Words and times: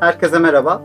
Herkese 0.00 0.38
merhaba. 0.38 0.82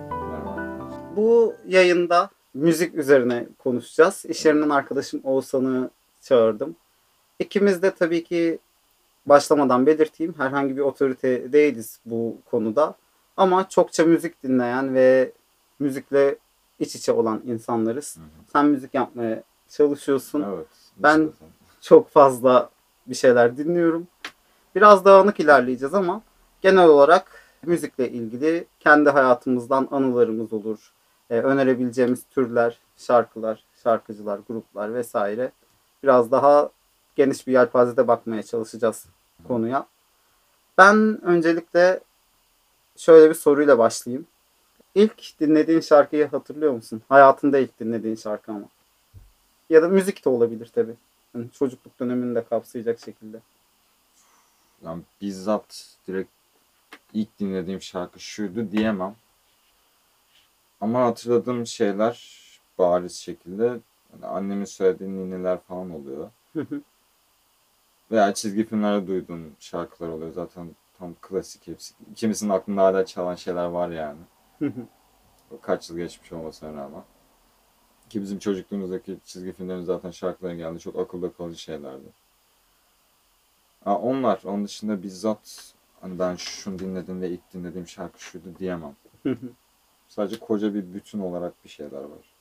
Bu 1.16 1.56
yayında 1.68 2.30
müzik 2.54 2.96
üzerine 2.96 3.48
konuşacağız. 3.60 4.26
İş 4.26 4.46
yerinden 4.46 4.70
arkadaşım 4.70 5.22
Oğuzhan'ı 5.24 5.90
çağırdım. 6.22 6.76
İkimiz 7.40 7.82
de 7.82 7.92
tabii 7.92 8.24
ki 8.24 8.60
başlamadan 9.26 9.86
belirteyim 9.86 10.34
herhangi 10.38 10.78
bir 10.78 10.82
otorite 10.82 11.54
değiliz 11.54 12.00
bu 12.06 12.38
konuda. 12.52 12.96
Ama 13.38 13.70
çokça 13.70 14.06
müzik 14.06 14.44
dinleyen 14.44 14.96
ve 14.96 15.32
müzikle 15.80 16.36
iç 16.80 16.96
içe 16.96 17.12
olan 17.12 17.42
insanlarız. 17.46 18.18
Hı 18.18 18.22
hı. 18.22 18.26
Sen 18.54 18.66
müzik 18.66 18.94
yapmaya 18.94 19.44
çalışıyorsun. 19.70 20.46
Evet. 20.56 20.68
Ben- 20.98 21.30
çok 21.82 22.10
fazla 22.10 22.70
bir 23.08 23.16
şeyler 23.16 23.58
dinliyorum. 23.58 24.08
Biraz 24.76 25.06
dağınık 25.06 25.40
ilerleyeceğiz 25.40 25.94
ama 25.94 26.22
genel 26.62 26.88
olarak 26.88 27.45
müzikle 27.68 28.10
ilgili 28.10 28.68
kendi 28.80 29.10
hayatımızdan 29.10 29.88
anılarımız 29.92 30.54
olur. 30.54 30.92
Ee, 31.30 31.40
önerebileceğimiz 31.40 32.24
türler, 32.32 32.80
şarkılar, 32.98 33.64
şarkıcılar, 33.84 34.40
gruplar 34.48 34.94
vesaire. 34.94 35.52
Biraz 36.04 36.32
daha 36.32 36.70
geniş 37.16 37.48
bir 37.48 37.54
yelpazede 37.54 38.08
bakmaya 38.08 38.44
çalışacağız 38.44 39.06
konuya. 39.48 39.88
Ben 40.78 41.26
öncelikle 41.26 42.00
şöyle 42.98 43.30
bir 43.30 43.36
soruyla 43.36 43.78
başlayayım. 43.78 44.28
İlk 44.96 45.40
dinlediğin 45.40 45.80
şarkıyı 45.80 46.28
hatırlıyor 46.28 46.74
musun? 46.74 47.02
Hayatında 47.10 47.58
ilk 47.58 47.80
dinlediğin 47.80 48.16
şarkı 48.16 48.52
ama. 48.52 48.66
Ya 49.70 49.82
da 49.82 49.90
müzik 49.90 50.26
de 50.26 50.30
olabilir 50.30 50.72
tabii. 50.76 50.96
Yani 51.36 51.52
çocukluk 51.52 52.00
dönemini 52.00 52.36
de 52.36 52.44
kapsayacak 52.44 53.00
şekilde. 53.00 53.40
Yani 54.86 55.02
bizzat 55.22 55.98
direkt 56.08 56.30
ilk 57.14 57.40
dinlediğim 57.40 57.82
şarkı 57.82 58.20
şuydu 58.20 58.72
diyemem. 58.72 59.16
Ama 60.82 61.06
hatırladığım 61.06 61.68
şeyler 61.68 62.46
bariz 62.78 63.16
şekilde 63.16 63.80
yani 64.14 64.26
annemin 64.26 64.66
söylediği 64.66 65.10
ninniler 65.10 65.60
falan 65.60 65.92
oluyor. 65.92 66.30
Veya 68.12 68.34
çizgi 68.34 68.66
filmlerde 68.66 69.08
duyduğum 69.08 69.56
şarkılar 69.60 70.10
oluyor. 70.10 70.34
Zaten 70.34 70.76
tam 71.00 71.16
klasik 71.22 71.68
hepsi. 71.68 71.94
İkimizin 72.12 72.50
aklında 72.50 72.82
hala 72.82 73.06
çalan 73.06 73.36
şeyler 73.36 73.66
var 73.66 73.90
yani. 73.90 74.20
O 75.52 75.60
kaç 75.62 75.90
yıl 75.90 75.98
geçmiş 75.98 76.32
olmasına 76.32 76.74
rağmen. 76.74 77.04
Ki 78.10 78.22
bizim 78.22 78.40
çocukluğumuzdaki 78.40 79.18
çizgi 79.26 79.52
filmlerin 79.52 79.84
zaten 79.84 80.12
şarkıları 80.12 80.56
geldi. 80.56 80.80
Çok 80.80 81.00
akılda 81.00 81.34
kalıcı 81.34 81.62
şeylerdi. 81.62 82.08
Ha, 83.84 83.98
onlar. 83.98 84.42
Onun 84.46 84.66
dışında 84.66 85.04
bizzat 85.04 85.74
hani 86.02 86.20
ben 86.20 86.36
şunu 86.36 86.80
dinledim 86.80 87.22
ve 87.22 87.30
ilk 87.30 87.54
dinlediğim 87.54 87.88
şarkı 87.88 88.20
şuydu 88.24 88.46
diyemem. 88.60 88.96
Sadece 90.08 90.40
koca 90.40 90.74
bir 90.74 90.94
bütün 90.94 91.20
olarak 91.20 91.54
bir 91.64 91.70
şeyler 91.70 92.02
var. 92.02 92.36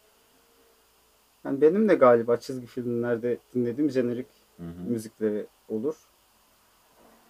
yani 1.45 1.61
benim 1.61 1.89
de 1.89 1.95
galiba 1.95 2.37
çizgi 2.37 2.67
filmlerde 2.67 3.39
dinlediğim 3.55 3.91
jenerik 3.91 4.27
Hı 4.57 4.63
hı. 4.63 4.91
müzikleri 4.91 5.47
olur. 5.69 5.95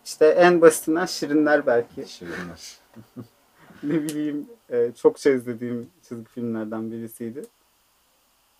İşte 0.05 0.27
en 0.27 0.61
basitinden 0.61 1.07
Şirinler 1.07 1.67
belki. 1.67 2.07
Şirinler. 2.09 2.79
ne 3.83 4.03
bileyim 4.03 4.47
e, 4.71 4.93
çokça 4.93 5.31
izlediğim 5.31 5.91
çizgi 6.03 6.25
filmlerden 6.25 6.91
birisiydi. 6.91 7.43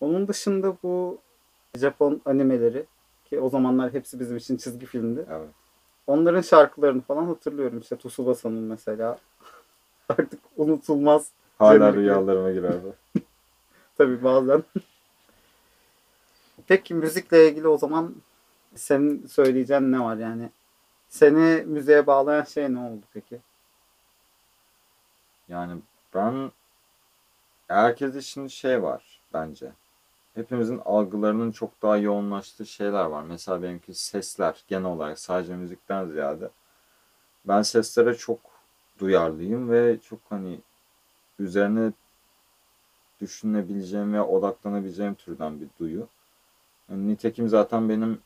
Onun 0.01 0.27
dışında 0.27 0.77
bu 0.83 1.17
Japon 1.77 2.21
animeleri 2.25 2.85
ki 3.25 3.39
o 3.39 3.49
zamanlar 3.49 3.93
hepsi 3.93 4.19
bizim 4.19 4.37
için 4.37 4.57
çizgi 4.57 4.85
filmdi. 4.85 5.25
Evet. 5.31 5.49
Onların 6.07 6.41
şarkılarını 6.41 7.01
falan 7.01 7.25
hatırlıyorum. 7.25 7.79
İşte 7.79 7.97
Tsubasa'nın 7.97 8.63
mesela. 8.63 9.17
Artık 10.09 10.39
unutulmaz. 10.57 11.29
Hala 11.59 11.73
Jenerik. 11.73 11.95
rüyalarıma 11.95 12.51
girerdi. 12.51 12.93
Tabii 13.97 14.23
bazen. 14.23 14.63
Peki 16.67 16.93
müzikle 16.93 17.49
ilgili 17.49 17.67
o 17.67 17.77
zaman 17.77 18.15
senin 18.75 19.27
söyleyeceğin 19.27 19.91
ne 19.91 19.99
var 19.99 20.17
yani? 20.17 20.49
Seni 21.09 21.63
müziğe 21.65 22.07
bağlayan 22.07 22.43
şey 22.43 22.73
ne 22.73 22.79
oldu 22.79 23.01
peki? 23.13 23.39
Yani 25.47 25.81
ben 26.13 26.51
herkes 27.67 28.15
için 28.15 28.47
şey 28.47 28.83
var 28.83 29.21
bence. 29.33 29.71
Hepimizin 30.35 30.81
algılarının 30.85 31.51
çok 31.51 31.81
daha 31.81 31.97
yoğunlaştığı 31.97 32.65
şeyler 32.65 33.05
var. 33.05 33.23
Mesela 33.23 33.63
benimki 33.63 33.93
sesler 33.93 34.63
genel 34.67 34.85
olarak 34.85 35.19
sadece 35.19 35.55
müzikten 35.55 36.07
ziyade. 36.07 36.49
Ben 37.45 37.61
seslere 37.61 38.15
çok 38.15 38.39
duyarlıyım 38.99 39.69
ve 39.69 39.99
çok 39.99 40.19
hani 40.29 40.59
üzerine 41.39 41.91
düşünebileceğim 43.21 44.13
ve 44.13 44.21
odaklanabileceğim 44.21 45.15
türden 45.15 45.61
bir 45.61 45.67
duyu. 45.79 46.07
Yani 46.89 47.07
nitekim 47.07 47.49
zaten 47.49 47.89
benim 47.89 48.21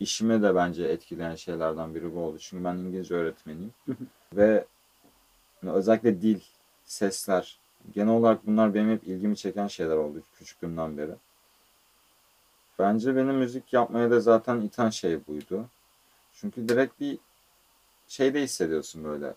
işime 0.00 0.42
de 0.42 0.54
bence 0.54 0.84
etkileyen 0.84 1.34
şeylerden 1.34 1.94
biri 1.94 2.14
bu 2.14 2.20
oldu. 2.20 2.38
Çünkü 2.38 2.64
ben 2.64 2.76
İngilizce 2.76 3.14
öğretmeniyim. 3.14 3.74
ve 4.32 4.64
özellikle 5.62 6.22
dil, 6.22 6.40
sesler, 6.84 7.58
genel 7.94 8.12
olarak 8.14 8.46
bunlar 8.46 8.74
benim 8.74 8.90
hep 8.90 9.04
ilgimi 9.04 9.36
çeken 9.36 9.66
şeyler 9.66 9.96
oldu 9.96 10.22
küçüklüğümden 10.38 10.98
beri. 10.98 11.12
Bence 12.78 13.16
benim 13.16 13.34
müzik 13.36 13.72
yapmaya 13.72 14.10
da 14.10 14.20
zaten 14.20 14.60
iten 14.60 14.90
şey 14.90 15.26
buydu. 15.26 15.64
Çünkü 16.32 16.68
direkt 16.68 17.00
bir 17.00 17.18
şeyde 18.08 18.42
hissediyorsun 18.42 19.04
böyle. 19.04 19.34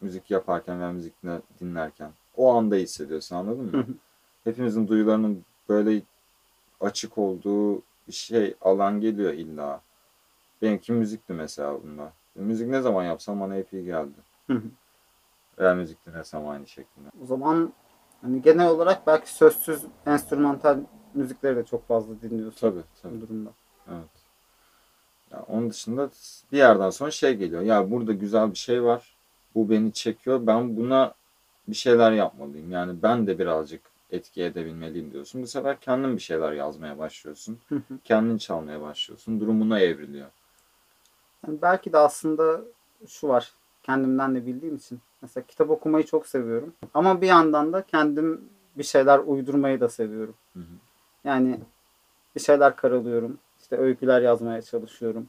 Müzik 0.00 0.30
yaparken 0.30 0.80
veya 0.80 0.92
müzik 0.92 1.22
dinle- 1.22 1.42
dinlerken. 1.60 2.10
O 2.36 2.52
anda 2.54 2.74
hissediyorsun 2.76 3.36
anladın 3.36 3.64
mı? 3.76 3.86
Hepimizin 4.44 4.88
duyularının 4.88 5.44
böyle 5.68 6.02
açık 6.80 7.18
olduğu 7.18 7.76
bir 8.08 8.12
şey 8.12 8.54
alan 8.60 9.00
geliyor 9.00 9.32
illa. 9.32 9.80
Benimki 10.62 10.92
müzikti 10.92 11.32
mesela 11.32 11.82
bunda. 11.82 12.12
Müzik 12.34 12.68
ne 12.68 12.80
zaman 12.80 13.04
yapsam 13.04 13.40
bana 13.40 13.54
hep 13.54 13.72
iyi 13.72 13.84
geldi. 13.84 14.14
Veya 15.58 15.74
müzik 15.74 16.06
dinlesem 16.06 16.48
aynı 16.48 16.66
şekilde. 16.66 17.08
o 17.22 17.26
zaman 17.26 17.72
hani 18.22 18.42
genel 18.42 18.68
olarak 18.68 19.06
belki 19.06 19.34
sözsüz 19.34 19.84
enstrümantal 20.06 20.78
müzikleri 21.14 21.56
de 21.56 21.64
çok 21.64 21.88
fazla 21.88 22.22
dinliyorsun 22.22 22.60
Tabii 22.60 22.82
tabii. 23.02 23.16
bu 23.16 23.20
durumda. 23.20 23.50
Evet. 23.88 24.20
Ya 25.32 25.44
onun 25.48 25.70
dışında 25.70 26.10
bir 26.52 26.58
yerden 26.58 26.90
sonra 26.90 27.10
şey 27.10 27.34
geliyor. 27.36 27.62
Ya 27.62 27.90
burada 27.90 28.12
güzel 28.12 28.50
bir 28.50 28.58
şey 28.58 28.82
var. 28.84 29.16
Bu 29.54 29.70
beni 29.70 29.92
çekiyor. 29.92 30.46
Ben 30.46 30.76
buna 30.76 31.14
bir 31.68 31.74
şeyler 31.74 32.12
yapmalıyım. 32.12 32.70
Yani 32.72 33.02
ben 33.02 33.26
de 33.26 33.38
birazcık 33.38 33.80
etki 34.10 34.42
edebilmeliyim 34.42 35.12
diyorsun. 35.12 35.42
Bu 35.42 35.46
sefer 35.46 35.80
kendin 35.80 36.16
bir 36.16 36.22
şeyler 36.22 36.52
yazmaya 36.52 36.98
başlıyorsun. 36.98 37.58
Kendin 38.04 38.38
çalmaya 38.38 38.80
başlıyorsun. 38.80 39.40
Durumuna 39.40 39.80
evriliyor. 39.80 40.28
Yani 41.46 41.62
belki 41.62 41.92
de 41.92 41.98
aslında 41.98 42.60
şu 43.06 43.28
var. 43.28 43.52
Kendimden 43.82 44.34
de 44.34 44.46
bildiğim 44.46 44.76
için. 44.76 45.00
Mesela 45.22 45.46
kitap 45.46 45.70
okumayı 45.70 46.06
çok 46.06 46.26
seviyorum. 46.26 46.72
Ama 46.94 47.20
bir 47.20 47.26
yandan 47.26 47.72
da 47.72 47.82
kendim 47.82 48.40
bir 48.78 48.82
şeyler 48.82 49.18
uydurmayı 49.18 49.80
da 49.80 49.88
seviyorum. 49.88 50.34
Hı 50.52 50.60
hı. 50.60 50.89
Yani 51.24 51.60
bir 52.36 52.40
şeyler 52.40 52.76
karalıyorum. 52.76 53.38
İşte 53.60 53.76
öyküler 53.76 54.22
yazmaya 54.22 54.62
çalışıyorum. 54.62 55.28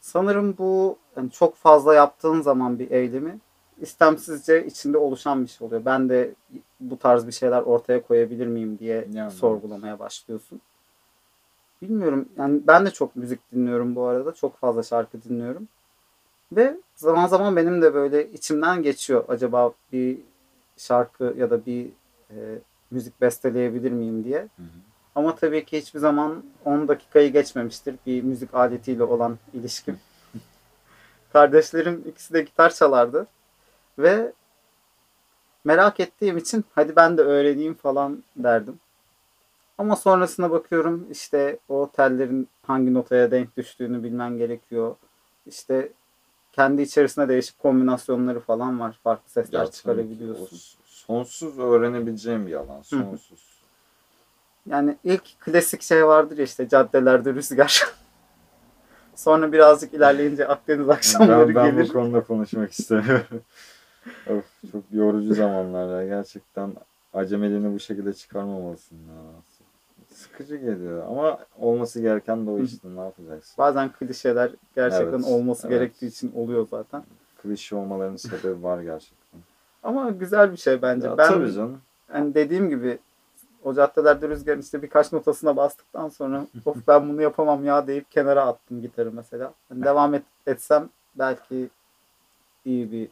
Sanırım 0.00 0.58
bu 0.58 0.98
yani 1.16 1.30
çok 1.30 1.56
fazla 1.56 1.94
yaptığın 1.94 2.40
zaman 2.40 2.78
bir 2.78 2.90
eylemi 2.90 3.38
istemsizce 3.80 4.66
içinde 4.66 4.98
oluşan 4.98 5.42
bir 5.42 5.48
şey 5.48 5.66
oluyor. 5.66 5.84
Ben 5.84 6.08
de 6.08 6.34
bu 6.80 6.98
tarz 6.98 7.26
bir 7.26 7.32
şeyler 7.32 7.62
ortaya 7.62 8.02
koyabilir 8.02 8.46
miyim 8.46 8.78
diye 8.78 9.08
Yani. 9.12 9.30
sorgulamaya 9.30 9.98
başlıyorsun. 9.98 10.60
Bilmiyorum. 11.82 12.28
Yani 12.38 12.60
ben 12.66 12.86
de 12.86 12.90
çok 12.90 13.16
müzik 13.16 13.52
dinliyorum 13.52 13.94
bu 13.94 14.04
arada. 14.04 14.34
Çok 14.34 14.56
fazla 14.56 14.82
şarkı 14.82 15.22
dinliyorum. 15.22 15.68
Ve 16.52 16.76
zaman 16.94 17.26
zaman 17.26 17.56
benim 17.56 17.82
de 17.82 17.94
böyle 17.94 18.30
içimden 18.32 18.82
geçiyor. 18.82 19.24
Acaba 19.28 19.72
bir 19.92 20.18
şarkı 20.76 21.34
ya 21.38 21.50
da 21.50 21.66
bir 21.66 21.86
e, 22.30 22.36
müzik 22.90 23.20
besteleyebilir 23.20 23.92
miyim 23.92 24.24
diye. 24.24 24.38
Hı 24.38 24.62
hı. 24.62 24.87
Ama 25.18 25.34
tabii 25.34 25.64
ki 25.64 25.78
hiçbir 25.78 25.98
zaman 25.98 26.44
10 26.64 26.88
dakikayı 26.88 27.32
geçmemiştir 27.32 27.96
bir 28.06 28.22
müzik 28.22 28.54
aletiyle 28.54 29.02
olan 29.02 29.38
ilişkim. 29.52 29.98
Kardeşlerim 31.32 32.04
ikisi 32.08 32.34
de 32.34 32.42
gitar 32.42 32.70
çalardı. 32.74 33.26
Ve 33.98 34.32
merak 35.64 36.00
ettiğim 36.00 36.36
için 36.36 36.64
hadi 36.74 36.96
ben 36.96 37.18
de 37.18 37.22
öğreneyim 37.22 37.74
falan 37.74 38.24
derdim. 38.36 38.80
Ama 39.78 39.96
sonrasına 39.96 40.50
bakıyorum 40.50 41.06
işte 41.10 41.58
o 41.68 41.90
tellerin 41.92 42.48
hangi 42.62 42.94
notaya 42.94 43.30
denk 43.30 43.56
düştüğünü 43.56 44.02
bilmen 44.02 44.38
gerekiyor. 44.38 44.96
İşte 45.46 45.92
kendi 46.52 46.82
içerisinde 46.82 47.28
değişik 47.28 47.58
kombinasyonları 47.58 48.40
falan 48.40 48.80
var. 48.80 48.98
Farklı 49.04 49.30
sesler 49.30 49.60
Ya 49.60 49.70
çıkarabiliyorsun. 49.70 50.58
sonsuz 50.84 51.58
öğrenebileceğim 51.58 52.46
bir 52.46 52.54
alan. 52.54 52.82
Sonsuz. 52.82 53.57
Yani 54.70 54.96
ilk 55.04 55.40
klasik 55.40 55.82
şey 55.82 56.06
vardır 56.06 56.38
ya 56.38 56.44
işte 56.44 56.68
caddelerde 56.68 57.34
rüzgar. 57.34 57.86
Sonra 59.14 59.52
birazcık 59.52 59.94
ilerleyince 59.94 60.48
Akdeniz 60.48 60.88
akşamları 60.88 61.48
ben, 61.48 61.54
ben 61.54 61.76
gelir. 61.76 61.88
bu 61.88 61.92
konuda 61.92 62.20
konuşmak 62.24 62.72
istemiyorum. 62.72 63.26
Of 64.30 64.44
çok 64.72 64.82
yorucu 64.92 65.34
zamanlar 65.34 66.00
ya. 66.02 66.08
Gerçekten 66.08 66.72
acemeliğini 67.14 67.74
bu 67.74 67.80
şekilde 67.80 68.12
çıkarmamalısın 68.12 68.96
ya. 68.96 69.22
Sıkıcı 70.14 70.56
geliyor 70.56 71.06
ama 71.08 71.38
olması 71.58 72.00
gereken 72.00 72.46
de 72.46 72.50
o 72.50 72.58
işte 72.58 72.88
ne 72.96 73.00
yapacaksın? 73.00 73.54
Bazen 73.58 73.92
klişeler 73.92 74.50
gerçekten 74.76 75.18
Evet, 75.18 75.24
olması 75.24 75.66
evet. 75.66 75.78
gerektiği 75.78 76.06
için 76.06 76.32
oluyor 76.34 76.66
zaten. 76.70 77.02
Klişe 77.42 77.76
olmalarının 77.76 78.16
sebebi 78.16 78.62
var 78.62 78.82
gerçekten. 78.82 79.40
Ama 79.82 80.10
güzel 80.10 80.52
bir 80.52 80.56
şey 80.56 80.82
bence. 80.82 81.06
Ya, 81.06 81.18
ben 81.18 81.28
tabii 81.28 81.52
canım. 81.52 81.80
hani 82.08 82.34
dediğim 82.34 82.68
gibi 82.70 82.98
o 83.64 83.74
caddelerde 83.74 84.28
rüzgarın 84.28 84.60
işte 84.60 84.82
birkaç 84.82 85.12
notasına 85.12 85.56
bastıktan 85.56 86.08
sonra 86.08 86.46
of 86.66 86.88
ben 86.88 87.08
bunu 87.08 87.22
yapamam 87.22 87.64
ya 87.64 87.86
deyip 87.86 88.10
kenara 88.10 88.46
attım 88.46 88.82
gitarı 88.82 89.12
mesela. 89.12 89.52
Hani 89.68 89.84
devam 89.84 90.14
et, 90.14 90.22
etsem 90.46 90.88
belki 91.14 91.68
iyi 92.64 92.92
bir 92.92 93.08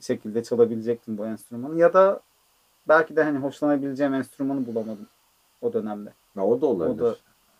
şekilde 0.00 0.42
çalabilecektim 0.42 1.18
bu 1.18 1.26
enstrümanı 1.26 1.78
ya 1.78 1.92
da 1.92 2.20
belki 2.88 3.16
de 3.16 3.24
hani 3.24 3.38
hoşlanabileceğim 3.38 4.14
enstrümanı 4.14 4.66
bulamadım 4.66 5.06
o 5.62 5.72
dönemde. 5.72 6.12
Ya 6.36 6.44
o 6.44 6.60
da 6.60 6.66
olabilir. 6.66 7.00
O 7.00 7.04
da- 7.04 7.16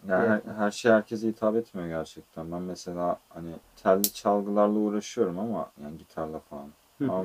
yani 0.08 0.20
her, 0.22 0.28
Yani. 0.28 0.42
her 0.56 0.70
şey 0.70 0.92
herkese 0.92 1.28
hitap 1.28 1.56
etmiyor 1.56 1.88
gerçekten. 1.88 2.52
Ben 2.52 2.62
mesela 2.62 3.18
hani 3.28 3.50
telli 3.82 4.12
çalgılarla 4.12 4.78
uğraşıyorum 4.78 5.38
ama 5.38 5.70
yani 5.82 5.98
gitarla 5.98 6.38
falan. 6.38 6.68
Ama 7.00 7.24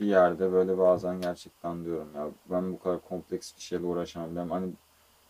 bir 0.00 0.06
yerde 0.06 0.52
böyle 0.52 0.78
bazen 0.78 1.20
gerçekten 1.20 1.84
diyorum 1.84 2.08
ya 2.16 2.28
ben 2.50 2.72
bu 2.72 2.78
kadar 2.78 3.00
kompleks 3.00 3.56
bir 3.56 3.62
şeyle 3.62 3.86
uğraşamam. 3.86 4.36
Ben 4.36 4.48
hani 4.48 4.72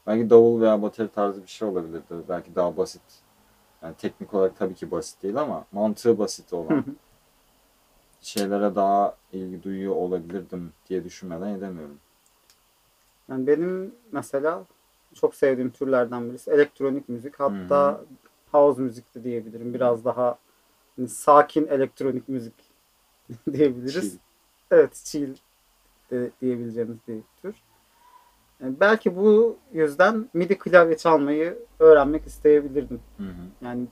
belki 0.07 0.31
davul 0.31 0.61
veya 0.61 0.83
bateri 0.83 1.09
tarzı 1.09 1.43
bir 1.43 1.49
şey 1.49 1.69
olabilirdi. 1.69 2.15
Belki 2.29 2.55
daha 2.55 2.77
basit. 2.77 3.03
Yani 3.83 3.95
teknik 3.95 4.35
olarak 4.35 4.57
tabii 4.57 4.75
ki 4.75 4.91
basit 4.91 5.23
değil 5.23 5.37
ama 5.37 5.65
mantığı 5.73 6.19
basit 6.19 6.53
olan 6.53 6.85
şeylere 8.21 8.75
daha 8.75 9.17
ilgi 9.33 9.63
duyuyor 9.63 9.97
olabilirdim 9.97 10.73
diye 10.89 11.05
düşünmeden 11.05 11.49
edemiyorum. 11.49 11.99
Yani 13.29 13.47
benim 13.47 13.95
mesela 14.13 14.65
çok 15.15 15.35
sevdiğim 15.35 15.71
türlerden 15.71 16.29
birisi 16.29 16.51
elektronik 16.51 17.09
müzik. 17.09 17.41
Hatta 17.41 18.01
house 18.53 18.83
müzik 18.83 19.15
de 19.15 19.25
diyebilirim. 19.25 19.75
Biraz 19.75 20.05
daha 20.05 20.39
hani 20.97 21.09
sakin 21.09 21.67
elektronik 21.67 22.29
müzik 22.29 22.55
diyebiliriz. 23.53 24.11
Chill. 24.11 24.24
Evet, 24.71 24.95
chill 25.05 25.35
de 26.11 26.31
diyebileceğimiz 26.41 26.97
bir 27.09 27.21
tür. 27.43 27.55
Belki 28.61 29.17
bu 29.17 29.57
yüzden 29.73 30.31
MIDI 30.35 30.59
klavye 30.59 30.97
çalmayı 30.97 31.59
öğrenmek 31.79 32.27
isteyebilirdim. 32.27 33.01
Hı 33.17 33.23
hı. 33.23 33.65
Yani 33.65 33.87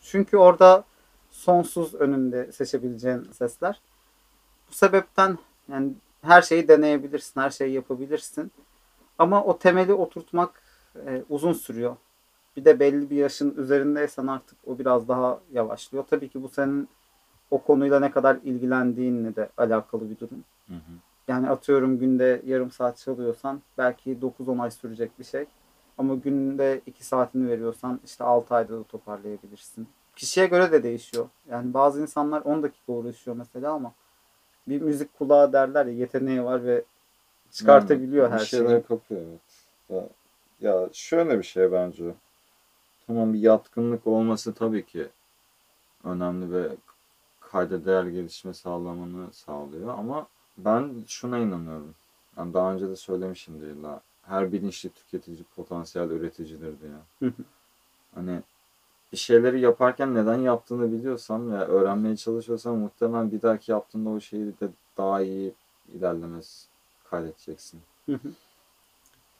çünkü 0.00 0.36
orada 0.36 0.84
sonsuz 1.30 1.94
önünde 1.94 2.52
seçebileceğin 2.52 3.22
sesler. 3.22 3.80
Bu 4.70 4.74
sebepten 4.74 5.38
yani 5.68 5.92
her 6.22 6.42
şeyi 6.42 6.68
deneyebilirsin, 6.68 7.40
her 7.40 7.50
şeyi 7.50 7.72
yapabilirsin. 7.72 8.52
Ama 9.18 9.44
o 9.44 9.58
temeli 9.58 9.92
oturtmak 9.92 10.62
e, 11.06 11.22
uzun 11.28 11.52
sürüyor. 11.52 11.96
Bir 12.56 12.64
de 12.64 12.80
belli 12.80 13.10
bir 13.10 13.16
yaşın 13.16 13.54
üzerindeysen 13.56 14.26
artık 14.26 14.58
o 14.66 14.78
biraz 14.78 15.08
daha 15.08 15.40
yavaşlıyor. 15.52 16.04
Tabii 16.10 16.28
ki 16.28 16.42
bu 16.42 16.48
senin 16.48 16.88
o 17.50 17.62
konuyla 17.62 18.00
ne 18.00 18.10
kadar 18.10 18.36
ilgilendiğinle 18.44 19.36
de 19.36 19.48
alakalı 19.56 20.10
bir 20.10 20.18
durum. 20.18 20.44
Hı 20.68 20.74
hı. 20.74 20.92
Yani 21.28 21.48
atıyorum 21.48 21.98
günde 21.98 22.42
yarım 22.46 22.70
saat 22.70 22.96
çalıyorsan 22.98 23.62
belki 23.78 24.18
9-10 24.20 24.62
ay 24.62 24.70
sürecek 24.70 25.18
bir 25.18 25.24
şey. 25.24 25.44
Ama 25.98 26.14
günde 26.14 26.80
2 26.86 27.04
saatini 27.06 27.48
veriyorsan 27.48 28.00
işte 28.04 28.24
6 28.24 28.54
ayda 28.54 28.78
da 28.78 28.82
toparlayabilirsin. 28.84 29.88
Kişiye 30.16 30.46
göre 30.46 30.72
de 30.72 30.82
değişiyor. 30.82 31.26
Yani 31.50 31.74
bazı 31.74 32.00
insanlar 32.02 32.40
10 32.40 32.62
dakika 32.62 32.92
uğraşıyor 32.92 33.36
mesela 33.36 33.72
ama 33.72 33.92
bir 34.68 34.80
müzik 34.80 35.18
kulağı 35.18 35.52
derler 35.52 35.86
ya 35.86 35.92
yeteneği 35.92 36.44
var 36.44 36.64
ve 36.64 36.84
çıkartabiliyor 37.50 38.24
Yani 38.24 38.32
her 38.32 38.40
bir 38.40 38.44
şeyi. 38.44 38.62
şeyler 38.62 38.86
kapıyor 38.86 39.20
evet. 39.90 40.10
Ya 40.60 40.88
şöyle 40.92 41.38
bir 41.38 41.44
şey 41.44 41.72
bence. 41.72 42.04
Tamam 43.06 43.32
bir 43.32 43.38
yatkınlık 43.38 44.06
olması 44.06 44.54
tabii 44.54 44.86
ki 44.86 45.08
önemli 46.04 46.52
ve 46.52 46.68
kayda 47.56 47.84
değer 47.84 48.04
gelişme 48.04 48.54
sağlamanı 48.54 49.32
sağlıyor 49.32 49.88
ama 49.98 50.26
ben 50.58 51.04
şuna 51.06 51.38
inanıyorum. 51.38 51.94
Yani 52.36 52.54
daha 52.54 52.74
önce 52.74 52.88
de 52.88 52.96
söylemişimdir 52.96 53.66
illa. 53.66 54.00
Her 54.22 54.52
bilinçli 54.52 54.88
tüketici 54.88 55.44
potansiyel 55.56 56.10
üreticidir 56.10 56.74
diye. 56.80 57.30
Hani 58.14 58.42
bir 59.12 59.16
şeyleri 59.16 59.60
yaparken 59.60 60.14
neden 60.14 60.38
yaptığını 60.38 60.92
biliyorsan 60.92 61.52
ve 61.52 61.56
öğrenmeye 61.56 62.16
çalışıyorsan 62.16 62.76
muhtemelen 62.76 63.32
bir 63.32 63.42
dahaki 63.42 63.72
yaptığında 63.72 64.10
o 64.10 64.20
şeyi 64.20 64.46
de 64.46 64.68
daha 64.96 65.22
iyi 65.22 65.54
ilerlemez 65.92 66.68
kaydedeceksin. 67.10 67.80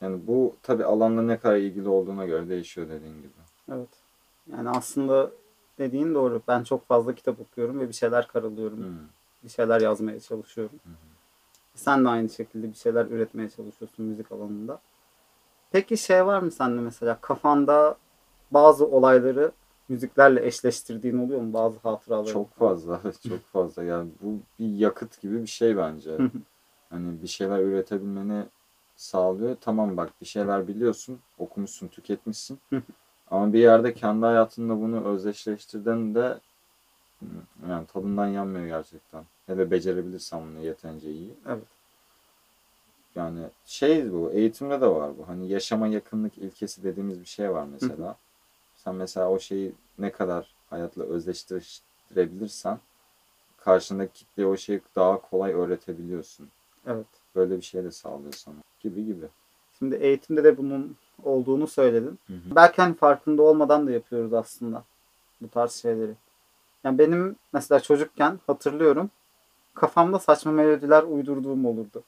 Yani 0.01 0.27
bu 0.27 0.57
tabi 0.63 0.85
alanla 0.85 1.23
ne 1.23 1.39
kadar 1.39 1.57
ilgili 1.57 1.89
olduğuna 1.89 2.27
göre 2.27 2.49
değişiyor 2.49 2.89
dediğin 2.89 3.17
gibi. 3.17 3.33
evet. 3.73 3.89
Yani 4.53 4.71
aslında 4.71 5.31
dediğin 5.79 6.15
doğru. 6.15 6.43
Ben 6.49 6.63
çok 6.63 6.89
fazla 6.89 7.15
kitap 7.15 7.41
okuyorum 7.41 7.81
ve 7.81 7.89
bir 7.89 7.95
şeyler 7.95 8.29
karalıyorum. 8.29 8.79
Hmm. 8.79 8.95
Bir 9.45 9.49
şeyler 9.49 9.81
yazmaya 9.81 10.21
çalışıyorum. 10.21 10.79
Hı. 10.85 10.91
Sen 11.75 12.05
de 12.05 12.09
aynı 12.09 12.29
şekilde 12.29 12.69
bir 12.69 12.77
şeyler 12.77 13.07
üretmeye 13.07 13.51
çalışıyorsun 13.51 14.05
müzik 14.05 14.33
alanında. 14.33 14.81
Peki 15.71 15.97
şey 15.97 16.27
var 16.27 16.43
mı 16.43 16.51
sende 16.51 16.81
mesela 16.81 17.19
kafanda 17.21 17.97
bazı 18.51 18.87
olayları 18.87 19.53
müziklerle 19.89 20.47
eşleştirdiğin 20.47 21.19
oluyor 21.19 21.41
mu 21.41 21.53
bazı 21.53 21.79
hatıraları? 21.79 22.33
Çok 22.33 22.55
fazla, 22.55 23.01
çok 23.29 23.45
fazla. 23.45 23.85
Yani 23.85 24.11
bu 24.23 24.39
bir 24.59 24.69
yakıt 24.69 25.21
gibi 25.21 25.43
bir 25.43 25.47
şey 25.47 25.77
bence. 25.77 26.19
Hani 26.91 27.23
bir 27.23 27.29
şeyler 27.29 27.59
üretebilmeni 27.59 28.45
sağlıyor. 28.97 29.57
Tamam 29.61 29.97
bak 29.97 30.13
bir 30.21 30.27
şeyler 30.27 30.69
biliyorsun, 30.69 31.21
okumuşsun, 31.39 31.89
tüketmişsin. 31.89 32.59
Hı 33.29 33.35
hı. 33.35 33.39
Ama 33.39 33.53
bir 33.53 33.59
yerde 33.59 33.95
kendi 33.95 34.27
hayatında 34.27 34.81
bunu 34.81 35.05
özdeşleştirdiğinde 35.05 36.41
hı, 37.21 37.27
yani 37.69 37.87
tadından 37.87 38.27
yanmıyor 38.27 38.67
gerçekten. 38.67 39.25
Hele 39.47 39.71
becerebilirsen 39.71 40.43
bunu 40.43 40.65
yeterince 40.65 41.11
iyi. 41.11 41.35
Evet. 41.47 41.65
Yani 43.15 43.41
şey 43.67 44.13
bu, 44.13 44.31
eğitimde 44.33 44.81
de 44.81 44.87
var 44.87 45.19
bu. 45.19 45.29
Hani 45.29 45.49
yaşama 45.49 45.87
yakınlık 45.87 46.39
ilkesi 46.39 46.85
dediğimiz 46.85 47.21
bir 47.21 47.27
şey 47.27 47.51
var 47.53 47.67
mesela. 47.73 48.17
Sen 48.77 48.95
mesela 48.95 49.31
o 49.31 49.39
şeyi 49.39 49.73
ne 49.99 50.13
kadar 50.13 50.55
hayatla 50.71 51.03
özdeştirebilirsen 51.03 52.79
karşındaki 53.59 54.13
kitleye 54.13 54.49
o 54.49 54.57
şeyi 54.57 54.81
daha 54.97 55.21
kolay 55.21 55.53
öğretebiliyorsun. 55.53 56.49
Evet. 56.87 57.07
Böyle 57.35 57.57
bir 57.57 57.63
şey 57.63 57.85
de 57.85 57.91
sağlıyor 57.91 58.33
sana. 58.33 58.57
Gibi 58.81 59.05
gibi. 59.07 59.27
Şimdi 59.79 59.95
eğitimde 59.95 60.45
de 60.45 60.57
bunun 60.57 60.97
olduğunu 61.23 61.67
söyledin. 61.67 62.19
Belki 62.29 62.83
hani 62.83 62.95
farkında 62.95 63.43
olmadan 63.43 63.87
da 63.87 63.91
yapıyoruz 63.91 64.33
aslında 64.35 64.85
bu 65.41 65.49
tarz 65.49 65.73
şeyleri. 65.73 66.13
Yani 66.85 66.99
benim 66.99 67.37
mesela 67.53 67.81
çocukken 67.81 68.41
hatırlıyorum 68.47 69.11
kafamda 69.75 70.19
saçma 70.19 70.53
melodiler 70.53 71.03
uydurduğum 71.03 71.67
olurdu. 71.67 72.03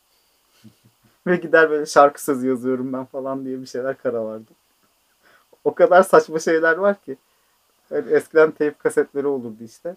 Ve 1.27 1.37
gider 1.37 1.71
böyle 1.71 1.87
şarkı 1.87 2.25
sözü 2.25 2.49
yazıyorum 2.49 2.93
ben 2.93 3.05
falan 3.05 3.45
diye 3.45 3.61
bir 3.61 3.67
şeyler 3.67 3.99
karalardım. 3.99 4.57
O 5.65 5.75
kadar 5.75 6.03
saçma 6.03 6.39
şeyler 6.39 6.77
var 6.77 7.01
ki. 7.01 7.17
Hani 7.89 8.11
eskiden 8.11 8.51
teyp 8.51 8.79
kasetleri 8.79 9.27
olurdu 9.27 9.65
işte. 9.65 9.97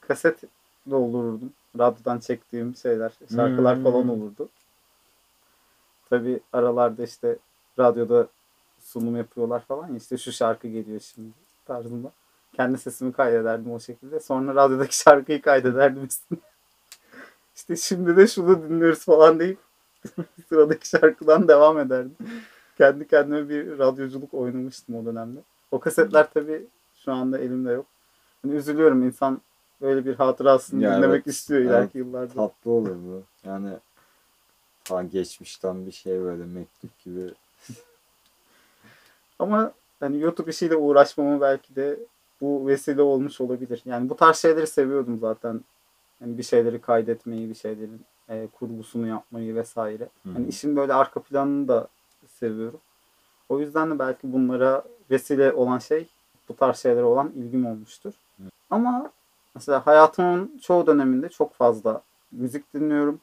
Kaset 0.00 0.40
doldururdum. 0.90 1.52
Radyodan 1.78 2.18
çektiğim 2.18 2.76
şeyler, 2.76 3.12
şarkılar 3.36 3.76
Hmm. 3.76 3.84
falan 3.84 4.08
olurdu. 4.08 4.48
Tabi 6.10 6.40
aralarda 6.52 7.02
işte 7.02 7.36
radyoda 7.78 8.26
sunum 8.80 9.16
yapıyorlar 9.16 9.60
falan 9.60 9.88
ya 9.88 9.96
işte 9.96 10.18
şu 10.18 10.32
şarkı 10.32 10.68
geliyor 10.68 11.00
şimdi 11.00 11.28
tarzında. 11.66 12.12
Kendi 12.52 12.78
sesimi 12.78 13.12
kaydederdim 13.12 13.72
o 13.72 13.80
şekilde. 13.80 14.20
Sonra 14.20 14.54
radyodaki 14.54 14.96
şarkıyı 15.02 15.42
kaydederdim 15.42 16.04
üstüne. 16.04 16.38
işte 17.56 17.76
şimdi 17.76 18.16
de 18.16 18.26
şunu 18.26 18.62
dinliyoruz 18.62 19.04
falan 19.04 19.38
deyip 19.38 19.58
sıradaki 20.48 20.88
şarkıdan 20.88 21.48
devam 21.48 21.78
ederdim. 21.78 22.16
Kendi 22.78 23.08
kendime 23.08 23.48
bir 23.48 23.78
radyoculuk 23.78 24.34
oynamıştım 24.34 24.94
o 24.94 25.04
dönemde. 25.04 25.40
O 25.70 25.80
kasetler 25.80 26.30
tabii 26.34 26.66
şu 27.04 27.12
anda 27.12 27.38
elimde 27.38 27.70
yok. 27.70 27.86
Hani 28.42 28.54
üzülüyorum 28.54 29.02
insan 29.02 29.40
böyle 29.80 30.04
bir 30.04 30.14
hatırasını 30.14 30.82
Ya 30.82 30.96
dinlemek 30.96 31.16
evet, 31.16 31.26
istiyor 31.26 31.60
evet. 31.60 31.70
ileriki 31.70 31.98
yıllarda. 31.98 32.34
Tatlı 32.34 32.70
olur 32.70 32.96
bu. 32.96 33.22
Yani 33.48 33.70
ta 34.86 35.02
geçmişten 35.02 35.86
bir 35.86 35.92
şey 35.92 36.20
böyle 36.20 36.44
mektup 36.44 37.04
gibi. 37.04 37.34
Ama 39.38 39.72
hani 40.00 40.20
YouTube 40.20 40.50
işiyle 40.50 40.76
uğraşmama 40.76 41.40
belki 41.40 41.76
de 41.76 41.98
bu 42.40 42.66
vesile 42.66 43.02
olmuş 43.02 43.40
olabilir. 43.40 43.82
Yani 43.84 44.08
bu 44.08 44.16
tarz 44.16 44.36
şeyleri 44.36 44.66
seviyordum 44.66 45.18
zaten. 45.18 45.60
Yani 46.20 46.38
bir 46.38 46.42
şeyleri 46.42 46.80
kaydetmeyi, 46.80 47.48
bir 47.48 47.54
şeylerin 47.54 48.00
e, 48.28 48.48
kurgusunu 48.52 49.06
yapmayı 49.06 49.54
vesaire. 49.54 50.08
Hı. 50.22 50.30
Hani 50.32 50.48
işin 50.48 50.76
böyle 50.76 50.94
arka 50.94 51.22
planını 51.22 51.68
da 51.68 51.88
seviyorum. 52.28 52.80
O 53.48 53.60
yüzden 53.60 53.90
de 53.90 53.98
belki 53.98 54.32
bunlara 54.32 54.84
vesile 55.10 55.52
olan 55.52 55.78
şey 55.78 56.06
bu 56.48 56.56
tarz 56.56 56.78
şeylere 56.78 57.04
olan 57.04 57.32
ilgim 57.36 57.66
olmuştur. 57.66 58.14
Hı. 58.36 58.42
Ama 58.70 59.10
mesela 59.54 59.86
hayatımın 59.86 60.58
çoğu 60.62 60.86
döneminde 60.86 61.28
çok 61.28 61.54
fazla 61.54 62.02
müzik 62.32 62.74
dinliyorum. 62.74 63.20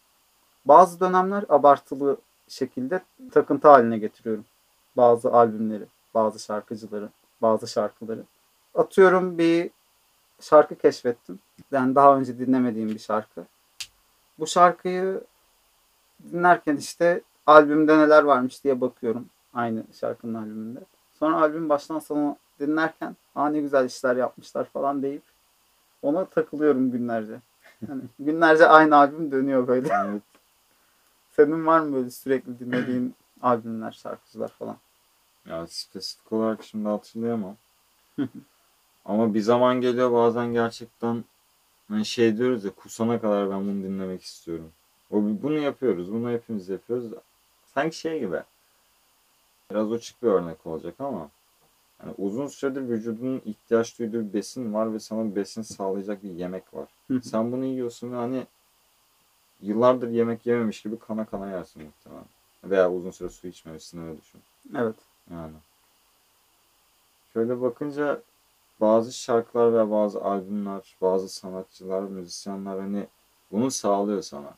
Bazı 0.65 0.99
dönemler 0.99 1.45
abartılı 1.49 2.17
şekilde 2.47 3.01
takıntı 3.31 3.67
haline 3.67 3.97
getiriyorum. 3.97 4.45
Bazı 4.97 5.33
albümleri, 5.33 5.85
bazı 6.13 6.39
şarkıcıları, 6.39 7.09
bazı 7.41 7.67
şarkıları. 7.67 8.23
Atıyorum 8.75 9.37
bir 9.37 9.71
şarkı 10.39 10.75
keşfettim. 10.75 11.39
Yani 11.71 11.95
daha 11.95 12.17
önce 12.17 12.39
dinlemediğim 12.39 12.89
bir 12.89 12.99
şarkı. 12.99 13.45
Bu 14.39 14.47
şarkıyı 14.47 15.21
dinlerken 16.31 16.77
işte 16.77 17.21
albümde 17.45 17.97
neler 17.97 18.23
varmış 18.23 18.63
diye 18.63 18.81
bakıyorum. 18.81 19.25
Aynı 19.53 19.83
şarkının 19.99 20.33
albümünde. 20.33 20.79
Sonra 21.19 21.41
albüm 21.41 21.69
baştan 21.69 21.99
sona 21.99 22.35
dinlerken 22.59 23.15
aa 23.35 23.49
ne 23.49 23.59
güzel 23.59 23.85
işler 23.85 24.15
yapmışlar 24.15 24.65
falan 24.65 25.03
deyip 25.03 25.23
ona 26.01 26.25
takılıyorum 26.25 26.91
günlerce. 26.91 27.39
Yani 27.89 28.01
günlerce 28.19 28.67
aynı 28.67 28.95
albüm 28.95 29.31
dönüyor 29.31 29.67
böyle. 29.67 29.93
Evet. 30.05 30.21
Senin 31.35 31.65
var 31.65 31.79
mı 31.79 31.95
böyle 31.95 32.11
sürekli 32.11 32.59
dinlediğin 32.59 33.15
albümler, 33.41 33.91
şarkıcılar 33.91 34.47
falan? 34.47 34.77
Ya 35.45 35.67
spesifik 35.67 36.31
olarak 36.31 36.63
şimdi 36.63 36.87
hatırlayamam. 36.87 37.55
Ama 39.05 39.33
bir 39.33 39.41
zaman 39.41 39.81
geliyor 39.81 40.11
bazen 40.13 40.53
gerçekten 40.53 41.23
hani 41.87 42.05
şey 42.05 42.37
diyoruz 42.37 42.65
ya 42.65 42.71
kusana 42.71 43.21
kadar 43.21 43.49
ben 43.49 43.61
bunu 43.61 43.83
dinlemek 43.83 44.23
istiyorum. 44.23 44.71
O 45.11 45.15
bunu 45.15 45.57
yapıyoruz. 45.57 46.13
Bunu 46.13 46.31
hepimiz 46.31 46.69
yapıyoruz. 46.69 47.11
Sanki 47.73 47.97
şey 47.97 48.19
gibi. 48.19 48.41
Biraz 49.71 49.91
uçuk 49.91 50.23
bir 50.23 50.27
örnek 50.27 50.65
olacak 50.65 50.95
ama 50.99 51.29
yani 52.03 52.13
uzun 52.17 52.47
süredir 52.47 52.89
vücudunun 52.89 53.41
ihtiyaç 53.45 53.99
duyduğu 53.99 54.19
bir 54.27 54.33
besin 54.33 54.73
var 54.73 54.93
ve 54.93 54.99
sana 54.99 55.35
besin 55.35 55.61
sağlayacak 55.61 56.23
bir 56.23 56.29
yemek 56.29 56.73
var. 56.73 56.87
Sen 57.23 57.51
bunu 57.51 57.65
yiyorsun 57.65 58.11
ve 58.11 58.15
hani 58.15 58.47
yıllardır 59.63 60.09
yemek 60.09 60.45
yememiş 60.45 60.81
gibi 60.81 60.99
kana 60.99 61.25
kana 61.25 61.49
yersin 61.49 61.83
muhtemelen. 61.83 62.25
Veya 62.63 62.91
uzun 62.91 63.11
süre 63.11 63.29
su 63.29 63.47
içmemişsin 63.47 64.07
öyle 64.07 64.21
düşün. 64.21 64.41
Evet. 64.75 64.95
Yani. 65.31 65.53
Şöyle 67.33 67.61
bakınca 67.61 68.21
bazı 68.81 69.13
şarkılar 69.13 69.73
ve 69.73 69.91
bazı 69.91 70.21
albümler, 70.21 70.95
bazı 71.01 71.29
sanatçılar, 71.29 72.01
müzisyenler 72.01 72.79
hani 72.79 73.07
bunu 73.51 73.71
sağlıyor 73.71 74.21
sana. 74.21 74.53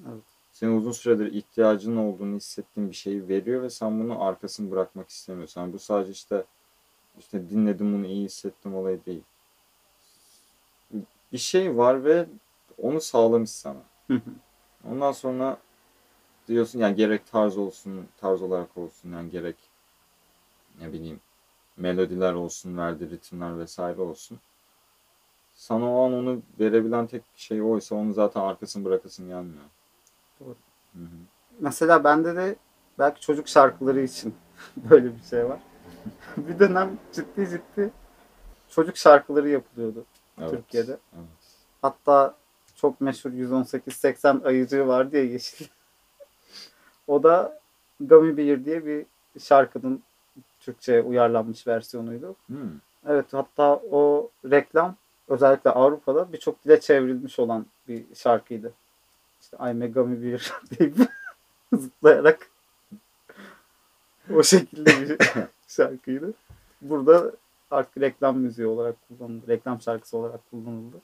Evet. 0.00 0.22
Senin 0.52 0.76
uzun 0.76 0.92
süredir 0.92 1.32
ihtiyacın 1.32 1.96
olduğunu 1.96 2.36
hissettiğin 2.36 2.90
bir 2.90 2.96
şeyi 2.96 3.28
veriyor 3.28 3.62
ve 3.62 3.70
sen 3.70 4.00
bunu 4.00 4.22
arkasını 4.24 4.70
bırakmak 4.70 5.08
istemiyorsun. 5.08 5.60
Yani 5.60 5.72
bu 5.72 5.78
sadece 5.78 6.12
işte 6.12 6.44
işte 7.18 7.50
dinledim 7.50 7.94
bunu 7.94 8.06
iyi 8.06 8.24
hissettim 8.24 8.74
olayı 8.74 9.04
değil. 9.06 9.22
Bir 11.32 11.38
şey 11.38 11.76
var 11.76 12.04
ve 12.04 12.26
onu 12.82 13.00
sağlamış 13.00 13.50
sana. 13.50 13.82
Ondan 14.90 15.12
sonra 15.12 15.58
diyorsun 16.48 16.78
yani 16.78 16.96
gerek 16.96 17.26
tarz 17.26 17.58
olsun, 17.58 18.08
tarz 18.20 18.42
olarak 18.42 18.76
olsun 18.76 19.12
yani 19.12 19.30
gerek 19.30 19.56
ne 20.80 20.92
bileyim 20.92 21.20
melodiler 21.76 22.32
olsun, 22.32 22.78
verdiği 22.78 23.10
ritimler 23.10 23.58
vesaire 23.58 24.00
olsun. 24.00 24.38
Sana 25.54 25.94
o 25.94 26.06
an 26.06 26.12
onu 26.12 26.42
verebilen 26.60 27.06
tek 27.06 27.22
şey 27.36 27.62
oysa 27.62 27.94
onu 27.94 28.12
zaten 28.12 28.40
arkasını 28.40 28.84
bırakasın 28.84 29.28
gelmiyor. 29.28 29.64
Doğru. 30.40 30.56
Hı 30.92 31.02
hı. 31.02 31.16
Mesela 31.60 32.04
bende 32.04 32.36
de 32.36 32.56
belki 32.98 33.20
çocuk 33.20 33.48
şarkıları 33.48 34.00
için 34.00 34.34
böyle 34.76 35.16
bir 35.16 35.22
şey 35.22 35.48
var. 35.48 35.60
bir 36.36 36.58
dönem 36.58 36.98
ciddi 37.12 37.48
ciddi 37.48 37.90
çocuk 38.68 38.96
şarkıları 38.96 39.48
yapılıyordu 39.48 40.04
Evet. 40.38 40.50
Türkiye'de. 40.50 40.98
Evet. 41.16 41.28
Hatta 41.82 42.34
çok 42.84 43.00
meşhur 43.00 43.30
118-80 43.30 44.46
ayıcığı 44.46 44.86
vardı 44.86 45.16
ya 45.16 45.24
yeşil. 45.24 45.66
o 47.06 47.22
da 47.22 47.60
Gummy 48.00 48.36
Bear 48.36 48.64
diye 48.64 48.86
bir 48.86 49.06
şarkının 49.40 50.02
Türkçe 50.60 51.02
uyarlanmış 51.02 51.66
versiyonuydu. 51.66 52.36
Hmm. 52.46 52.70
Evet 53.06 53.32
hatta 53.32 53.74
o 53.90 54.30
reklam 54.50 54.96
özellikle 55.28 55.70
Avrupa'da 55.70 56.32
birçok 56.32 56.64
dile 56.64 56.80
çevrilmiş 56.80 57.38
olan 57.38 57.66
bir 57.88 58.04
şarkıydı. 58.14 58.72
İşte 59.40 59.56
I 59.70 59.74
Megami 59.74 60.22
bir 60.22 60.52
deyip 60.78 60.96
zıplayarak 61.72 62.50
o 64.34 64.42
şekilde 64.42 64.90
bir 64.90 65.18
şarkıydı. 65.68 66.32
Burada 66.80 67.32
artık 67.70 68.00
reklam 68.00 68.38
müziği 68.38 68.66
olarak 68.66 68.96
kullanıldı. 69.08 69.48
Reklam 69.48 69.80
şarkısı 69.80 70.16
olarak 70.16 70.50
kullanıldı. 70.50 70.96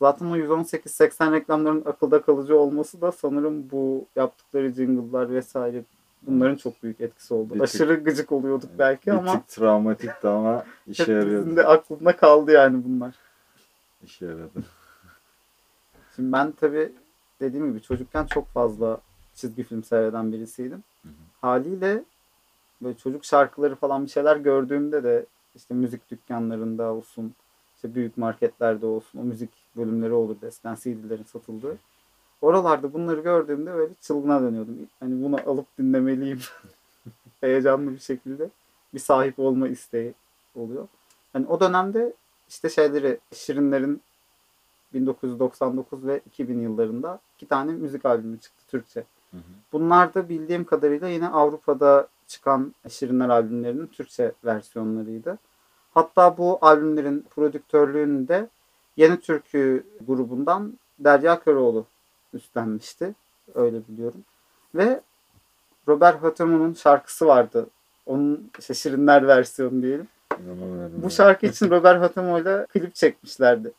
Zaten 0.00 0.26
o 0.26 0.36
118-80 0.36 1.32
reklamların 1.32 1.82
akılda 1.86 2.22
kalıcı 2.22 2.58
olması 2.58 3.00
da 3.00 3.12
sanırım 3.12 3.70
bu 3.70 4.06
yaptıkları 4.16 4.72
jingle'lar 4.72 5.30
vesaire 5.30 5.82
bunların 6.22 6.56
çok 6.56 6.82
büyük 6.82 7.00
etkisi 7.00 7.34
oldu. 7.34 7.54
Bir 7.54 7.58
tık- 7.58 7.62
Aşırı 7.62 7.94
gıcık 8.04 8.32
oluyorduk 8.32 8.70
belki 8.78 9.06
bir 9.06 9.12
ama 9.12 9.32
tık 9.32 9.48
travmatikti 9.48 10.28
ama 10.28 10.64
işe 10.86 11.12
yarıyordu. 11.12 11.56
de 11.56 11.66
aklında 11.66 12.16
kaldı 12.16 12.52
yani 12.52 12.84
bunlar. 12.84 13.14
İşe 14.04 14.26
yaradı. 14.26 14.50
Şimdi 16.16 16.32
ben 16.32 16.52
tabii 16.52 16.92
dediğim 17.40 17.70
gibi 17.70 17.82
çocukken 17.82 18.26
çok 18.26 18.48
fazla 18.48 19.00
çizgi 19.34 19.62
film 19.62 19.84
seyreden 19.84 20.32
birisiydim. 20.32 20.82
Hı 21.02 21.08
hı. 21.08 21.12
Haliyle 21.40 22.02
böyle 22.82 22.96
çocuk 22.98 23.24
şarkıları 23.24 23.74
falan 23.74 24.04
bir 24.04 24.10
şeyler 24.10 24.36
gördüğümde 24.36 25.04
de 25.04 25.26
işte 25.54 25.74
müzik 25.74 26.10
dükkanlarında 26.10 26.92
olsun, 26.92 27.34
işte 27.80 27.94
büyük 27.94 28.18
marketlerde 28.18 28.86
olsun 28.86 29.18
o 29.18 29.22
müzik 29.22 29.50
bölümleri 29.76 30.12
olurdu 30.12 30.46
eskiden 30.46 30.74
CD'lerin 30.74 31.22
satıldığı. 31.22 31.78
Oralarda 32.40 32.92
bunları 32.92 33.20
gördüğümde 33.20 33.74
böyle 33.74 33.92
çılgına 34.00 34.42
dönüyordum. 34.42 34.76
Hani 35.00 35.24
bunu 35.24 35.36
alıp 35.46 35.66
dinlemeliyim. 35.78 36.40
Heyecanlı 37.40 37.90
bir 37.90 37.98
şekilde 37.98 38.50
bir 38.94 38.98
sahip 38.98 39.38
olma 39.38 39.68
isteği 39.68 40.14
oluyor. 40.54 40.88
Hani 41.32 41.46
o 41.46 41.60
dönemde 41.60 42.12
işte 42.48 42.68
şeyleri 42.68 43.18
Şirinlerin 43.32 44.02
1999 44.94 46.06
ve 46.06 46.20
2000 46.26 46.60
yıllarında 46.60 47.20
iki 47.36 47.46
tane 47.46 47.72
müzik 47.72 48.06
albümü 48.06 48.40
çıktı 48.40 48.64
Türkçe. 48.68 49.04
Hı 49.30 49.36
hı. 49.36 49.40
Bunlar 49.72 50.14
da 50.14 50.28
bildiğim 50.28 50.64
kadarıyla 50.64 51.08
yine 51.08 51.28
Avrupa'da 51.28 52.08
çıkan 52.26 52.74
Şirinler 52.88 53.28
albümlerinin 53.28 53.86
Türkçe 53.86 54.32
versiyonlarıydı. 54.44 55.38
Hatta 55.90 56.38
bu 56.38 56.58
albümlerin 56.60 57.26
prodüktörlüğünü 57.34 58.28
de 58.28 58.48
Yeni 58.96 59.20
Türkü 59.20 59.86
grubundan 60.06 60.78
Derya 60.98 61.40
Köroğlu 61.40 61.86
üstlenmişti. 62.32 63.14
Öyle 63.54 63.80
biliyorum. 63.88 64.24
Ve 64.74 65.00
Robert 65.88 66.22
Hatemo'nun 66.22 66.74
şarkısı 66.74 67.26
vardı. 67.26 67.66
Onun 68.06 68.50
işte 68.58 68.74
Şirinler 68.74 69.26
versiyonu 69.26 69.82
diyelim. 69.82 70.08
Bu 71.02 71.10
şarkı 71.10 71.46
için 71.46 71.70
Robert 71.70 72.02
Hatemo'yla 72.02 72.66
klip 72.66 72.94
çekmişlerdi. 72.94 73.72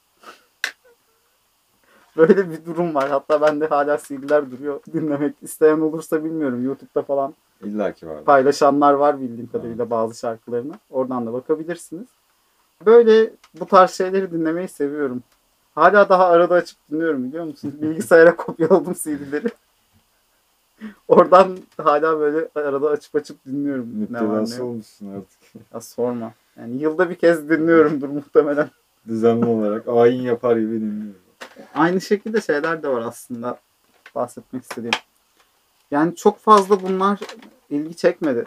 Böyle 2.18 2.50
bir 2.52 2.66
durum 2.66 2.96
var. 2.96 3.10
Hatta 3.10 3.42
bende 3.42 3.68
hala 3.68 3.98
CD'ler 3.98 4.52
duruyor. 4.52 4.80
Dinlemek 4.94 5.36
isteyen 5.42 5.80
olursa 5.80 6.24
bilmiyorum. 6.24 6.66
YouTube'da 6.66 7.02
falan 7.02 7.34
İlla 7.64 7.92
ki 7.92 8.08
vardı. 8.08 8.24
paylaşanlar 8.26 8.94
var 8.94 9.22
bildiğim 9.22 9.52
kadarıyla 9.52 9.90
bazı 9.90 10.20
şarkılarını. 10.20 10.74
Oradan 10.90 11.28
da 11.28 11.34
bakabilirsiniz. 11.34 12.08
Böyle 12.86 13.30
bu 13.60 13.66
tarz 13.66 13.92
şeyleri 13.92 14.32
dinlemeyi 14.32 14.68
seviyorum. 14.68 15.24
Hala 15.76 16.10
daha 16.10 16.28
arada 16.28 16.54
açıp 16.56 16.78
dinliyorum 16.92 17.24
biliyor 17.24 17.46
musun? 17.46 17.74
Bilgisayara 17.82 18.36
kopyaladım 18.36 18.94
CD'leri. 18.94 19.48
Oradan 21.08 21.58
hala 21.78 22.20
böyle 22.20 22.48
arada 22.56 22.90
açıp 22.90 23.16
açıp 23.16 23.46
dinliyorum. 23.46 23.88
Ne 23.88 23.94
var 23.94 23.98
ne 24.00 24.00
Müptelası 24.30 24.60
yok. 24.60 24.68
olmuşsun 24.68 25.08
artık. 25.16 25.66
Ya 25.74 25.82
sorma. 25.82 26.34
Yani 26.60 26.78
yılda 26.78 27.10
bir 27.10 27.16
kez 27.16 27.50
dinliyorumdur 27.50 28.10
muhtemelen. 28.10 28.70
Düzenli 29.08 29.46
olarak 29.46 29.88
ayin 29.88 30.22
yapar 30.22 30.58
gibi 30.58 30.72
dinliyorum. 30.72 31.16
Aynı 31.76 32.02
şekilde 32.02 32.42
şeyler 32.42 32.84
de 32.84 32.88
var 32.88 33.02
aslında 33.02 33.60
bahsetmek 34.16 34.64
istediğim. 34.64 34.94
Yani 35.92 36.16
çok 36.16 36.40
fazla 36.40 36.84
bunlar 36.84 37.20
ilgi 37.70 37.96
çekmedi. 37.96 38.44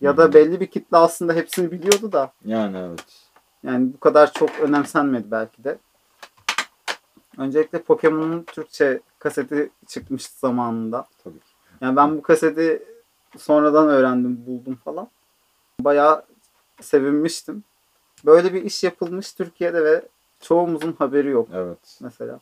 Ya 0.00 0.16
da 0.16 0.24
hı. 0.24 0.32
belli 0.32 0.60
bir 0.60 0.66
kitle 0.66 0.96
aslında 0.96 1.32
hepsini 1.32 1.70
biliyordu 1.70 2.12
da 2.12 2.32
Yani 2.44 2.76
evet. 2.78 3.04
yani 3.62 3.92
bu 3.92 4.00
kadar 4.00 4.32
çok 4.32 4.60
önemsenmedi 4.60 5.30
belki 5.30 5.64
de. 5.64 5.78
Öncelikle 7.38 7.82
Pokemon'un 7.82 8.42
Türkçe 8.42 9.00
kaseti 9.18 9.70
çıkmıştı 9.86 10.38
zamanında. 10.38 11.06
Tabii. 11.24 11.38
Yani 11.80 11.96
ben 11.96 12.16
bu 12.16 12.22
kaseti 12.22 12.82
sonradan 13.38 13.88
öğrendim, 13.88 14.46
buldum 14.46 14.78
falan. 14.84 15.08
Bayağı 15.80 16.24
sevinmiştim. 16.80 17.64
Böyle 18.24 18.54
bir 18.54 18.62
iş 18.62 18.84
yapılmış 18.84 19.32
Türkiye'de 19.32 19.84
ve 19.84 20.02
çoğumuzun 20.40 20.92
haberi 20.98 21.28
yok 21.28 21.48
Evet. 21.54 21.98
mesela. 22.00 22.40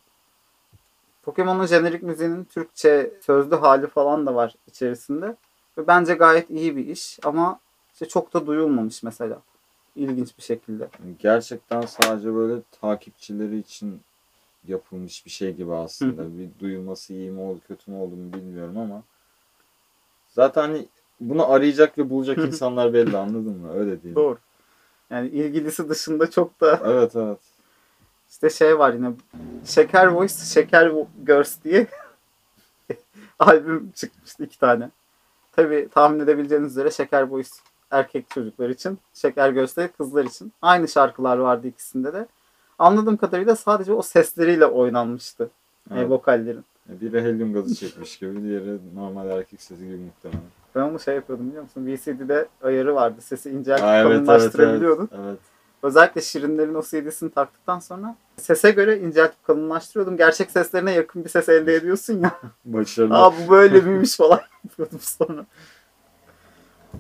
Pokemon'un 1.23 1.67
jenerik 1.67 2.03
müziğinin 2.03 2.45
Türkçe 2.45 3.13
sözlü 3.21 3.57
hali 3.57 3.87
falan 3.87 4.27
da 4.27 4.35
var 4.35 4.55
içerisinde. 4.67 5.37
Ve 5.79 5.87
bence 5.87 6.15
gayet 6.15 6.51
iyi 6.51 6.77
bir 6.77 6.87
iş 6.87 7.19
ama 7.25 7.61
işte 7.93 8.09
çok 8.09 8.35
da 8.35 8.47
duyulmamış 8.47 9.03
mesela. 9.03 9.41
İlginç 9.97 10.39
bir 10.39 10.43
şekilde. 10.43 10.89
Gerçekten 11.19 11.81
sadece 11.81 12.35
böyle 12.35 12.63
takipçileri 12.81 13.59
için 13.59 14.01
yapılmış 14.69 15.27
bir 15.27 15.31
şey 15.31 15.55
gibi 15.55 15.75
aslında. 15.75 16.39
bir 16.39 16.49
duyulması 16.61 17.13
iyi 17.13 17.31
mi 17.31 17.41
oldu 17.41 17.61
kötü 17.69 17.91
mü 17.91 17.97
oldu 17.97 18.17
mu 18.17 18.33
bilmiyorum 18.33 18.79
ama 18.79 19.03
zaten 20.29 20.63
hani 20.63 20.87
bunu 21.21 21.51
arayacak 21.53 21.99
ve 21.99 22.11
bulacak 22.11 22.39
insanlar 22.39 22.93
belli 22.95 23.17
anladın 23.17 23.57
mı? 23.59 23.73
Öyle 23.75 24.03
değil. 24.03 24.15
Doğru. 24.15 24.39
Yani 25.11 25.29
ilgilisi 25.29 25.89
dışında 25.89 26.31
çok 26.31 26.61
da 26.61 26.81
Evet 26.85 27.17
evet. 27.17 27.39
İşte 28.31 28.51
şey 28.51 28.79
var 28.79 28.93
yine 28.93 29.13
Şeker 29.65 30.07
Voice, 30.07 30.35
Şeker 30.35 30.93
Girls 31.27 31.57
diye 31.65 31.87
albüm 33.39 33.91
çıkmıştı 33.91 34.45
iki 34.45 34.59
tane. 34.59 34.91
Tabi 35.53 35.89
tahmin 35.91 36.21
edebileceğiniz 36.21 36.71
üzere 36.71 36.91
Şeker 36.91 37.23
Voice 37.23 37.51
erkek 37.91 38.31
çocuklar 38.31 38.69
için, 38.69 38.99
Şeker 39.15 39.51
Girls 39.51 39.77
de 39.77 39.89
kızlar 39.89 40.25
için. 40.25 40.53
Aynı 40.63 40.89
şarkılar 40.89 41.39
vardı 41.39 41.67
ikisinde 41.67 42.13
de. 42.13 42.27
Anladığım 42.79 43.17
kadarıyla 43.17 43.57
sadece 43.57 43.93
o 43.93 44.03
sesleriyle 44.03 44.67
oynanmıştı 44.67 45.51
e, 45.91 45.99
evet. 45.99 46.11
vokallerin. 46.11 46.65
Biri 46.89 47.23
helyum 47.23 47.53
gazı 47.53 47.75
çekmiş 47.75 48.19
gibi, 48.19 48.43
diğeri 48.43 48.79
normal 48.95 49.31
erkek 49.31 49.63
sesi 49.63 49.85
gibi 49.85 49.97
muhtemelen. 49.97 50.43
Ben 50.75 50.81
onu 50.81 51.01
şey 51.01 51.15
yapıyordum 51.15 51.49
biliyor 51.49 51.63
musun? 51.63 51.87
VCD'de 51.87 52.49
ayarı 52.63 52.95
vardı. 52.95 53.21
Sesi 53.21 53.51
inceltip 53.51 53.85
evet, 53.85 54.07
evet, 54.07 54.27
kalınlaştırabiliyordun. 54.27 55.09
evet, 55.13 55.25
evet. 55.29 55.39
Özellikle 55.83 56.21
Şirinlerin 56.21 56.75
o 56.75 56.83
CD'sini 56.83 57.31
taktıktan 57.31 57.79
sonra 57.79 58.17
sese 58.37 58.71
göre 58.71 58.99
inceltip 58.99 59.45
kalınlaştırıyordum. 59.45 60.17
Gerçek 60.17 60.51
seslerine 60.51 60.93
yakın 60.93 61.25
bir 61.25 61.29
ses 61.29 61.49
elde 61.49 61.75
ediyorsun 61.75 62.21
ya. 62.23 62.41
Başarılı. 62.65 63.15
Aa 63.15 63.33
bu 63.33 63.51
böyle 63.51 63.81
miymiş 63.81 64.17
falan 64.17 64.41
yapıyordum 64.65 65.01
sonra. 65.03 65.47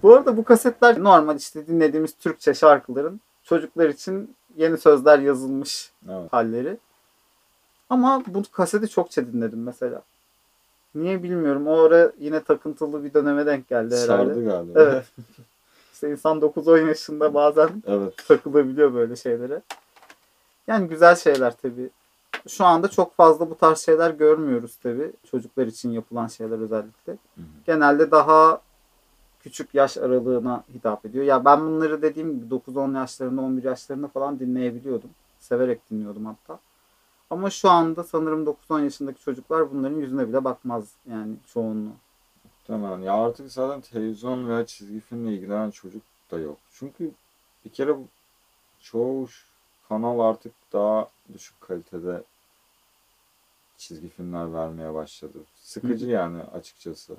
Bu 0.02 0.14
arada 0.14 0.37
bu 0.37 0.45
kasetler 0.45 1.04
normal 1.04 1.37
işte 1.37 1.66
dinlediğimiz 1.66 2.12
Türkçe 2.16 2.54
şarkıların 2.54 3.21
çocuklar 3.42 3.88
için 3.88 4.35
yeni 4.56 4.78
sözler 4.78 5.18
yazılmış 5.18 5.92
Evet. 6.11 6.33
halleri. 6.33 6.78
Ama 7.90 8.23
bu 8.26 8.42
kaseti 8.52 8.88
çokça 8.88 9.26
dinledim 9.26 9.62
mesela. 9.62 10.02
Niye 10.95 11.23
bilmiyorum. 11.23 11.66
O 11.66 11.80
ara 11.83 12.12
yine 12.18 12.42
takıntılı 12.42 13.04
bir 13.04 13.14
döneme 13.14 13.47
denk 13.47 13.68
geldi 13.68 13.97
herhalde. 13.97 14.35
Sardı 14.35 14.45
galiba. 14.45 14.80
Evet. 14.80 15.04
İşte 15.97 16.11
insan 16.11 16.38
9-10 16.38 16.88
yaşında 16.88 17.35
bazen 17.35 17.83
evet. 17.87 18.15
takılabiliyor 18.29 18.95
böyle 18.95 19.17
şeylere. 19.17 19.62
Yani 20.67 20.88
güzel 20.88 21.17
şeyler 21.17 21.57
tabii. 21.62 21.91
Şu 22.49 22.65
anda 22.65 22.88
çok 22.88 23.17
fazla 23.17 23.50
bu 23.50 23.55
tarz 23.59 23.79
şeyler 23.79 24.11
görmüyoruz 24.11 24.76
tabii. 24.83 25.12
Çocuklar 25.31 25.67
için 25.67 25.91
yapılan 25.91 26.26
şeyler 26.26 26.59
özellikle. 26.59 27.12
Hı 27.12 27.41
hı. 27.41 27.45
Genelde 27.67 28.11
daha 28.11 28.61
küçük 29.41 29.75
yaş 29.75 29.99
aralığına 29.99 30.65
hitap 30.75 31.07
ediyor. 31.07 31.25
Ya 31.25 31.45
ben 31.45 31.61
bunları 31.61 32.03
dediğim 32.03 32.35
gibi 32.35 32.55
9-10 32.55 32.97
yaşlarında, 32.97 33.41
11 33.41 33.65
yaşlarında 33.65 34.09
falan 34.09 34.41
dinleyebiliyordum. 34.41 35.11
Severek 35.41 35.91
dinliyordum 35.91 36.26
hatta. 36.26 36.59
Ama 37.31 37.50
şu 37.50 37.71
anda 37.71 38.05
sanırım 38.05 38.45
9-10 38.45 38.83
yaşındaki 38.83 39.21
çocuklar 39.23 39.73
bunların 39.73 39.97
yüzüne 39.97 40.29
bile 40.29 40.45
bakmaz 40.45 40.85
yani 41.11 41.37
çoğunluğu. 41.47 41.93
Tamam. 42.67 43.03
Ya 43.03 43.15
artık 43.15 43.53
zaten 43.53 43.81
televizyon 43.81 44.49
veya 44.49 44.67
çizgi 44.67 45.01
filmle 45.01 45.35
ilgilenen 45.35 45.71
çocuk 45.71 46.03
da 46.31 46.39
yok. 46.39 46.59
Çünkü 46.73 47.11
bir 47.65 47.71
kere 47.71 47.97
çoğu 48.81 49.29
kanal 49.89 50.21
artık 50.21 50.53
daha 50.73 51.09
düşük 51.35 51.61
kalitede 51.61 52.23
çizgi 53.77 54.09
filmler 54.09 54.53
vermeye 54.53 54.95
başladı. 54.95 55.39
Sıkıcı 55.57 56.07
yani 56.07 56.43
açıkçası. 56.43 57.17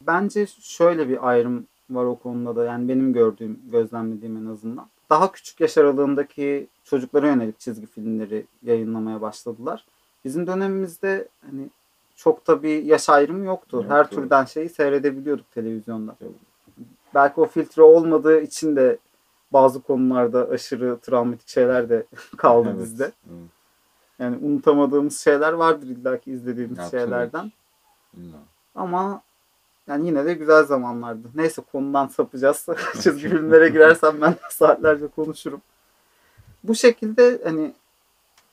Bence 0.00 0.46
şöyle 0.46 1.08
bir 1.08 1.28
ayrım 1.28 1.66
var 1.90 2.04
o 2.04 2.16
konuda 2.18 2.56
da 2.56 2.64
yani 2.64 2.88
benim 2.88 3.12
gördüğüm, 3.12 3.60
gözlemlediğim 3.70 4.36
en 4.36 4.52
azından. 4.52 4.88
Daha 5.10 5.32
küçük 5.32 5.60
yaş 5.60 5.78
aralığındaki 5.78 6.66
çocuklara 6.84 7.26
yönelik 7.26 7.60
çizgi 7.60 7.86
filmleri 7.86 8.46
yayınlamaya 8.62 9.20
başladılar. 9.20 9.86
Bizim 10.24 10.46
dönemimizde 10.46 11.28
hani 11.50 11.70
çok 12.16 12.46
da 12.46 12.62
bir 12.62 12.82
yaş 12.82 13.08
ayrımı 13.08 13.44
yoktu. 13.44 13.84
Her 13.88 13.98
Yoktu. 13.98 14.16
türden 14.16 14.44
şeyi 14.44 14.68
seyredebiliyorduk 14.68 15.50
televizyonda. 15.52 16.14
Tabii. 16.18 16.30
Belki 17.14 17.40
o 17.40 17.46
filtre 17.46 17.82
olmadığı 17.82 18.40
için 18.40 18.76
de 18.76 18.98
bazı 19.52 19.80
konularda 19.82 20.48
aşırı 20.48 20.98
travmatik 20.98 21.48
şeyler 21.48 21.88
de 21.88 22.06
kaldı 22.36 22.68
Evet, 22.70 22.80
bizde. 22.82 23.04
evet. 23.04 23.40
Yani 24.18 24.36
unutamadığımız 24.36 25.20
şeyler 25.20 25.52
vardır 25.52 25.86
illaki 25.86 26.32
izlediğimiz 26.32 26.78
Ya, 26.78 26.84
şeylerden. 26.90 27.52
İlla. 28.16 28.36
Ama 28.74 29.22
yani 29.86 30.06
yine 30.06 30.24
de 30.24 30.34
güzel 30.34 30.64
zamanlardı. 30.64 31.28
Neyse 31.34 31.62
konudan 31.72 32.06
sapacağız. 32.06 32.66
Çizgi 33.00 33.28
filmlere 33.28 33.68
girersem 33.68 34.20
ben 34.20 34.34
saatlerce 34.50 35.06
konuşurum. 35.08 35.60
Bu 36.64 36.74
şekilde 36.74 37.40
hani 37.44 37.72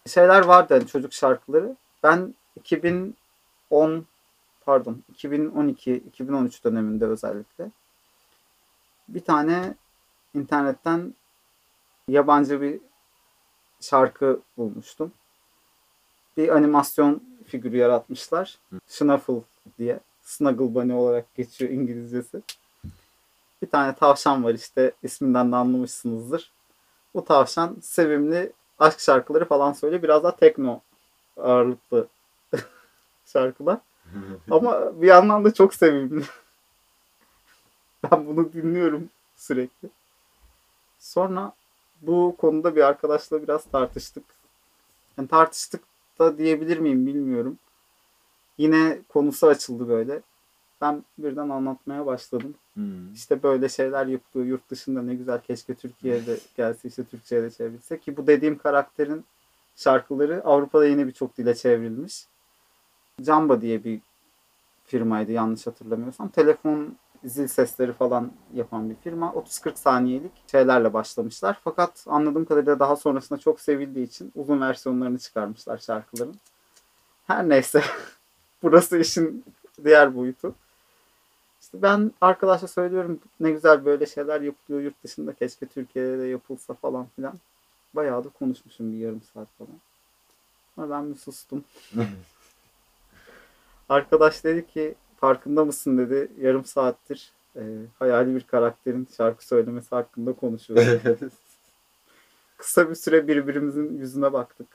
şeyler 0.08 0.46
vardı 0.46 0.74
hani 0.74 0.88
çocuk 0.88 1.14
şarkıları. 1.14 1.76
Ben 2.04 2.34
2010 3.74 4.06
pardon 4.66 5.04
2012-2013 5.14 6.64
döneminde 6.64 7.06
özellikle 7.06 7.72
bir 9.08 9.20
tane 9.20 9.76
internetten 10.34 11.14
yabancı 12.08 12.62
bir 12.62 12.80
şarkı 13.82 14.40
bulmuştum. 14.58 15.12
Bir 16.38 16.50
animasyon 16.50 17.24
figürü 17.48 17.78
yaratmışlar. 17.78 18.58
Snuffle 18.88 19.42
diye. 19.78 20.00
Snuggle 20.22 20.76
Bunny 20.76 20.94
olarak 20.94 21.36
geçiyor 21.36 21.72
İngilizcesi. 21.72 22.42
Bir 23.62 23.70
tane 23.70 23.96
tavşan 23.96 24.44
var 24.44 24.54
işte 24.54 24.92
isminden 25.04 25.52
de 25.52 25.56
anlamışsınızdır. 25.56 26.52
Bu 27.14 27.26
tavşan 27.26 27.78
sevimli 27.82 28.52
aşk 28.80 29.00
şarkıları 29.00 29.46
falan 29.46 29.74
söylüyor. 29.74 30.04
Biraz 30.04 30.24
daha 30.24 30.36
tekno 30.36 30.82
ağırlıklı 31.38 32.08
şarkılar. 33.26 33.80
Ama 34.52 35.02
bir 35.02 35.08
yandan 35.08 35.46
da 35.46 35.54
çok 35.54 35.74
sevimli. 35.74 36.24
ben 38.12 38.28
bunu 38.28 38.54
dinliyorum 38.54 39.10
sürekli. 39.36 39.90
Sonra 41.00 41.54
bu 42.02 42.36
konuda 42.38 42.76
bir 42.76 42.82
arkadaşla 42.82 43.44
biraz 43.44 43.66
tartıştık. 43.66 44.24
Yani 45.18 45.28
tartıştık 45.28 45.84
da 46.20 46.38
diyebilir 46.38 46.78
miyim 46.78 47.06
bilmiyorum. 47.06 47.58
Yine 48.58 49.00
konusu 49.10 49.48
açıldı 49.48 49.90
böyle. 49.90 50.22
Ben 50.82 51.04
birden 51.18 51.50
anlatmaya 51.50 52.06
başladım. 52.06 52.56
Hmm. 52.74 53.14
İşte 53.14 53.44
böyle 53.44 53.70
şeyler 53.70 54.06
yapılıyor 54.06 54.50
yurt 54.50 54.70
dışında 54.70 55.02
ne 55.02 55.16
güzel 55.16 55.42
keşke 55.42 55.76
Türkiye'de 55.76 56.38
gelse 56.58 56.88
işte 56.88 57.04
Türkçe'ye 57.04 57.44
de 57.44 57.52
çevrilse 57.52 58.00
ki 58.00 58.18
bu 58.18 58.28
dediğim 58.28 58.58
karakterin 58.58 59.26
şarkıları 59.76 60.42
Avrupa'da 60.44 60.86
yine 60.86 61.08
birçok 61.08 61.38
dile 61.38 61.56
çevrilmiş. 61.56 62.26
Jamba 63.24 63.62
diye 63.62 63.84
bir 63.84 64.02
firmaydı 64.86 65.32
yanlış 65.32 65.68
hatırlamıyorsam. 65.68 66.30
Telefon 66.30 66.96
zil 67.26 67.48
sesleri 67.48 67.94
falan 67.94 68.32
yapan 68.54 68.90
bir 68.90 68.96
firma. 68.96 69.28
30-40 69.28 69.76
saniyelik 69.76 70.32
şeylerle 70.52 70.94
başlamışlar. 70.94 71.60
Fakat 71.64 72.06
anladığım 72.08 72.46
kadarıyla 72.46 72.80
daha 72.80 72.96
sonrasında 72.96 73.40
çok 73.40 73.60
sevildiği 73.60 74.06
için 74.06 74.32
uzun 74.36 74.62
versiyonlarını 74.62 75.20
çıkarmışlar 75.20 75.78
şarkıların. 75.78 76.36
Her 77.28 77.50
neyse. 77.50 77.84
Burası 78.64 78.98
işin 78.98 79.46
diğer 79.84 80.16
boyutu. 80.16 80.56
İşte 81.62 81.82
ben 81.82 82.12
arkadaşa 82.22 82.68
söylüyorum 82.68 83.20
ne 83.40 83.52
güzel 83.52 83.86
böyle 83.86 84.06
şeyler 84.06 84.42
yapılıyor 84.42 84.84
yurt 84.84 85.04
dışında 85.04 85.34
keşke 85.34 85.66
Türkiye'de 85.66 86.20
de 86.20 86.24
yapılsa 86.28 86.74
falan 86.74 87.08
filan. 87.16 87.34
Bayağı 87.94 88.24
da 88.24 88.30
konuşmuşum 88.30 88.92
bir 88.92 88.98
yarım 88.98 89.22
saat 89.34 89.48
falan. 89.58 89.80
Ama 90.78 90.90
ben 90.90 91.14
bir 91.14 91.20
sustum. 91.20 91.64
Arkadaş 93.90 94.44
dedi 94.44 94.68
ki 94.68 94.96
farkında 95.18 95.66
mısın 95.66 95.98
dedi 95.98 96.32
yarım 96.42 96.66
saattir 96.66 97.34
e, 97.56 97.62
hayali 98.00 98.36
bir 98.36 98.44
karakterin 98.44 99.08
şarkı 99.18 99.48
söylemesi 99.48 99.90
hakkında 99.90 100.34
konuşuyoruz. 100.34 101.02
Kısa 102.58 102.90
bir 102.90 102.96
süre 102.96 103.28
birbirimizin 103.28 103.98
yüzüne 103.98 104.34
baktık. 104.34 104.68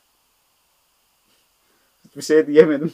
Hiçbir 2.04 2.22
şey 2.22 2.46
diyemedim. 2.46 2.92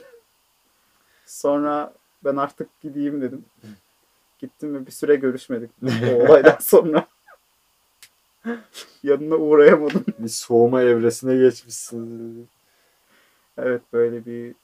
Sonra 1.27 1.95
ben 2.25 2.37
artık 2.37 2.81
gideyim 2.81 3.21
dedim. 3.21 3.45
Gittim 4.39 4.75
ve 4.75 4.87
bir 4.87 4.93
süre 4.93 5.17
görüşmedik 5.17 5.71
o 5.83 6.15
olaydan 6.25 6.59
sonra. 6.61 7.07
Yanına 9.03 9.35
uğrayamadım. 9.35 10.05
bir 10.19 10.29
soğuma 10.29 10.83
evresine 10.83 11.37
geçmişsin. 11.37 12.49
Evet 13.59 13.83
böyle 13.93 14.27
bir 14.27 14.55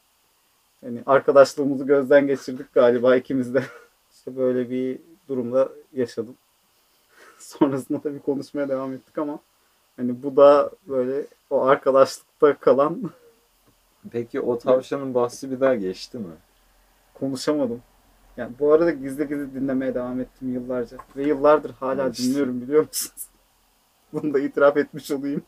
hani 0.84 1.02
arkadaşlığımızı 1.06 1.84
gözden 1.84 2.26
geçirdik 2.26 2.74
galiba 2.74 3.16
ikimiz 3.16 3.54
de. 3.54 3.62
İşte 4.12 4.36
böyle 4.36 4.70
bir 4.70 4.98
durumda 5.28 5.68
yaşadım. 5.92 6.34
Sonrasında 7.38 8.00
tabii 8.00 8.20
konuşmaya 8.20 8.68
devam 8.68 8.92
ettik 8.92 9.18
ama 9.18 9.38
hani 9.96 10.22
bu 10.22 10.36
da 10.36 10.70
böyle 10.88 11.26
o 11.50 11.62
arkadaşlıkta 11.62 12.56
kalan 12.56 13.10
Peki 14.10 14.40
o 14.40 14.58
tavşanın 14.58 15.14
bahsi 15.14 15.50
bir 15.50 15.60
daha 15.60 15.74
geçti 15.74 16.18
mi? 16.18 16.32
konuşamadım. 17.14 17.82
Yani 18.36 18.52
bu 18.58 18.72
arada 18.72 18.90
gizli 18.90 19.28
gizli 19.28 19.54
dinlemeye 19.54 19.94
devam 19.94 20.20
ettim 20.20 20.52
yıllarca. 20.54 20.96
Ve 21.16 21.22
yıllardır 21.22 21.70
hala 21.70 22.02
Evet. 22.02 22.18
dinliyorum 22.18 22.60
biliyor 22.60 22.86
musunuz? 22.86 23.26
Bunu 24.12 24.34
da 24.34 24.38
itiraf 24.38 24.76
etmiş 24.76 25.10
olayım. 25.10 25.42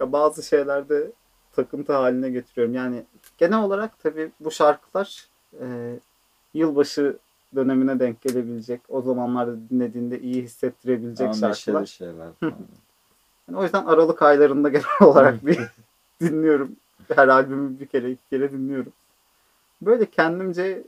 Ya 0.00 0.12
bazı 0.12 0.42
şeylerde 0.42 1.12
takıntı 1.52 1.92
haline 1.92 2.30
getiriyorum. 2.30 2.74
Yani 2.74 3.04
genel 3.38 3.62
olarak 3.62 3.98
tabii 4.02 4.30
bu 4.40 4.50
şarkılar 4.50 5.26
e, 5.60 5.96
yılbaşı 6.54 7.16
dönemine 7.54 8.00
denk 8.00 8.22
gelebilecek. 8.22 8.80
O 8.88 9.02
zamanlarda 9.02 9.56
dinlediğinde 9.70 10.20
iyi 10.20 10.42
hissettirebilecek 10.42 11.26
Ama 11.26 11.34
şarkılar. 11.54 11.86
şeyler. 11.86 12.28
Yani 13.48 13.58
o 13.58 13.62
yüzden 13.62 13.84
Aralık 13.84 14.22
aylarında 14.22 14.68
genel 14.68 14.84
olarak 15.00 15.46
bir 15.46 15.60
dinliyorum. 16.20 16.76
Her 17.14 17.28
albümü 17.28 17.80
bir 17.80 17.86
kere 17.86 18.10
iki 18.10 18.28
kere 18.30 18.52
dinliyorum. 18.52 18.92
Böyle 19.82 20.06
kendimce 20.06 20.84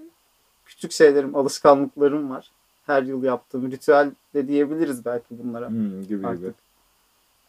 küçük 0.67 0.93
şeylerim, 0.93 1.37
alışkanlıklarım 1.37 2.31
var. 2.31 2.51
Her 2.87 3.03
yıl 3.03 3.23
yaptığım 3.23 3.71
ritüel 3.71 4.11
de 4.35 4.49
diyebiliriz 4.49 5.05
belki 5.05 5.27
bunlara. 5.31 5.69
Hmm, 5.69 6.03
gibi 6.03 6.09
gibi. 6.09 6.27
Artık. 6.27 6.55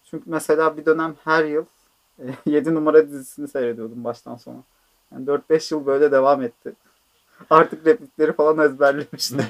Çünkü 0.03 0.29
mesela 0.29 0.77
bir 0.77 0.85
dönem 0.85 1.15
her 1.23 1.43
yıl 1.43 1.65
7 2.45 2.75
numara 2.75 3.07
dizisini 3.07 3.47
seyrediyordum 3.47 4.03
baştan 4.03 4.35
sona. 4.35 4.57
Yani 5.11 5.25
4-5 5.25 5.73
yıl 5.73 5.85
böyle 5.85 6.11
devam 6.11 6.41
etti. 6.41 6.73
Artık 7.49 7.85
replikleri 7.87 8.33
falan 8.33 8.57
ezberlemiştim. 8.59 9.45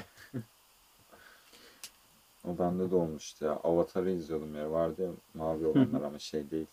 O 2.47 2.57
bende 2.59 2.91
de 2.91 2.95
olmuştu 2.95 3.45
ya. 3.45 3.51
Avatar'ı 3.63 4.11
izliyordum 4.11 4.55
ya. 4.55 4.71
Vardı 4.71 5.01
ya 5.01 5.09
mavi 5.33 5.65
olanlar 5.65 6.01
ama 6.01 6.19
şey 6.19 6.51
değil. 6.51 6.65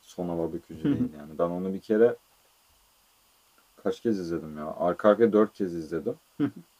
Son 0.00 0.28
hava 0.28 0.52
bükücü 0.52 0.84
değil 0.84 1.12
yani. 1.18 1.38
Ben 1.38 1.44
onu 1.44 1.74
bir 1.74 1.80
kere 1.80 2.16
kaç 3.82 4.00
kez 4.00 4.18
izledim 4.20 4.58
ya. 4.58 4.74
Arka 4.78 5.08
arkaya 5.08 5.32
dört 5.32 5.52
kez 5.52 5.74
izledim. 5.74 6.14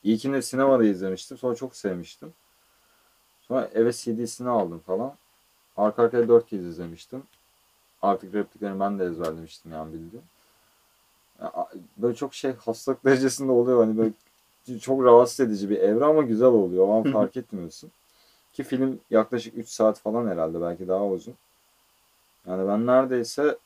İlkini 0.03 0.43
sinemada 0.43 0.85
izlemiştim. 0.85 1.39
Sonra 1.39 1.55
çok 1.55 1.77
sevmiştim. 1.77 2.33
Sonra 3.41 3.71
eve 3.75 3.93
CD'sini 3.93 4.49
aldım 4.49 4.79
falan. 4.79 5.15
Arka 5.77 6.03
arkaya 6.03 6.29
dört 6.29 6.47
kez 6.47 6.65
izlemiştim. 6.67 7.23
Artık 8.03 8.35
repliklerini 8.35 8.81
ben 8.81 8.99
de 8.99 9.05
ezberlemiştim 9.05 9.73
yani 9.73 9.93
bildiğim. 9.93 10.25
Böyle 11.97 12.15
çok 12.15 12.35
şey 12.35 12.53
hastalık 12.53 13.05
derecesinde 13.05 13.53
oluyor. 13.53 13.85
Hani 13.85 13.99
böyle 13.99 14.79
çok 14.79 15.05
rahatsız 15.05 15.41
edici 15.41 15.71
bir 15.71 15.79
evre 15.79 16.05
ama 16.05 16.23
güzel 16.23 16.49
oluyor. 16.49 16.89
O 16.89 16.93
an 16.93 17.13
fark 17.13 17.37
etmiyorsun. 17.37 17.91
Ki 18.53 18.63
film 18.63 19.01
yaklaşık 19.11 19.59
3 19.59 19.69
saat 19.69 19.99
falan 19.99 20.29
herhalde 20.29 20.61
belki 20.61 20.89
daha 20.89 21.07
uzun. 21.07 21.35
Yani 22.47 22.69
ben 22.69 22.87
neredeyse 22.87 23.59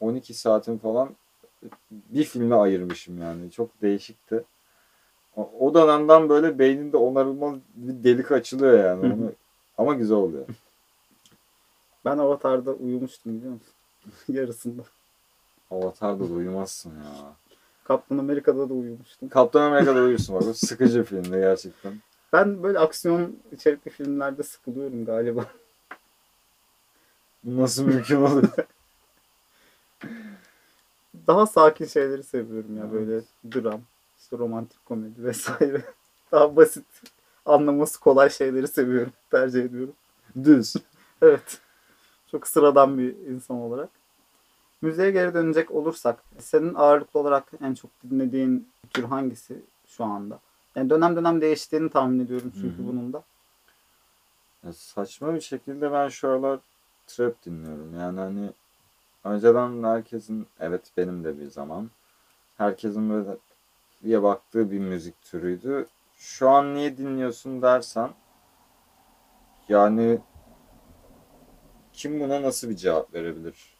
12 0.00 0.34
saatim 0.34 0.78
falan 0.78 1.10
bir 1.90 2.24
filme 2.24 2.54
ayırmışım 2.56 3.22
yani. 3.22 3.50
Çok 3.50 3.82
değişikti. 3.82 4.44
O, 5.36 5.50
o 5.60 5.74
dönemden 5.74 6.28
böyle 6.28 6.58
beyninde 6.58 6.96
onarılmaz 6.96 7.58
bir 7.74 8.04
delik 8.04 8.32
açılıyor 8.32 8.84
yani. 8.84 9.14
Onu, 9.14 9.32
ama 9.78 9.94
güzel 9.94 10.16
oluyor. 10.16 10.46
Ben 12.04 12.18
Avatar'da 12.18 12.72
uyumuştum 12.72 13.36
biliyor 13.36 13.52
musun? 13.52 13.74
Yarısında. 14.28 14.82
Avatar'da 15.74 16.28
da 16.28 16.32
uyumazsın 16.32 16.90
ya. 16.90 17.36
Kaptan 17.84 18.18
Amerika'da 18.18 18.68
da 18.68 18.74
uyumuştum. 18.74 19.28
Kaptan 19.28 19.62
Amerika'da 19.62 20.00
uyursun 20.00 20.34
bak. 20.36 20.56
Sıkıcı 20.56 21.04
filmdi 21.04 21.30
gerçekten. 21.30 21.92
Ben 22.32 22.62
böyle 22.62 22.78
aksiyon 22.78 23.36
içerikli 23.52 23.90
filmlerde 23.90 24.42
sıkılıyorum 24.42 25.04
galiba. 25.04 25.44
Nasıl 27.44 27.84
mümkün 27.84 28.16
olur? 28.22 28.42
Daha 31.26 31.46
sakin 31.46 31.84
şeyleri 31.86 32.22
seviyorum 32.22 32.76
ya 32.76 32.82
Evet. 32.82 32.92
böyle 32.92 33.22
dram, 33.54 33.80
işte 34.18 34.38
romantik 34.38 34.86
komedi 34.86 35.24
vesaire. 35.24 35.82
Daha 36.32 36.56
basit, 36.56 36.84
anlaması 37.46 38.00
kolay 38.00 38.30
şeyleri 38.30 38.68
seviyorum, 38.68 39.12
tercih 39.30 39.64
ediyorum. 39.64 39.94
Düz. 40.44 40.74
Evet. 41.22 41.58
Çok 42.30 42.46
sıradan 42.48 42.98
bir 42.98 43.16
insan 43.16 43.56
olarak. 43.56 43.88
Müziğe 44.84 45.10
geri 45.10 45.34
dönecek 45.34 45.70
olursak, 45.70 46.24
senin 46.38 46.74
ağırlıklı 46.74 47.20
olarak 47.20 47.52
en 47.62 47.74
çok 47.74 47.90
dinlediğin 48.10 48.68
tür 48.90 49.04
hangisi 49.04 49.62
şu 49.86 50.04
anda? 50.04 50.38
Yani 50.76 50.90
dönem 50.90 51.16
dönem 51.16 51.40
değiştiğini 51.40 51.90
tahmin 51.90 52.24
ediyorum 52.24 52.52
çünkü 52.60 52.78
Hı 52.78 52.82
hı. 52.82 52.86
bunun 52.86 53.12
da. 53.12 53.24
Ya 54.64 54.72
saçma 54.72 55.34
bir 55.34 55.40
şekilde 55.40 55.92
ben 55.92 56.08
şu 56.08 56.28
aralar 56.28 56.60
trap 57.06 57.44
dinliyorum. 57.44 58.00
Yani 58.00 58.20
hani 58.20 58.50
önceden 59.24 59.82
herkesin 59.82 60.46
evet 60.60 60.82
benim 60.96 61.24
de 61.24 61.38
bir 61.38 61.46
zaman 61.46 61.90
herkesin 62.58 63.10
böyle 63.10 63.36
diye 64.02 64.22
baktığı 64.22 64.70
bir 64.70 64.78
müzik 64.78 65.22
türüydü. 65.22 65.86
Şu 66.16 66.50
an 66.50 66.74
niye 66.74 66.96
dinliyorsun 66.96 67.62
dersen 67.62 68.10
yani 69.68 70.18
kim 71.92 72.20
buna 72.20 72.42
nasıl 72.42 72.70
bir 72.70 72.76
cevap 72.76 73.14
verebilir? 73.14 73.73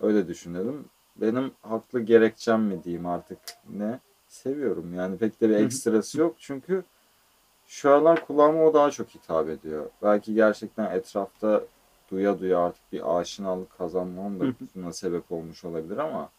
Öyle 0.00 0.28
düşünelim. 0.28 0.84
Benim 1.16 1.52
haklı 1.62 2.00
gerekçem 2.00 2.62
mi 2.62 2.84
diyeyim 2.84 3.06
artık 3.06 3.38
ne? 3.68 4.00
Seviyorum 4.28 4.94
yani 4.94 5.18
pek 5.18 5.40
de 5.40 5.48
bir 5.48 5.54
ekstrası 5.54 6.20
yok 6.20 6.36
çünkü 6.38 6.84
şu 7.66 7.90
aralar 7.90 8.26
kulağıma 8.26 8.64
o 8.64 8.74
daha 8.74 8.90
çok 8.90 9.08
hitap 9.08 9.48
ediyor. 9.48 9.90
Belki 10.02 10.34
gerçekten 10.34 10.90
etrafta 10.90 11.64
duya 12.10 12.38
duya 12.38 12.58
artık 12.60 12.92
bir 12.92 13.18
aşinalık 13.18 13.78
kazanmam 13.78 14.40
da 14.40 14.44
buna 14.74 14.92
sebep 14.92 15.32
olmuş 15.32 15.64
olabilir 15.64 15.96
ama 15.98 16.30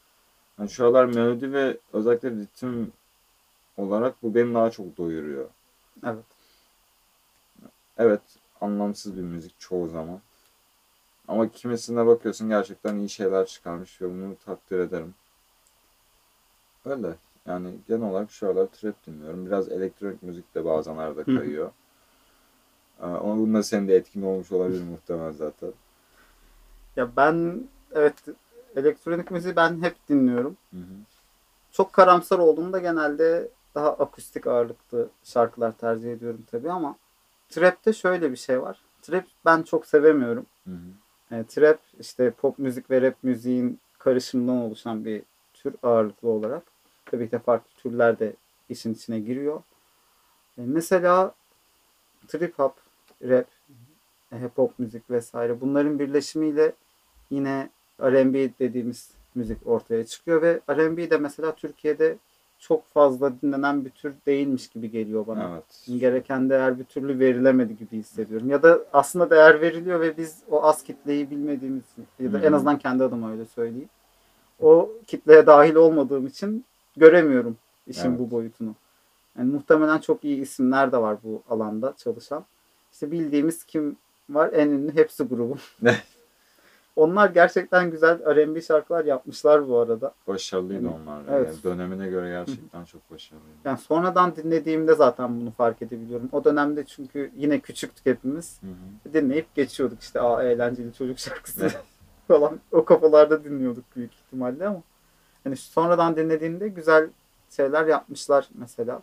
yani 0.60 0.70
şu 0.70 0.86
aralar 0.86 1.06
melodi 1.06 1.54
ve 1.54 1.78
özellikle 1.94 2.32
ritim 2.32 2.92
olarak 3.78 4.24
bu 4.24 4.36
beni 4.36 4.54
daha 4.54 4.72
çok 4.72 4.98
doyuruyor. 4.98 5.50
Evet. 6.04 6.26
Evet 7.98 8.22
anlamsız 8.62 9.18
bir 9.18 9.22
müzik 9.22 9.60
çoğu 9.60 9.88
zaman. 9.88 10.20
Ama 11.28 11.52
kimisine 11.52 12.06
bakıyorsun 12.06 12.50
gerçekten 12.50 12.96
iyi 12.96 13.10
şeyler 13.10 13.46
çıkarmış 13.46 14.02
ve 14.02 14.10
bunu 14.10 14.36
takdir 14.46 14.80
ederim. 14.80 15.14
Öyle. 16.86 17.16
Yani 17.46 17.76
genel 17.88 18.10
olarak 18.10 18.32
şu 18.32 18.48
aralar 18.48 18.68
trap 18.68 19.06
dinliyorum. 19.08 19.46
Biraz 19.46 19.72
elektronik 19.72 20.24
müzik 20.24 20.56
de 20.56 20.66
bazen 20.66 20.98
arada 20.98 21.24
kayıyor. 21.24 21.72
Ee, 23.02 23.06
Ama 23.06 23.38
bunda 23.38 23.64
senin 23.64 23.88
de 23.88 23.96
etkin 23.96 24.22
olmuş 24.22 24.52
olabilir 24.52 24.84
muhtemelen 24.92 25.32
zaten. 25.32 25.72
Ya 26.96 27.16
ben 27.18 27.64
evet 27.92 28.16
elektronik 28.76 29.32
müziği 29.32 29.56
ben 29.56 29.82
hep 29.82 29.96
dinliyorum. 30.10 30.58
Hı 30.72 30.78
hı. 30.80 30.94
Çok 31.72 31.94
karamsar 31.94 32.40
olduğumda 32.40 32.80
genelde 32.80 33.48
daha 33.76 33.94
akustik 33.94 34.48
ağırlıklı 34.48 35.10
şarkılar 35.24 35.72
tercih 35.78 36.14
ediyorum 36.14 36.44
tabii 36.52 36.72
ama 36.72 36.96
trap'te 37.50 37.94
şöyle 37.94 38.32
bir 38.32 38.38
şey 38.38 38.62
var. 38.62 38.82
Trap 39.02 39.26
ben 39.46 39.64
çok 39.64 39.86
sevemiyorum. 39.86 40.46
Hı 40.66 40.72
hı. 40.72 41.07
E, 41.32 41.44
trap 41.44 41.80
işte 42.00 42.32
pop 42.32 42.60
müzik 42.60 42.92
ve 42.92 43.02
rap 43.02 43.16
müziğin 43.24 43.80
karışımından 44.00 44.58
oluşan 44.58 45.06
bir 45.06 45.24
tür 45.54 45.76
ağırlıklı 45.84 46.30
olarak. 46.30 46.64
Tabii 47.06 47.26
ki 47.26 47.32
de 47.32 47.40
farklı 47.40 47.70
türler 47.78 48.20
de 48.20 48.34
işin 48.70 48.94
içine 48.94 49.20
giriyor. 49.20 49.62
E, 50.58 50.62
mesela 50.62 51.36
trip 52.28 52.60
hop, 52.60 52.74
rap, 53.24 53.48
e, 54.32 54.42
hip 54.42 54.58
hop 54.58 54.80
müzik 54.80 55.10
vesaire 55.10 55.62
bunların 55.62 56.00
birleşimiyle 56.00 56.74
yine 57.30 57.70
R&B 58.02 58.50
dediğimiz 58.60 59.12
müzik 59.36 59.68
ortaya 59.68 60.06
çıkıyor 60.06 60.42
ve 60.42 60.60
R&B 60.70 61.10
de 61.10 61.18
mesela 61.18 61.56
Türkiye'de 61.56 62.18
çok 62.60 62.94
fazla 62.94 63.42
dinlenen 63.42 63.86
bir 63.86 63.90
tür 63.90 64.14
değilmiş 64.26 64.68
gibi 64.68 64.92
geliyor 64.92 65.28
bana 65.28 65.52
Evet. 65.54 66.00
gereken 66.00 66.50
değer 66.50 66.80
bir 66.80 66.84
türlü 66.84 67.20
verilemedi 67.20 67.78
gibi 67.78 67.98
hissediyorum. 67.98 68.50
Ya 68.50 68.64
da 68.64 68.80
aslında 68.94 69.30
değer 69.30 69.62
veriliyor 69.62 70.00
ve 70.00 70.18
biz 70.18 70.44
o 70.52 70.64
az 70.64 70.84
kitleyi 70.84 71.32
bilmediğimiz 71.32 71.84
ya 72.20 72.34
da 72.34 72.38
hı. 72.38 72.46
en 72.46 72.54
azından 72.54 72.78
kendi 72.80 73.04
adıma 73.04 73.32
öyle 73.32 73.46
söyleyeyim. 73.46 73.90
O 74.62 74.92
kitleye 75.08 75.46
dahil 75.48 75.76
olmadığım 75.76 76.28
için 76.28 76.66
göremiyorum 76.98 77.58
işin 77.88 78.10
Evet. 78.10 78.20
bu 78.20 78.32
boyutunu. 78.32 78.76
Yani 79.38 79.52
muhtemelen 79.52 79.98
çok 79.98 80.24
iyi 80.24 80.42
isimler 80.42 80.92
de 80.92 80.98
var 80.98 81.18
bu 81.24 81.44
alanda 81.50 81.94
çalışan. 81.98 82.46
İşte 82.94 83.12
bildiğimiz 83.12 83.64
kim 83.64 83.98
var? 84.30 84.50
En 84.54 84.70
ünlü 84.70 84.96
hepsi 84.96 85.24
grubu. 85.24 85.58
Onlar 86.98 87.30
gerçekten 87.30 87.92
güzel 87.92 88.36
R&B 88.36 88.62
şarkılar 88.62 89.06
yapmışlar 89.06 89.68
bu 89.70 89.78
arada. 89.78 90.14
Başarılıydı 90.28 90.84
Yani, 90.86 90.96
onlar. 91.04 91.22
evet. 91.30 91.48
Yani 91.48 91.64
dönemine 91.64 92.08
göre 92.08 92.30
gerçekten 92.30 92.86
çok 92.86 93.12
başarılıydı. 93.12 93.58
Yani 93.66 93.78
sonradan 93.78 94.36
dinlediğimde 94.36 94.94
zaten 94.96 95.42
bunu 95.42 95.52
fark 95.52 95.82
edebiliyorum. 95.82 96.30
O 96.32 96.44
dönemde 96.44 96.86
çünkü 96.86 97.32
yine 97.36 97.60
küçüktük 97.60 98.06
hepimiz. 98.06 98.62
Hı 98.62 98.68
hı. 99.10 99.14
dinleyip 99.14 99.56
geçiyorduk 99.56 100.02
işte 100.02 100.22
aa 100.22 100.44
eğlenceli 100.44 100.94
çocuk 100.94 101.20
şarkısı 101.20 101.70
falan 102.28 102.60
o 102.72 102.86
kafalarda 102.86 103.44
dinliyorduk 103.44 103.86
büyük 103.96 104.14
ihtimalle 104.14 104.68
ama 104.68 104.82
hani 105.44 105.56
sonradan 105.58 106.16
dinlediğimde 106.16 106.68
güzel 106.68 107.10
şeyler 107.50 107.86
yapmışlar 107.86 108.50
mesela. 108.58 109.02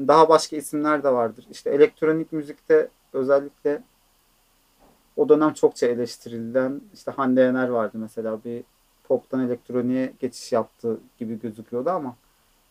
Daha 0.00 0.28
başka 0.28 0.56
isimler 0.56 1.02
de 1.02 1.12
vardır. 1.12 1.44
İşte 1.50 1.70
elektronik 1.70 2.32
müzikte 2.32 2.88
özellikle 3.12 3.82
o 5.16 5.28
dönem 5.28 5.52
çokça 5.52 5.86
eleştirilen 5.86 6.80
işte 6.94 7.10
Hande 7.10 7.40
Yener 7.40 7.68
vardı 7.68 7.98
mesela 7.98 8.38
bir 8.44 8.62
poptan 9.04 9.40
elektroniğe 9.46 10.12
geçiş 10.20 10.52
yaptı 10.52 10.98
gibi 11.18 11.40
gözüküyordu 11.40 11.90
ama 11.90 12.16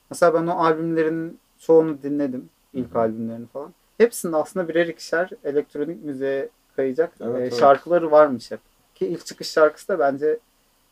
mesela 0.09 0.33
ben 0.33 0.47
o 0.47 0.51
albümlerin 0.63 1.39
çoğunu 1.59 2.01
dinledim. 2.03 2.49
ilk 2.73 2.89
Hı 2.89 2.95
hı. 2.95 2.99
albümlerini 3.01 3.47
falan. 3.47 3.73
Hepsinde 3.97 4.37
aslında 4.37 4.67
birer 4.67 4.87
ikişer 4.87 5.29
elektronik 5.43 6.03
müziğe 6.03 6.49
kayacak 6.75 7.13
Evet, 7.21 7.35
e, 7.35 7.39
evet. 7.41 7.59
şarkıları 7.59 8.11
varmış 8.11 8.51
hep. 8.51 8.59
Ki 8.95 9.07
ilk 9.07 9.25
çıkış 9.25 9.47
şarkısı 9.51 9.87
da 9.87 9.99
bence 9.99 10.39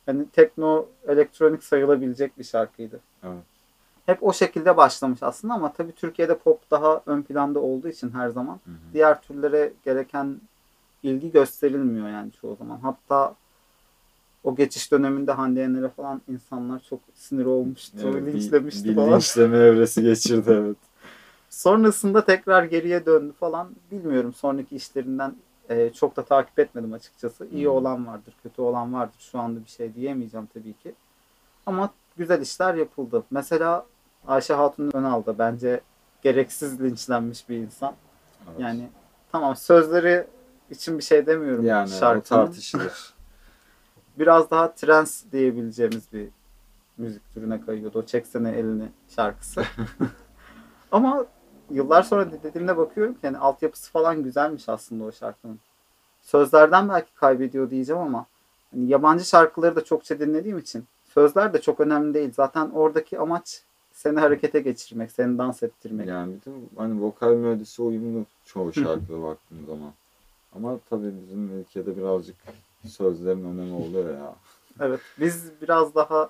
hani 0.06 0.30
tekno 0.30 0.86
elektronik 1.08 1.64
sayılabilecek 1.64 2.38
bir 2.38 2.44
şarkıydı. 2.44 3.00
Evet. 3.24 3.44
Hep 4.06 4.24
o 4.24 4.34
şekilde 4.34 4.78
başlamış 4.78 5.24
aslında 5.24 5.54
ama 5.54 5.74
tabii 5.74 5.92
Türkiye'de 5.92 6.38
pop 6.38 6.72
daha 6.72 7.02
ön 7.06 7.22
planda 7.22 7.60
olduğu 7.60 7.88
için 7.88 8.10
her 8.10 8.30
zaman 8.30 8.54
Hı 8.66 8.72
hı. 8.72 8.94
diğer 8.94 9.22
türlere 9.22 9.74
gereken 9.86 10.42
ilgi 11.04 11.32
gösterilmiyor 11.32 12.10
yani 12.10 12.32
çoğu 12.32 12.56
zaman. 12.56 12.78
Hatta 12.80 13.36
o 14.44 14.56
geçiş 14.56 14.92
döneminde 14.92 15.32
Hande 15.32 15.60
Yener'e 15.60 15.90
falan 15.90 16.22
insanlar 16.28 16.80
çok 16.90 17.00
sinir 17.16 17.46
olmuştu, 17.46 17.98
Evet, 18.04 18.26
bir- 18.26 18.34
linçlemişti 18.34 18.90
bir 18.90 18.96
falan. 18.96 19.14
linçleme 19.14 19.58
evresi 19.68 20.04
geçirdi 20.04 20.50
evet. 20.52 20.78
Sonrasında 21.50 22.26
tekrar 22.26 22.64
geriye 22.64 23.06
döndü 23.06 23.34
falan. 23.40 23.70
Bilmiyorum 23.92 24.34
sonraki 24.34 24.76
işlerinden 24.76 25.36
e, 25.70 25.90
çok 25.94 26.16
da 26.16 26.24
takip 26.26 26.60
etmedim 26.60 26.94
açıkçası. 26.94 27.46
İyi 27.46 27.66
Hmm. 27.68 27.74
olan 27.74 28.08
vardır, 28.08 28.34
kötü 28.44 28.62
olan 28.62 28.94
vardır. 28.94 29.20
Şu 29.32 29.40
anda 29.40 29.60
bir 29.60 29.70
şey 29.70 29.96
diyemeyeceğim 29.96 30.48
tabii 30.54 30.74
ki. 30.74 30.94
Ama 31.66 31.90
güzel 32.18 32.42
işler 32.42 32.74
yapıldı. 32.76 33.24
Mesela 33.32 33.86
Ayşe 34.28 34.54
Hatun 34.54 34.92
Önal 34.94 35.26
da 35.26 35.38
bence 35.38 35.82
gereksiz 36.22 36.82
linçlenmiş 36.82 37.50
bir 37.50 37.58
insan. 37.58 37.94
Evet. 38.50 38.60
Yani 38.60 38.90
tamam 39.32 39.56
sözleri 39.56 40.28
için 40.72 40.98
bir 40.98 41.04
şey 41.04 41.26
demiyorum 41.26 41.66
yani 41.66 41.94
o 41.96 42.00
şarkının. 42.00 42.46
tartışılır. 42.46 43.14
Biraz 44.20 44.52
daha 44.52 44.74
trans 44.74 45.24
diyebileceğimiz 45.32 46.14
bir 46.14 46.28
müzik 46.98 47.34
türüne 47.34 47.62
kayıyordu. 47.62 48.00
O 48.00 48.06
Çeksene 48.06 48.52
Elini 48.52 48.90
şarkısı. 49.16 49.64
Ama 50.92 51.26
yıllar 51.70 52.04
sonra 52.04 52.32
dinlediğimde 52.32 52.78
bakıyorum 52.78 53.14
ki 53.14 53.20
yani 53.24 53.38
altyapısı 53.38 53.92
falan 53.92 54.24
güzelmiş 54.24 54.70
aslında 54.70 55.04
o 55.04 55.12
şarkının. 55.12 55.60
Sözlerden 56.22 56.90
belki 56.90 57.14
kaybediyor 57.16 57.70
diyeceğim 57.70 58.02
ama 58.02 58.26
hani 58.72 58.88
yabancı 58.88 59.26
şarkıları 59.26 59.76
da 59.76 59.84
çokça 59.84 60.20
dinlediğim 60.20 60.58
için 60.58 60.86
sözler 61.14 61.54
de 61.54 61.62
çok 61.62 61.80
önemli 61.80 62.14
değil. 62.14 62.32
Zaten 62.36 62.70
oradaki 62.70 63.20
amaç 63.20 63.64
seni 63.92 64.20
harekete 64.20 64.60
geçirmek, 64.60 65.12
seni 65.12 65.38
dans 65.38 65.64
ettirmek. 65.64 66.08
yani 66.08 66.34
bir 66.34 66.52
de 66.52 66.56
hani 66.78 67.02
vokal 67.02 67.34
melodisi 67.34 67.82
uyumlu 67.82 68.26
çoğu 68.46 68.74
şarkıda 68.74 69.24
baktığım 69.24 69.66
zaman. 69.68 69.92
Ama 70.56 70.80
tabii 70.90 71.12
bizim 71.22 71.60
ülkede 71.60 71.98
birazcık 71.98 72.36
sözlerin 72.88 73.44
önemi 73.46 73.74
oluyor 73.76 74.14
ya. 74.18 74.36
Evet, 74.82 75.00
biz 75.20 75.52
biraz 75.62 75.96
daha 75.96 76.30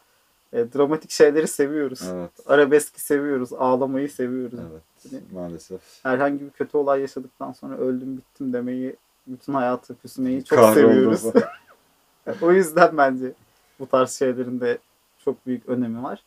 e, 0.53 0.73
dramatik 0.73 1.11
şeyleri 1.11 1.47
seviyoruz. 1.47 2.01
Evet. 2.13 2.31
Arabeski 2.45 3.01
seviyoruz, 3.01 3.53
ağlamayı 3.53 4.09
seviyoruz. 4.09 4.59
Evet. 4.71 5.11
Hani- 5.11 5.23
Maalesef. 5.41 5.81
Herhangi 6.03 6.41
bir 6.45 6.49
kötü 6.49 6.77
olay 6.77 7.01
yaşadıktan 7.01 7.51
sonra 7.51 7.77
öldüm 7.77 8.17
bittim 8.17 8.53
demeyi, 8.53 8.95
bütün 9.27 9.53
hayatı 9.53 10.01
küsmeyi 10.01 10.43
çok 10.45 10.59
Kahroldum 10.59 10.89
seviyoruz. 10.91 11.21
falan. 11.21 11.43
o 12.41 12.51
yüzden 12.51 12.97
bence 12.97 13.33
bu 13.79 13.87
tarz 13.87 14.11
şeylerin 14.11 14.59
de 14.59 14.77
çok 15.25 15.45
büyük 15.45 15.69
önemi 15.69 16.03
var. 16.03 16.23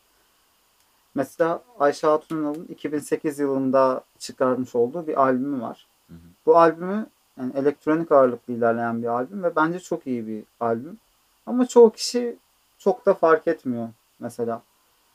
Mesela 1.15 1.63
Ayşe 1.79 2.07
Hatun 2.07 2.37
Ünal'ın 2.37 2.65
2008 2.65 3.39
yılında 3.39 4.03
çıkarmış 4.19 4.75
olduğu 4.75 5.07
bir 5.07 5.21
albümü 5.21 5.61
var. 5.61 5.87
Hı 6.07 6.13
hı. 6.13 6.17
Bu 6.45 6.57
albümü 6.57 7.07
yani 7.39 7.51
elektronik 7.55 8.11
ağırlıklı 8.11 8.53
ilerleyen 8.53 9.01
bir 9.01 9.07
albüm 9.07 9.43
ve 9.43 9.55
bence 9.55 9.79
çok 9.79 10.07
iyi 10.07 10.27
bir 10.27 10.43
albüm. 10.59 10.97
Ama 11.45 11.65
çoğu 11.65 11.91
kişi 11.91 12.37
çok 12.77 13.05
da 13.05 13.13
fark 13.13 13.47
etmiyor 13.47 13.89
mesela. 14.19 14.61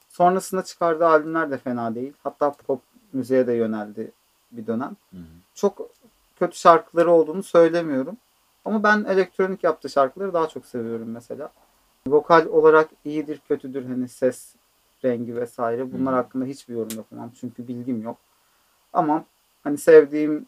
Sonrasında 0.09 0.63
çıkardığı 0.63 1.07
albümler 1.07 1.51
de 1.51 1.59
fena 1.59 1.95
değil. 1.95 2.13
Hatta 2.23 2.53
pop 2.53 2.81
müziğe 3.13 3.47
de 3.47 3.53
yöneldi 3.53 4.13
bir 4.53 4.67
dönem. 4.67 4.97
Hı 5.11 5.17
hı. 5.17 5.23
Çok 5.55 5.91
kötü 6.37 6.59
şarkıları 6.59 7.11
olduğunu 7.11 7.43
söylemiyorum. 7.43 8.17
Ama 8.65 8.83
ben 8.83 9.05
elektronik 9.05 9.65
yaptığı 9.65 9.89
şarkıları 9.89 10.35
daha 10.35 10.49
çok 10.49 10.67
seviyorum 10.67 11.09
mesela. 11.11 11.51
Vokal 12.07 12.47
olarak 12.47 12.91
iyidir, 13.05 13.41
kötüdür 13.49 13.85
hani 13.85 14.09
ses 14.09 14.55
rengi 15.05 15.37
vesaire. 15.37 15.93
Bunlar 15.93 16.13
Hı. 16.13 16.17
hakkında 16.17 16.45
hiçbir 16.45 16.75
yorum 16.75 16.97
yapamam 16.97 17.31
çünkü 17.41 17.69
bilgim 17.69 18.03
yok. 18.03 18.17
Ama 18.93 19.25
hani 19.65 19.79
sevdiğim 19.79 20.47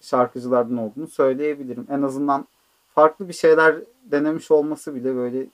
şarkıcılardan 0.00 0.76
olduğunu 0.76 1.06
söyleyebilirim. 1.06 1.86
En 1.90 2.02
azından 2.02 2.46
farklı 2.94 3.28
bir 3.28 3.32
şeyler 3.32 3.76
denemiş 4.04 4.50
olması 4.50 4.94
bile 4.94 5.14
böyle 5.16 5.46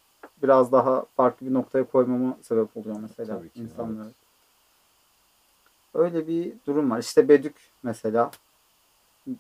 biraz 0.43 0.73
daha 0.73 1.07
farklı 1.17 1.47
bir 1.47 1.55
noktaya 1.55 1.85
koymama 1.85 2.37
sebep 2.43 2.77
oluyor 2.77 2.97
mesela 3.03 3.39
Tabii 3.39 3.51
ki, 3.51 3.61
insanları. 3.61 4.05
evet. 4.05 4.15
Öyle 5.95 6.27
bir 6.27 6.53
durum 6.67 6.91
var. 6.91 6.99
İşte 6.99 7.29
Bedük 7.29 7.55
mesela 7.83 8.31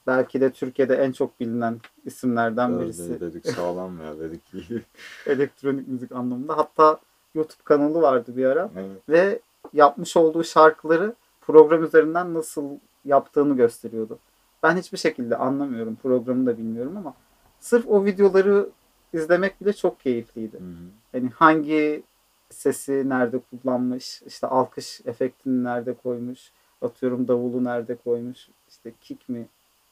belki 0.07 0.41
de 0.41 0.51
Türkiye'de 0.51 0.95
en 0.97 1.13
çok 1.13 1.41
bilinen 1.41 1.81
isimlerden 2.05 2.81
birisi 2.81 3.21
dedik 3.21 3.47
sağlam 3.47 4.01
ya 4.01 4.15
iyi. 4.53 4.83
elektronik 5.27 5.89
müzik 5.89 6.13
anlamında. 6.13 6.57
Hatta 6.57 7.01
YouTube 7.35 7.63
kanalı 7.65 8.03
vardı 8.03 8.37
bir 8.37 8.45
ara 8.45 8.71
Evet. 8.77 9.09
ve 9.09 9.41
yapmış 9.73 10.17
olduğu 10.17 10.45
şarkıları 10.45 11.15
program 11.41 11.85
üzerinden 11.85 12.35
nasıl 12.35 12.65
yaptığını 13.05 13.57
gösteriyordu. 13.57 14.19
Ben 14.63 14.77
hiçbir 14.77 14.99
şekilde 14.99 15.37
anlamıyorum, 15.37 15.97
programı 16.03 16.47
da 16.47 16.59
bilmiyorum 16.59 16.97
ama 16.97 17.15
sırf 17.61 17.87
o 17.89 18.05
videoları 18.05 18.69
izlemek 19.13 19.61
bile 19.61 19.73
çok 19.73 20.01
keyifliydi. 20.01 20.59
Hı 20.59 20.65
hı. 20.65 20.87
Yani 21.13 21.31
hangi 21.31 22.03
sesi 22.51 23.09
nerede 23.09 23.39
kullanmış, 23.39 24.23
işte 24.27 24.47
alkış 24.47 25.01
efektini 25.05 25.65
nerede 25.65 25.95
koymuş, 25.95 26.53
atıyorum 26.83 27.29
davulu 27.29 27.65
nerede 27.65 27.97
koymuş, 27.97 28.49
işte 28.69 28.93
kick 29.01 29.29
mi 29.29 29.47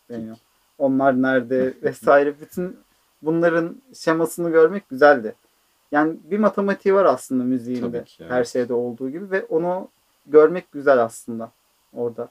deniyor. 0.09 0.37
Onlar 0.79 1.23
nerede 1.23 1.75
vesaire 1.83 2.41
bütün 2.41 2.77
bunların 3.23 3.83
şemasını 3.95 4.51
görmek 4.51 4.89
güzeldi. 4.89 5.35
Yani 5.93 6.17
bir 6.25 6.39
matematiği 6.39 6.95
var 6.95 7.05
aslında 7.05 7.45
müziğinde. 7.45 8.05
Ki, 8.05 8.25
Her 8.25 8.37
evet. 8.37 8.49
şeyde 8.49 8.75
olduğu 8.75 9.11
gibi 9.11 9.31
ve 9.31 9.45
onu 9.45 9.89
görmek 10.27 10.73
güzel 10.73 11.03
aslında 11.03 11.53
orada. 11.93 12.29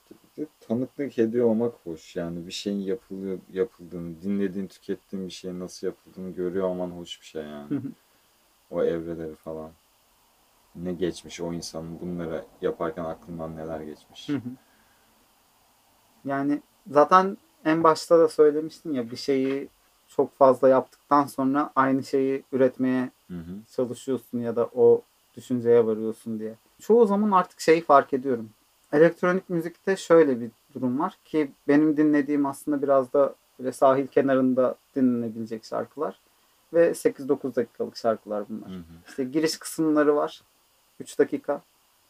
Tanıklık 0.59 1.19
ediyor 1.19 1.45
olmak 1.45 1.73
hoş. 1.83 2.15
Yani 2.15 2.47
bir 2.47 2.51
şeyin 2.51 2.79
yapılıyor, 2.79 3.39
yapıldığını, 3.53 4.21
dinlediğin, 4.21 4.67
tükettiğin 4.67 5.27
bir 5.27 5.33
şeyin 5.33 5.59
nasıl 5.59 5.87
yapıldığını 5.87 6.29
görüyor 6.29 6.67
olman 6.67 6.89
hoş 6.89 7.21
bir 7.21 7.25
şey 7.25 7.43
yani. 7.43 7.69
Hı 7.69 7.75
hı. 7.75 7.91
o 8.71 8.83
evreleri 8.83 9.35
falan. 9.35 9.71
Ne 10.75 10.93
geçmiş 10.93 11.41
o 11.41 11.53
insanın 11.53 11.99
bunları 12.01 12.45
yaparken 12.61 13.03
aklından 13.03 13.55
neler 13.55 13.81
geçmiş. 13.81 14.29
Hı 14.29 14.35
hı. 14.35 14.49
Yani 16.25 16.61
zaten 16.91 17.37
en 17.65 17.83
başta 17.83 18.19
da 18.19 18.27
söylemiştin 18.27 18.93
ya 18.93 19.11
bir 19.11 19.15
şeyi 19.15 19.69
çok 20.07 20.37
fazla 20.37 20.69
yaptıktan 20.69 21.25
sonra 21.25 21.71
aynı 21.75 22.03
şeyi 22.03 22.43
üretmeye 22.51 23.11
Hı 23.27 23.37
hı. 23.37 23.51
çalışıyorsun 23.75 24.39
ya 24.39 24.55
da 24.55 24.65
o 24.65 25.01
düşünceye 25.37 25.85
varıyorsun 25.85 26.39
diye. 26.39 26.55
Çoğu 26.79 27.05
zaman 27.05 27.31
artık 27.31 27.59
şeyi 27.59 27.81
fark 27.81 28.13
ediyorum. 28.13 28.49
Elektronik 28.93 29.49
müzikte 29.49 29.95
şöyle 29.95 30.41
bir 30.41 30.51
durum 30.73 30.99
var 30.99 31.17
ki 31.25 31.51
benim 31.67 31.97
dinlediğim 31.97 32.45
aslında 32.45 32.81
biraz 32.81 33.13
da 33.13 33.35
böyle 33.59 33.71
sahil 33.71 34.07
kenarında 34.07 34.75
dinlenebilecek 34.95 35.65
şarkılar 35.65 36.19
ve 36.73 36.91
8-9 36.91 37.55
dakikalık 37.55 37.97
şarkılar 37.97 38.43
bunlar. 38.49 38.69
Hı 38.69 38.75
hı. 38.75 38.83
İşte 39.07 39.23
giriş 39.23 39.57
kısımları 39.57 40.15
var 40.15 40.41
3 40.99 41.19
dakika. 41.19 41.61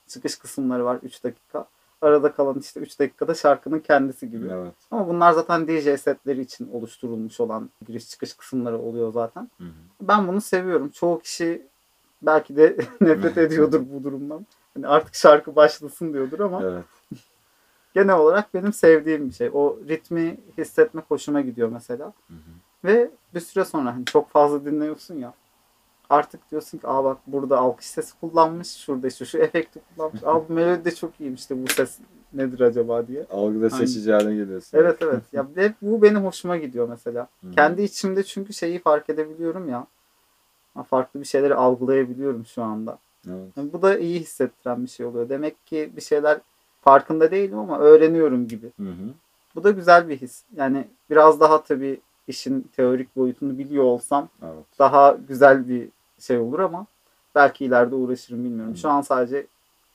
Çıkış 0.07 0.35
kısımları 0.35 0.85
var 0.85 0.99
3 1.03 1.23
dakika. 1.23 1.65
Arada 2.01 2.31
kalan 2.31 2.59
işte 2.59 2.79
3 2.79 2.99
dakikada 2.99 3.33
şarkının 3.33 3.79
kendisi 3.79 4.31
gibi. 4.31 4.47
Evet. 4.51 4.73
Ama 4.91 5.07
bunlar 5.07 5.31
zaten 5.31 5.67
DJ 5.67 5.99
setleri 5.99 6.41
için 6.41 6.69
oluşturulmuş 6.71 7.39
olan 7.39 7.69
giriş 7.87 8.09
çıkış 8.09 8.33
kısımları 8.33 8.79
oluyor 8.79 9.13
zaten. 9.13 9.49
Hı 9.57 9.63
hı. 9.63 9.71
Ben 10.01 10.27
bunu 10.27 10.41
seviyorum. 10.41 10.89
Çoğu 10.89 11.19
kişi 11.19 11.67
belki 12.21 12.55
de 12.55 12.77
nefret 13.01 13.37
ediyordur 13.37 13.81
bu 13.93 14.03
durumdan. 14.03 14.45
Hani 14.83 14.87
artık 14.87 15.15
şarkı 15.15 15.55
başlasın 15.55 16.13
diyordur 16.13 16.39
ama 16.39 16.63
Evet. 16.63 16.83
genel 17.93 18.15
olarak 18.15 18.53
benim 18.53 18.73
sevdiğim 18.73 19.29
bir 19.29 19.33
şey. 19.33 19.49
O 19.53 19.77
ritmi 19.89 20.37
hissetmek 20.57 21.05
hoşuma 21.07 21.41
gidiyor 21.41 21.69
mesela. 21.69 22.05
Hı 22.05 22.33
hı. 22.33 22.39
Ve 22.83 23.11
bir 23.33 23.39
süre 23.39 23.65
sonra 23.65 23.95
hani 23.95 24.05
çok 24.05 24.29
fazla 24.29 24.65
dinliyorsun 24.65 25.15
ya. 25.15 25.33
Artık 26.09 26.51
diyorsun 26.51 26.77
ki 26.77 26.87
aa 26.87 27.03
bak 27.03 27.17
burada 27.27 27.57
alkış 27.57 27.85
sesi 27.85 28.19
kullanmış. 28.19 28.67
Şurada 28.75 29.07
işte 29.07 29.25
şu 29.25 29.37
efekti 29.37 29.81
kullanmış. 29.95 30.23
Aa 30.23 30.49
bu 30.49 30.53
melodi 30.53 30.85
de 30.85 30.95
çok 30.95 31.19
iyiymiş 31.19 31.41
işte 31.41 31.63
bu 31.63 31.67
ses 31.67 31.99
nedir 32.33 32.59
acaba 32.59 33.07
diye. 33.07 33.25
Algıda 33.31 33.65
Aynen. 33.65 33.85
seçici 33.85 34.11
hale 34.11 34.35
geliyorsun. 34.35 34.77
Evet 34.77 34.97
evet. 35.01 35.23
Ya 35.33 35.47
ve 35.55 35.73
bu 35.81 36.01
benim 36.01 36.25
hoşuma 36.25 36.57
gidiyor 36.57 36.89
mesela. 36.89 37.27
Hı 37.41 37.47
hı. 37.47 37.51
Kendi 37.51 37.81
içimde 37.81 38.23
çünkü 38.23 38.53
şeyi 38.53 38.79
fark 38.79 39.09
edebiliyorum 39.09 39.69
ya. 39.69 39.87
Farklı 40.89 41.19
bir 41.19 41.25
şeyleri 41.25 41.55
algılayabiliyorum 41.55 42.45
şu 42.45 42.63
anda. 42.63 42.99
Evet. 43.27 43.57
Yani 43.57 43.73
bu 43.73 43.81
da 43.81 43.97
iyi 43.97 44.19
hissettiren 44.19 44.83
bir 44.83 44.89
şey 44.89 45.05
oluyor. 45.05 45.29
Demek 45.29 45.65
ki 45.65 45.91
bir 45.95 46.01
şeyler 46.01 46.39
farkında 46.81 47.31
değilim 47.31 47.59
ama 47.59 47.79
öğreniyorum 47.79 48.47
gibi. 48.47 48.71
Hı 48.79 48.89
hı. 48.89 49.13
Bu 49.55 49.63
da 49.63 49.71
güzel 49.71 50.09
bir 50.09 50.17
his. 50.21 50.43
Yani 50.55 50.87
biraz 51.09 51.39
daha 51.39 51.63
tabii 51.63 52.01
işin 52.27 52.61
teorik 52.75 53.15
boyutunu 53.15 53.57
biliyor 53.57 53.83
olsam 53.83 54.29
Evet. 54.43 54.65
daha 54.79 55.17
güzel 55.27 55.67
bir 55.69 55.89
şey 56.19 56.37
olur 56.37 56.59
ama 56.59 56.85
belki 57.35 57.65
ileride 57.65 57.95
uğraşırım 57.95 58.43
bilmiyorum. 58.43 58.73
Hı. 58.73 58.77
Şu 58.77 58.89
an 58.89 59.01
sadece 59.01 59.47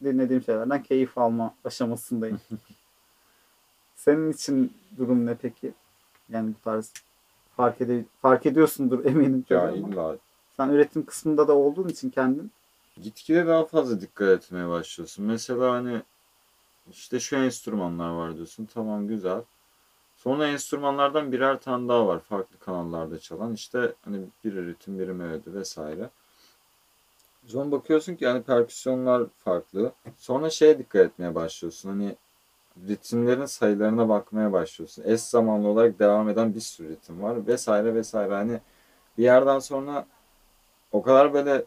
dinlediğim 0.05 0.43
şeylerden 0.43 0.83
keyif 0.83 1.19
alma 1.19 1.55
aşamasındayım. 1.65 2.41
Senin 3.97 4.33
için 4.33 4.73
durum 4.97 5.27
ne 5.27 5.35
peki? 5.35 5.73
Yani 6.29 6.49
bu 6.51 6.65
tarz 6.65 6.93
fark, 7.57 7.81
ede 7.81 8.05
fark 8.23 8.47
ediyorsundur 8.47 9.05
eminim. 9.11 9.45
Ya 9.51 9.71
illa 9.71 10.17
Sen 10.57 10.69
üretim 10.69 11.07
kısmında 11.07 11.49
da 11.49 11.53
olduğun 11.55 11.89
için 11.89 12.11
kendin. 12.11 12.51
Gitgide 13.03 13.47
daha 13.47 13.65
fazla 13.65 14.01
dikkat 14.01 14.29
etmeye 14.29 14.69
başlıyorsun. 14.69 15.25
Mesela 15.25 15.73
hani 15.73 16.03
işte 16.91 17.21
şu 17.21 17.37
enstrümanlar 17.37 18.11
var 18.11 18.37
diyorsun. 18.37 18.69
Tamam 18.75 19.09
güzel. 19.09 19.43
Sonra 20.17 20.47
enstrümanlardan 20.47 21.33
birer 21.33 21.61
tane 21.61 21.89
daha 21.89 22.07
var. 22.07 22.21
Farklı 22.21 22.59
kanallarda 22.59 23.19
çalan. 23.19 23.55
İşte 23.55 23.95
hani 24.05 24.21
biri 24.45 24.67
ritim, 24.67 24.99
biri 24.99 25.13
melodi 25.13 25.55
vesaire. 25.55 26.11
Sonra 27.47 27.73
bakıyorsun 27.73 28.15
ki 28.15 28.27
hani 28.27 28.43
perküsyonlar 28.43 29.27
farklı. 29.45 29.93
Sonra 30.19 30.51
şeye 30.51 30.79
dikkat 30.79 31.07
etmeye 31.07 31.35
başlıyorsun. 31.35 31.89
Hani 31.89 32.17
ritimlerin 32.89 33.47
sayılarına 33.47 34.09
bakmaya 34.09 34.53
başlıyorsun. 34.53 35.03
Eş 35.07 35.21
zamanlı 35.21 35.69
olarak 35.69 35.99
devam 35.99 36.29
eden 36.29 36.55
bir 36.55 36.61
sürü 36.61 36.89
ritim 36.89 37.23
var 37.23 37.47
vesaire 37.47 37.95
vesaire. 37.95 38.35
Hani 38.35 38.61
bir 39.19 39.23
yerden 39.23 39.59
sonra 39.59 40.07
o 40.93 41.03
kadar 41.03 41.35
böyle 41.35 41.65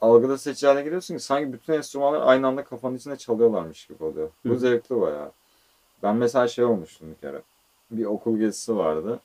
algıda 0.00 0.38
seçici 0.38 0.66
hale 0.66 0.82
giriyorsun 0.82 1.16
ki 1.16 1.22
sanki 1.22 1.52
bütün 1.52 1.72
enstrümanlar 1.72 2.20
aynı 2.20 2.46
anda 2.46 2.64
kafanın 2.64 2.96
içinde 2.96 3.16
çalıyorlarmış 3.16 3.86
gibi 3.86 4.04
oluyor. 4.04 4.30
Bu 4.44 4.50
Hı. 4.50 4.58
zevkli 4.58 5.00
bayağı. 5.00 5.32
Ben 6.02 6.16
mesela 6.16 6.48
şey 6.48 6.64
olmuştum 6.64 7.10
bir 7.10 7.20
kere. 7.20 7.42
Bir 7.90 8.04
okul 8.04 8.38
gezisi 8.38 8.76
vardı. 8.76 9.20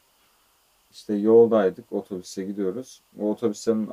İşte 0.91 1.13
yoldaydık, 1.13 1.91
otobüse 1.91 2.43
gidiyoruz. 2.43 3.01
O 3.19 3.31
otobüslerin 3.31 3.89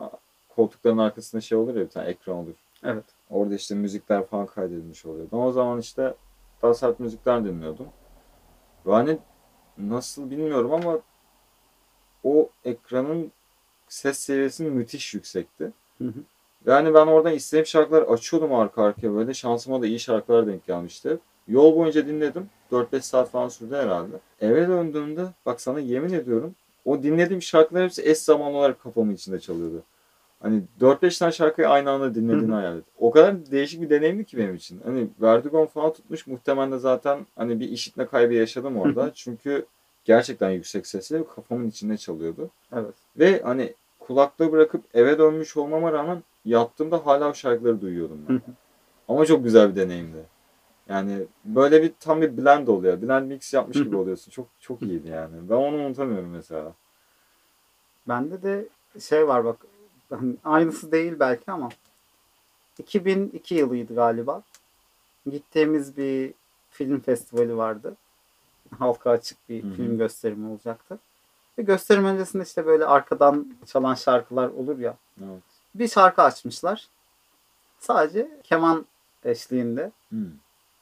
koltukların 0.49 0.99
arkasında 0.99 1.41
şey 1.41 1.59
olur 1.59 1.75
ya 1.75 1.85
bir 1.85 1.91
tane 1.91 2.09
ekran 2.09 2.37
olur. 2.37 2.55
Evet. 2.85 3.05
Orada 3.31 3.55
işte 3.55 3.75
müzikler 3.75 4.27
falan 4.27 4.47
kaydedilmiş 4.47 5.07
oluyordu. 5.07 5.37
O 5.37 5.53
zaman 5.53 5.79
işte 5.79 6.15
daha 6.63 6.75
sert 6.75 7.01
müzikler 7.01 7.45
dinliyordum. 7.45 7.87
Ve 8.87 8.93
hani 8.93 9.19
nasıl 9.79 10.31
bilmiyorum 10.31 10.73
ama 10.73 10.99
o 12.25 12.49
ekranın 12.65 13.33
ses 13.89 14.19
seviyesi 14.19 14.65
müthiş 14.65 15.15
yüksekti. 15.15 15.73
Hı 15.99 16.05
hı. 16.05 16.21
Yani 16.67 16.95
ben 16.95 17.07
oradan 17.07 17.35
istediğim 17.35 17.67
şarkılar 17.67 18.03
açıyordum 18.03 18.55
arka 18.55 18.83
arkaya 18.83 19.15
böyle. 19.15 19.35
Şansıma 19.35 19.83
da 19.83 19.87
iyi 19.87 20.01
şarkılar 20.01 20.47
denk 20.47 20.67
gelmişti. 20.67 21.19
Yol 21.49 21.77
boyunca 21.77 22.07
dinledim. 22.07 22.51
4-5 22.73 23.01
saat 23.01 23.31
falan 23.31 23.49
sürdü 23.49 23.75
herhalde. 23.75 24.17
Eve 24.41 24.69
döndüğümde 24.69 25.27
bak 25.47 25.61
sana 25.61 25.81
yemin 25.81 26.13
ediyorum 26.13 26.55
o 26.89 27.03
dinlediğim 27.03 27.43
şarkılar 27.43 27.85
hepsi 27.85 28.11
eş 28.11 28.19
zamanlı 28.19 28.57
olarak 28.57 28.81
kafamın 28.81 29.15
içinde 29.15 29.41
çalıyordu. 29.41 29.83
Hani 30.41 30.63
4-5 30.81 31.19
tane 31.19 31.33
şarkıyı 31.33 31.69
aynı 31.69 31.91
anda 31.91 32.15
dinlediğini 32.15 32.53
hayal 32.53 32.79
et. 32.79 32.85
O 32.99 33.11
kadar 33.11 33.51
değişik 33.51 33.83
bir 33.83 33.91
deneyimdi 33.91 34.25
ki 34.25 34.39
benim 34.39 34.55
için. 34.55 34.81
Hani 34.85 35.09
Vertigon 35.23 35.67
falan 35.67 35.93
tutmuş 35.93 36.27
muhtemelen 36.27 36.73
de 36.73 36.79
zaten 36.79 37.27
hani 37.37 37.61
bir 37.61 37.69
işitme 37.69 38.07
kaybı 38.07 38.35
yaşadım 38.35 38.77
orada. 38.77 39.11
Çünkü 39.15 39.67
gerçekten 40.05 40.51
yüksek 40.51 40.87
sesle 40.87 41.25
kafamın 41.35 41.69
içinde 41.69 41.97
çalıyordu. 41.97 42.51
Evet. 42.73 42.95
Ve 43.19 43.41
hani 43.43 43.75
kulaklığı 43.99 44.53
bırakıp 44.53 44.85
eve 44.95 45.19
dönmüş 45.19 45.57
olmama 45.57 45.93
rağmen 45.93 46.23
yattığımda 46.49 47.07
hala 47.07 47.31
o 47.31 47.35
şarkıları 47.35 47.81
duyuyordum 47.81 48.19
ben. 48.29 48.43
Ama 49.09 49.27
çok 49.27 49.45
güzel 49.45 49.71
bir 49.71 49.77
deneyimdi. 49.77 50.25
Yani 50.89 51.25
böyle 51.45 51.83
bir 51.83 51.93
tam 52.01 52.23
bir 52.23 52.37
blend 52.37 52.69
oluyor. 52.69 53.03
Blend 53.03 53.27
mix 53.29 53.55
yapmış 53.55 53.77
gibi 53.79 53.97
oluyorsun. 54.03 54.31
Çok 54.31 54.47
çok 54.61 54.83
iyiydi 54.83 55.09
yani. 55.09 55.51
Ben 55.51 55.55
onu 55.55 55.77
unutamıyorum 55.77 56.31
mesela. 56.31 56.73
Bende 58.09 58.43
de 58.43 58.69
şey 59.01 59.29
var 59.29 59.45
bak. 59.45 59.67
aynısı 60.45 60.93
değil 60.93 61.15
belki 61.21 61.51
ama 61.53 61.69
2002 62.79 63.55
yılıydı 63.55 63.95
galiba. 63.95 64.43
Gittiğimiz 65.31 65.97
bir 65.97 66.35
film 66.71 67.01
festivali 67.01 67.57
vardı. 67.57 67.97
Halka 68.79 69.11
açık 69.11 69.49
bir 69.49 69.63
Hı 69.63 69.67
hı. 69.67 69.73
film 69.73 69.99
gösterimi 69.99 70.49
olacaktı. 70.51 70.99
Ve 71.59 71.63
gösterim 71.63 72.05
öncesinde 72.05 72.43
işte 72.43 72.67
böyle 72.67 72.87
arkadan 72.87 73.55
çalan 73.67 73.95
şarkılar 73.95 74.49
olur 74.49 74.79
ya. 74.79 74.97
Evet. 75.21 75.43
Bir 75.75 75.89
şarkı 75.89 76.23
açmışlar. 76.23 76.89
Sadece 77.79 78.41
keman 78.45 78.87
eşliğinde. 79.25 79.93
Hmm. 80.09 80.31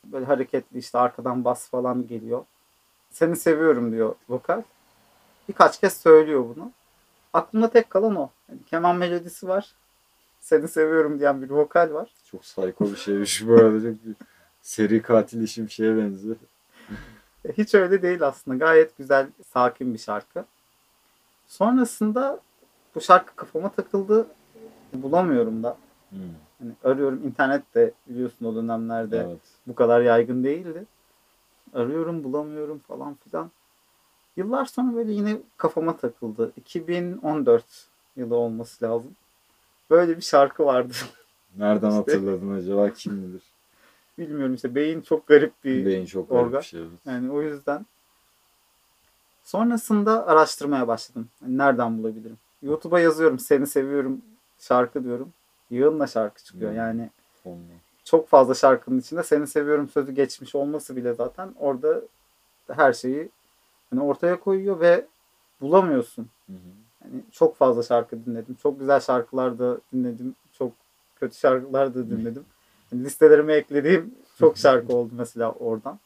Böyle 0.05 0.27
hareketli 0.27 0.79
işte 0.79 0.99
arkadan 0.99 1.45
bas 1.45 1.71
falan 1.71 2.07
geliyor. 2.07 2.45
Seni 3.11 3.37
seviyorum 3.37 3.93
diyor 3.93 4.15
vokal. 4.29 4.63
Birkaç 5.49 5.81
kez 5.81 5.97
söylüyor 5.97 6.45
bunu. 6.57 6.73
Aklımda 7.33 7.71
tek 7.71 7.91
kalan 7.91 8.17
o. 8.17 8.31
Yani 8.49 8.61
keman 8.67 8.97
melodisi 8.97 9.49
var. 9.49 9.75
Seni 10.41 10.69
seviyorum 10.69 11.19
diyen 11.21 11.43
bir 11.43 11.51
vokal 11.51 11.93
var. 11.95 12.11
Çok 12.31 12.43
psycho 12.43 12.85
bir 12.85 12.97
şeymiş 12.97 13.47
bu 13.47 13.53
arada. 13.55 13.81
Çok 13.81 14.05
bir 14.05 14.15
seri 14.63 15.03
katil 15.03 15.43
işi 15.43 15.67
bir 15.67 15.71
şeye 15.71 15.97
benziyor. 15.97 16.37
E, 17.45 17.53
Hiç 17.53 17.75
öyle 17.75 18.03
değil 18.03 18.23
aslında. 18.23 18.57
Gayet 18.57 18.99
güzel, 18.99 19.27
sakin 19.53 19.95
bir 19.95 19.99
şarkı. 19.99 20.45
Sonrasında 21.47 22.41
bu 22.95 23.01
şarkı 23.01 23.37
kafama 23.37 23.73
takıldı. 23.73 24.27
Bulamıyorum 25.03 25.63
da. 25.63 25.77
Hmm. 26.11 26.19
Hani 26.59 26.73
arıyorum 26.85 27.27
internette 27.27 27.93
biliyorsun 28.09 28.47
o 28.47 28.55
dönemlerde 28.55 29.19
Evet. 29.19 29.39
bu 29.67 29.75
kadar 29.75 30.01
yaygın 30.01 30.45
değildi. 30.45 30.85
Arıyorum 31.75 32.25
bulamıyorum 32.25 32.79
falan 32.79 33.15
filan. 33.15 33.51
Yıllar 34.37 34.65
sonra 34.65 34.97
böyle 34.97 35.13
yine 35.13 35.39
kafama 35.57 35.97
takıldı. 35.97 36.53
2014 36.57 37.65
yılı 38.17 38.37
olması 38.37 38.85
lazım. 38.85 39.11
Böyle 39.91 40.17
bir 40.17 40.23
şarkı 40.23 40.65
vardı. 40.65 40.93
Nereden 41.57 41.89
İşte. 41.89 41.99
hatırladın 41.99 42.55
acaba 42.55 42.93
kim 42.93 43.23
bilir? 43.23 43.43
Bilmiyorum 44.19 44.55
işte 44.55 44.75
beyin 44.75 45.01
çok 45.01 45.27
garip 45.27 45.65
bir 45.65 45.87
Beyin 45.87 46.07
çok 46.07 46.31
garip 46.31 46.45
organ. 46.47 46.61
bir 46.61 46.67
şey. 46.67 46.81
evet. 46.81 46.91
Yani 47.07 47.31
o 47.33 47.43
yüzden. 47.43 47.87
Sonrasında 49.45 50.27
araştırmaya 50.27 50.89
başladım. 50.89 51.29
Hani 51.41 51.59
nereden 51.59 51.99
bulabilirim? 51.99 52.39
YouTube'a 52.63 53.01
yazıyorum 53.01 53.39
seni 53.39 53.67
seviyorum 53.67 54.23
şarkı 54.59 55.05
diyorum. 55.05 55.33
Yığınla 55.71 56.07
şarkı 56.07 56.45
çıkıyor. 56.45 56.71
Hmm. 56.71 56.79
Yani 56.79 57.11
Onunla. 57.45 57.75
çok 58.05 58.29
fazla 58.29 58.55
şarkının 58.55 58.99
içinde 58.99 59.23
seni 59.23 59.47
seviyorum 59.47 59.89
sözü 59.89 60.13
geçmiş 60.13 60.55
olması 60.55 60.97
bile 60.97 61.15
zaten 61.15 61.55
orada 61.59 62.03
her 62.71 62.93
şeyi 62.93 63.29
hani 63.91 64.03
ortaya 64.03 64.41
koyuyor 64.41 64.81
ve 64.81 65.07
bulamıyorsun. 65.61 66.29
Hı 66.47 66.53
hı. 66.53 66.57
Yani 67.05 67.23
çok 67.33 67.57
fazla 67.57 67.83
şarkı 67.83 68.27
dinledim. 68.27 68.57
Çok 68.63 68.81
güzel 68.81 69.01
şarkılar 69.01 69.59
da 69.59 69.79
dinledim. 69.93 70.35
Çok 70.53 70.73
kötü 71.21 71.37
şarkılar 71.37 71.95
da 71.95 72.11
dinledim. 72.11 72.45
Yani 72.93 73.05
listelerime 73.05 73.55
eklediğim 73.55 74.15
çok 74.39 74.59
şarkı 74.59 74.97
oldu 74.97 75.13
mesela 75.17 75.53
oradan. 75.53 75.99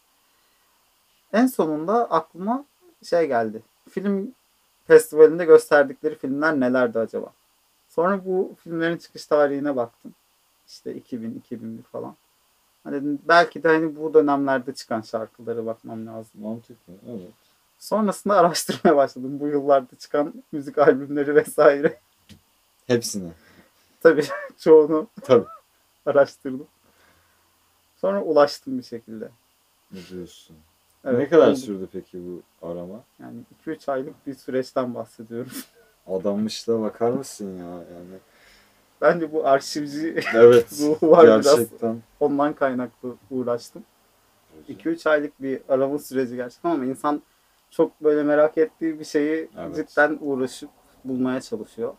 En 1.32 1.46
sonunda 1.46 2.10
aklıma 2.10 2.64
şey 3.02 3.26
geldi. 3.26 3.62
Film 3.90 4.34
festivalinde 4.86 5.44
gösterdikleri 5.44 6.14
filmler 6.14 6.60
nelerdi 6.60 6.98
acaba? 6.98 7.32
Sonra 7.90 8.24
bu 8.24 8.56
filmlerin 8.64 8.96
çıkış 8.96 9.26
tarihine 9.26 9.76
baktım. 9.76 10.14
İşte 10.68 10.94
2000, 10.94 11.34
2001 11.38 11.82
falan. 11.82 12.16
Hani 12.84 12.94
dedim, 12.96 13.18
belki 13.28 13.62
de 13.62 13.68
hani 13.68 13.96
bu 13.96 14.14
dönemlerde 14.14 14.74
çıkan 14.74 15.00
şarkılara 15.00 15.66
bakmam 15.66 16.06
lazım. 16.06 16.40
Mantıklı. 16.40 16.92
Evet. 17.08 17.30
Sonrasında 17.78 18.34
araştırmaya 18.36 18.96
başladım. 18.96 19.40
Bu 19.40 19.48
yıllarda 19.48 19.96
çıkan 19.98 20.34
müzik 20.52 20.78
albümleri 20.78 21.34
vesaire. 21.34 21.98
Hepsini. 22.86 23.32
Tabii 24.00 24.24
çoğunu 24.58 25.06
Tabii. 25.22 25.46
araştırdım. 26.06 26.66
Sonra 27.96 28.22
ulaştım 28.22 28.78
bir 28.78 28.82
şekilde. 28.84 29.28
Ne 29.92 30.06
diyorsun? 30.10 30.56
Evet, 31.04 31.18
ne 31.18 31.28
kadar 31.28 31.48
oldu. 31.48 31.56
sürdü 31.56 31.88
peki 31.92 32.18
bu 32.18 32.66
arama? 32.68 33.00
Yani 33.20 33.40
2-3 33.66 33.92
aylık 33.92 34.26
bir 34.26 34.34
süreçten 34.34 34.94
bahsediyorum. 34.94 35.52
Adanmışlığa 36.10 36.80
bakar 36.82 37.10
mısın 37.10 37.58
ya 37.58 37.64
yani? 37.64 38.18
Bence 39.00 39.32
bu 39.32 39.46
arşivci 39.46 40.20
Evet. 40.34 40.66
ruhu 40.80 41.10
var 41.10 41.22
biraz. 41.24 41.44
gerçekten. 41.44 42.02
Ondan 42.20 42.52
kaynaklı 42.52 43.14
uğraştım. 43.30 43.82
2-3 44.68 45.10
aylık 45.10 45.42
bir 45.42 45.60
arama 45.68 45.98
süreci 45.98 46.36
gerçekten 46.36 46.70
ama 46.70 46.84
insan 46.84 47.22
çok 47.70 48.04
böyle 48.04 48.22
merak 48.22 48.58
ettiği 48.58 48.98
bir 48.98 49.04
şeyi 49.04 49.48
Evet. 49.58 49.88
cidden 49.90 50.18
uğraşıp 50.20 50.70
bulmaya 51.04 51.40
çalışıyor. 51.40 51.94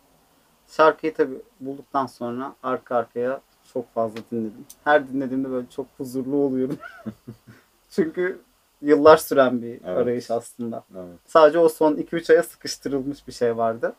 Şarkıyı 0.68 1.14
tabii 1.14 1.38
bulduktan 1.60 2.06
sonra 2.06 2.54
arka 2.62 2.96
arkaya 2.96 3.40
çok 3.72 3.94
fazla 3.94 4.18
dinledim. 4.30 4.66
Her 4.84 5.08
dinlediğimde 5.08 5.50
böyle 5.50 5.66
çok 5.70 5.86
huzurlu 5.98 6.36
oluyorum. 6.36 6.78
Çünkü 7.90 8.40
yıllar 8.82 9.16
süren 9.16 9.62
bir 9.62 9.68
Evet. 9.84 9.98
arayış 9.98 10.30
aslında. 10.30 10.84
Evet. 10.94 11.18
Sadece 11.26 11.58
o 11.58 11.68
son 11.68 11.94
2-3 11.96 12.32
aya 12.32 12.42
sıkıştırılmış 12.42 13.26
bir 13.28 13.32
şey 13.32 13.56
vardı. 13.56 13.94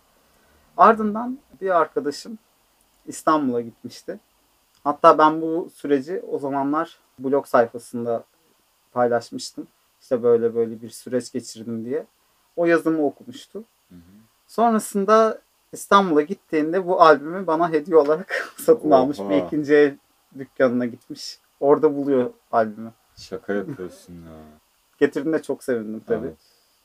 Ardından 0.77 1.39
bir 1.61 1.69
arkadaşım 1.79 2.38
İstanbul'a 3.05 3.61
gitmişti. 3.61 4.19
Hatta 4.84 5.17
ben 5.17 5.41
bu 5.41 5.69
süreci 5.75 6.21
o 6.31 6.39
zamanlar 6.39 6.97
blog 7.19 7.45
sayfasında 7.47 8.23
paylaşmıştım. 8.91 9.67
İşte 10.01 10.23
böyle 10.23 10.55
böyle 10.55 10.81
bir 10.81 10.89
süreç 10.89 11.31
geçirdim 11.31 11.86
diye. 11.86 12.05
O 12.55 12.65
yazımı 12.65 13.05
okumuştu. 13.05 13.63
Hı 13.89 13.95
hı. 13.95 13.99
Sonrasında 14.47 15.41
İstanbul'a 15.71 16.21
gittiğinde 16.21 16.88
bu 16.88 17.01
albümü 17.01 17.47
bana 17.47 17.71
hediye 17.71 17.97
olarak 17.97 18.53
satın 18.57 18.91
Oha. 18.91 18.97
almış. 18.97 19.19
Bir 19.19 19.43
ikinci 19.47 19.73
el 19.75 19.97
dükkanına 20.38 20.86
gitmiş. 20.86 21.39
Orada 21.59 21.95
buluyor 21.95 22.31
albümü. 22.51 22.91
Şaka 23.15 23.53
yapıyorsun 23.53 24.13
ya. 24.13 24.31
Getirdiğinde 24.99 25.41
çok 25.41 25.63
sevindim 25.63 26.01
tabii. 26.07 26.27
Evet. 26.27 26.37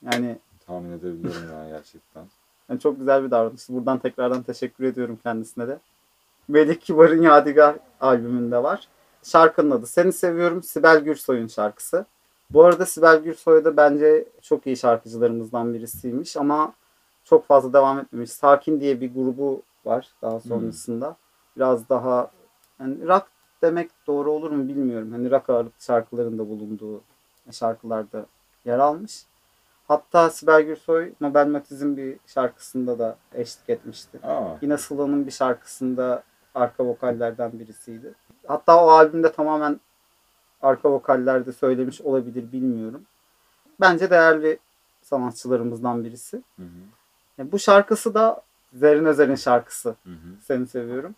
Yani 0.03 0.39
Tahmin 0.67 0.93
edebiliyorum 0.93 1.49
ya 1.53 1.69
gerçekten. 1.69 2.25
Yani 2.71 2.81
çok 2.81 2.99
güzel 2.99 3.25
bir 3.25 3.31
davranıştı. 3.31 3.75
Buradan 3.75 3.99
tekrardan 3.99 4.43
teşekkür 4.43 4.85
ediyorum 4.85 5.19
kendisine 5.23 5.69
de. 5.69 5.79
Melih 6.49 6.77
Kibar'ın 6.77 7.23
Yadigar 7.23 7.77
albümünde 8.01 8.63
var. 8.63 8.89
Şarkının 9.23 9.71
adı 9.71 9.87
Seni 9.87 10.13
Seviyorum 10.13 10.63
Sibel 10.63 11.01
Gürsoy'un 11.01 11.47
şarkısı. 11.47 12.05
Bu 12.51 12.65
arada 12.65 12.87
Sibel 12.87 13.19
Gürsoy 13.19 13.65
da 13.65 13.77
bence 13.77 14.29
çok 14.43 14.67
iyi 14.67 14.77
şarkıcılarımızdan 14.77 15.75
birisiymiş 15.75 16.37
ama 16.37 16.73
çok 17.25 17.47
fazla 17.47 17.73
devam 17.73 17.99
etmemiş. 17.99 18.31
Sakin 18.31 18.81
diye 18.81 19.01
bir 19.01 19.15
grubu 19.15 19.63
var 19.85 20.09
daha 20.23 20.41
sonrasında. 20.41 21.17
Biraz 21.57 21.89
daha 21.89 22.31
yani 22.81 23.07
rock 23.07 23.27
demek 23.63 23.91
doğru 24.07 24.31
olur 24.33 24.51
mu 24.51 24.69
bilmiyorum. 24.69 25.13
Hani 25.13 25.31
rock 25.31 25.51
ağırlıklı 25.51 25.85
şarkılarında 25.85 26.49
bulunduğu 26.49 27.01
şarkılarda 27.53 28.27
yer 28.65 28.79
almış. 28.79 29.25
Hatta 29.89 30.31
Sibel 30.31 30.63
Gürsoy 30.63 31.13
Nobel 31.21 31.47
Matiz'in 31.47 31.97
bir 31.97 32.17
şarkısında 32.27 32.99
da 32.99 33.17
eşlik 33.35 33.71
etmişti. 33.71 34.19
Aa, 34.23 34.57
Yine 34.63 34.79
Sıla'nın 34.79 35.27
bir 35.27 35.31
şarkısında 35.31 36.23
arka 36.55 36.85
vokallerden 36.85 37.59
birisiydi. 37.59 38.15
Hatta 38.47 38.85
o 38.85 38.89
albümde 38.89 39.33
tamamen 39.33 39.81
arka 40.63 40.91
vokallerde 40.91 41.53
söylemiş 41.53 42.01
olabilir 42.01 42.53
bilmiyorum. 42.53 43.03
Bence 43.81 44.11
değerli 44.11 44.59
sanatçılarımızdan 45.03 46.05
birisi. 46.05 46.37
hı 46.57 46.63
hı, 46.63 47.43
E, 47.43 47.53
Bu 47.53 47.59
şarkısı 47.59 48.15
da 48.15 48.43
Zerrin 48.73 49.05
Özer'in 49.05 49.35
şarkısı. 49.35 49.89
hı 49.89 50.11
hı. 50.11 50.41
Seni 50.43 50.67
seviyorum. 50.67 51.15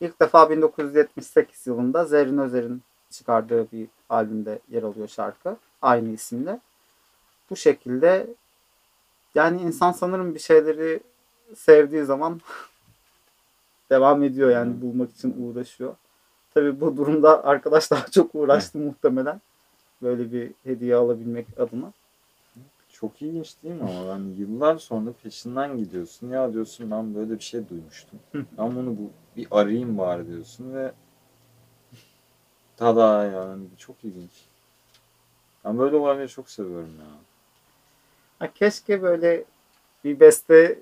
İlk 0.00 0.20
defa 0.20 0.50
1978 0.50 1.66
yılında 1.66 2.04
Zerrin 2.04 2.38
Özer'in 2.38 2.82
çıkardığı 3.10 3.70
bir 3.72 3.88
albümde 4.08 4.58
yer 4.68 4.82
alıyor 4.82 5.08
şarkı. 5.08 5.56
Aynı 5.82 6.08
isimle. 6.08 6.60
Bu 7.50 7.56
şekilde 7.56 8.26
yani 9.34 9.60
insan 9.60 9.92
sanırım 9.92 10.34
bir 10.34 10.40
şeyleri 10.40 11.00
sevdiği 11.56 12.04
zaman 12.04 12.40
devam 13.90 14.22
ediyor 14.22 14.50
yani 14.50 14.76
Hı. 14.76 14.82
bulmak 14.82 15.10
için 15.10 15.34
uğraşıyor. 15.38 15.96
Tabii 16.54 16.80
bu 16.80 16.96
durumda 16.96 17.44
arkadaş 17.44 17.90
daha 17.90 18.06
çok 18.06 18.34
uğraştı 18.34 18.78
muhtemelen. 18.78 19.40
Böyle 20.02 20.32
bir 20.32 20.52
hediye 20.64 20.94
alabilmek 20.94 21.46
adına. 21.58 21.92
Çok 22.88 23.22
ilginç 23.22 23.54
değil 23.62 23.74
mi 23.74 23.82
ama 23.82 24.08
ben 24.08 24.18
yıllar 24.18 24.76
sonra 24.76 25.12
peşinden 25.22 25.76
gidiyorsun. 25.78 26.28
Ya 26.28 26.52
diyorsun 26.52 26.90
ben 26.90 27.14
böyle 27.14 27.34
bir 27.34 27.44
şey 27.44 27.68
duymuştum. 27.68 28.18
ben 28.34 28.76
bunu 28.76 28.98
bu, 28.98 29.10
bir 29.36 29.46
arayayım 29.50 29.98
bari 29.98 30.26
diyorsun 30.26 30.74
ve 30.74 30.92
tada 32.76 33.24
yani 33.24 33.64
çok 33.78 34.04
ilginç. 34.04 34.49
Ben 35.64 35.78
böyle 35.78 35.96
olayları 35.96 36.28
çok 36.28 36.50
seviyorum 36.50 36.94
ya. 37.00 37.06
Ha, 38.38 38.52
keşke 38.54 39.02
böyle 39.02 39.44
bir 40.04 40.20
beste 40.20 40.78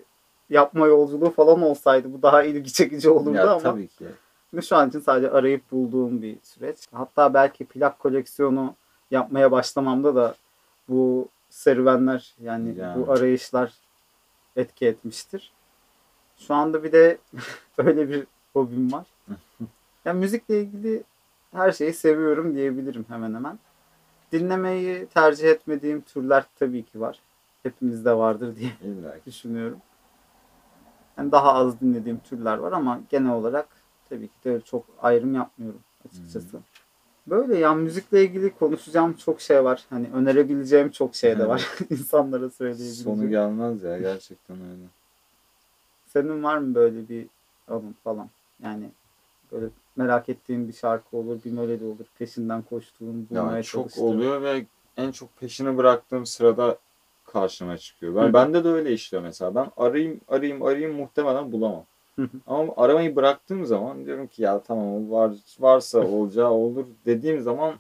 yapma 0.51 0.87
yolculuğu 0.87 1.31
falan 1.31 1.63
olsaydı. 1.63 2.13
Bu 2.13 2.23
daha 2.23 2.43
ilgi 2.43 2.73
çekici 2.73 3.11
olurdu 3.11 3.37
ya 3.37 3.51
ama. 3.51 3.59
tabii 3.59 3.89
ki. 3.89 4.07
Şu 4.63 4.77
an 4.77 4.89
için 4.89 5.01
sadece 5.01 5.31
arayıp 5.31 5.71
bulduğum 5.73 6.23
bir 6.23 6.37
süreç. 6.43 6.79
Hatta 6.93 7.35
belki 7.35 7.65
plak 7.65 7.99
koleksiyonu 7.99 8.75
yapmaya 9.11 9.51
başlamamda 9.53 10.15
da 10.15 10.35
bu 10.89 11.29
serüvenler 11.51 12.35
yani, 12.43 12.75
Yani. 12.79 13.07
bu 13.07 13.13
arayışlar 13.13 13.73
etki 14.57 14.87
etmiştir. 14.87 15.53
Şu 16.39 16.55
anda 16.55 16.85
bir 16.85 16.93
de 16.93 17.19
öyle 17.79 18.09
bir 18.09 18.27
hobim 18.53 18.93
var. 18.93 19.07
Yani 20.05 20.21
müzikle 20.21 20.61
ilgili 20.61 21.03
her 21.53 21.73
şeyi 21.73 21.93
seviyorum 21.93 22.55
diyebilirim 22.55 23.05
hemen 23.09 23.35
hemen. 23.35 23.59
Dinlemeyi 24.33 25.07
tercih 25.07 25.49
etmediğim 25.49 26.01
türler 26.01 26.45
tabii 26.59 26.83
ki 26.85 27.01
var. 27.01 27.21
Hepimizde 27.63 28.17
vardır 28.17 28.57
diye 28.57 28.71
İlla 28.85 29.15
ki. 29.15 29.21
düşünüyorum. 29.27 29.79
Yani 31.19 31.33
daha 31.33 31.53
az 31.53 31.81
dinlediğim 31.81 32.19
türler 32.19 32.57
var 32.59 32.73
ama 32.73 33.01
genel 33.09 33.33
olarak 33.33 33.69
tabii 34.09 34.29
ki 34.29 34.35
de 34.45 34.61
çok 34.61 34.85
ayrım 35.03 35.35
yapmıyorum 35.35 35.81
açıkçası. 36.09 36.59
Böyle 37.27 37.59
ya 37.59 37.75
müzikle 37.75 38.25
ilgili 38.25 38.51
konuşacağım 38.55 39.13
çok 39.13 39.41
şey 39.41 39.65
var. 39.65 39.85
Hani 39.91 40.11
önerebileceğim 40.15 40.91
çok 40.91 41.15
şey 41.15 41.39
de 41.39 41.49
var. 41.49 41.69
İnsanlara 41.91 42.51
söyleyebileceğim. 42.51 43.19
Sonu 43.19 43.31
gelmez 43.31 43.83
ya 43.83 43.99
gerçekten 43.99 44.57
öyle. 44.57 44.83
Senin 46.07 46.43
var 46.43 46.59
mı 46.59 46.75
böyle 46.75 47.09
bir 47.09 47.27
anın 47.69 47.95
falan? 48.05 48.29
Yani 48.63 48.91
böyle 49.53 49.67
merak 49.99 50.29
ettiğin 50.29 50.69
bir 50.69 50.73
şarkı 50.73 51.17
olur, 51.17 51.45
bir 51.45 51.51
melodi 51.51 51.85
olur. 51.85 52.07
Peşinden 52.19 52.63
koştuğun, 52.63 53.29
bulmaya 53.31 53.57
Ya 53.57 53.63
çok 53.63 53.83
çalıştığın. 53.83 54.03
oluyor 54.03 54.43
ve 54.43 54.65
en 54.97 55.11
çok 55.13 55.37
peşini 55.37 55.77
bıraktığım 55.77 56.27
sırada 56.27 56.79
karşıma 57.25 57.79
çıkıyor. 57.79 58.17
Ben 58.17 58.29
Hı. 58.29 58.33
bende 58.33 58.65
de 58.65 58.69
öyle 58.69 58.93
işliyor 58.93 59.23
mesela. 59.23 59.55
Ben 59.55 59.71
arayayım 59.77 60.21
arayayım 60.29 60.63
arayayım 60.63 60.97
muhtemelen 60.97 61.53
bulamam. 61.53 61.85
Hı. 62.17 62.29
Ama 62.47 62.73
aramayı 62.77 63.17
bıraktığım 63.17 63.67
zaman 63.67 64.07
diyorum 64.07 64.27
ki 64.27 64.43
ya 64.43 64.63
tamam 64.63 65.11
var 65.11 65.33
varsa 65.59 65.99
olacağı 66.07 66.51
olur 66.51 66.87
dediğim 67.07 67.41
zaman 67.41 67.75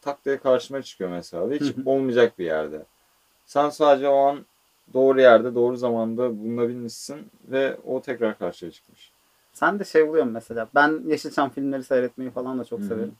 tak 0.00 0.24
diye 0.24 0.38
karşıma 0.38 0.82
çıkıyor 0.82 1.10
mesela. 1.10 1.50
Hiç 1.50 1.62
hı. 1.62 1.82
olmayacak 1.84 2.38
bir 2.38 2.44
yerde. 2.44 2.82
Sen 3.46 3.70
sadece 3.70 4.08
o 4.08 4.16
an 4.16 4.46
doğru 4.94 5.20
yerde 5.20 5.54
doğru 5.54 5.76
zamanda 5.76 6.38
bulunabilmişsin 6.38 7.30
ve 7.50 7.76
o 7.86 8.02
tekrar 8.02 8.38
karşıya 8.38 8.70
çıkmış. 8.70 9.11
Sen 9.52 9.78
de 9.78 9.84
şey 9.84 10.02
oluyor 10.02 10.24
mu 10.24 10.30
mesela? 10.30 10.68
Ben 10.74 11.02
Yeşilçam 11.06 11.50
filmleri 11.50 11.84
seyretmeyi 11.84 12.30
falan 12.30 12.58
da 12.58 12.64
çok 12.64 12.80
hı. 12.80 12.84
severim. 12.84 13.16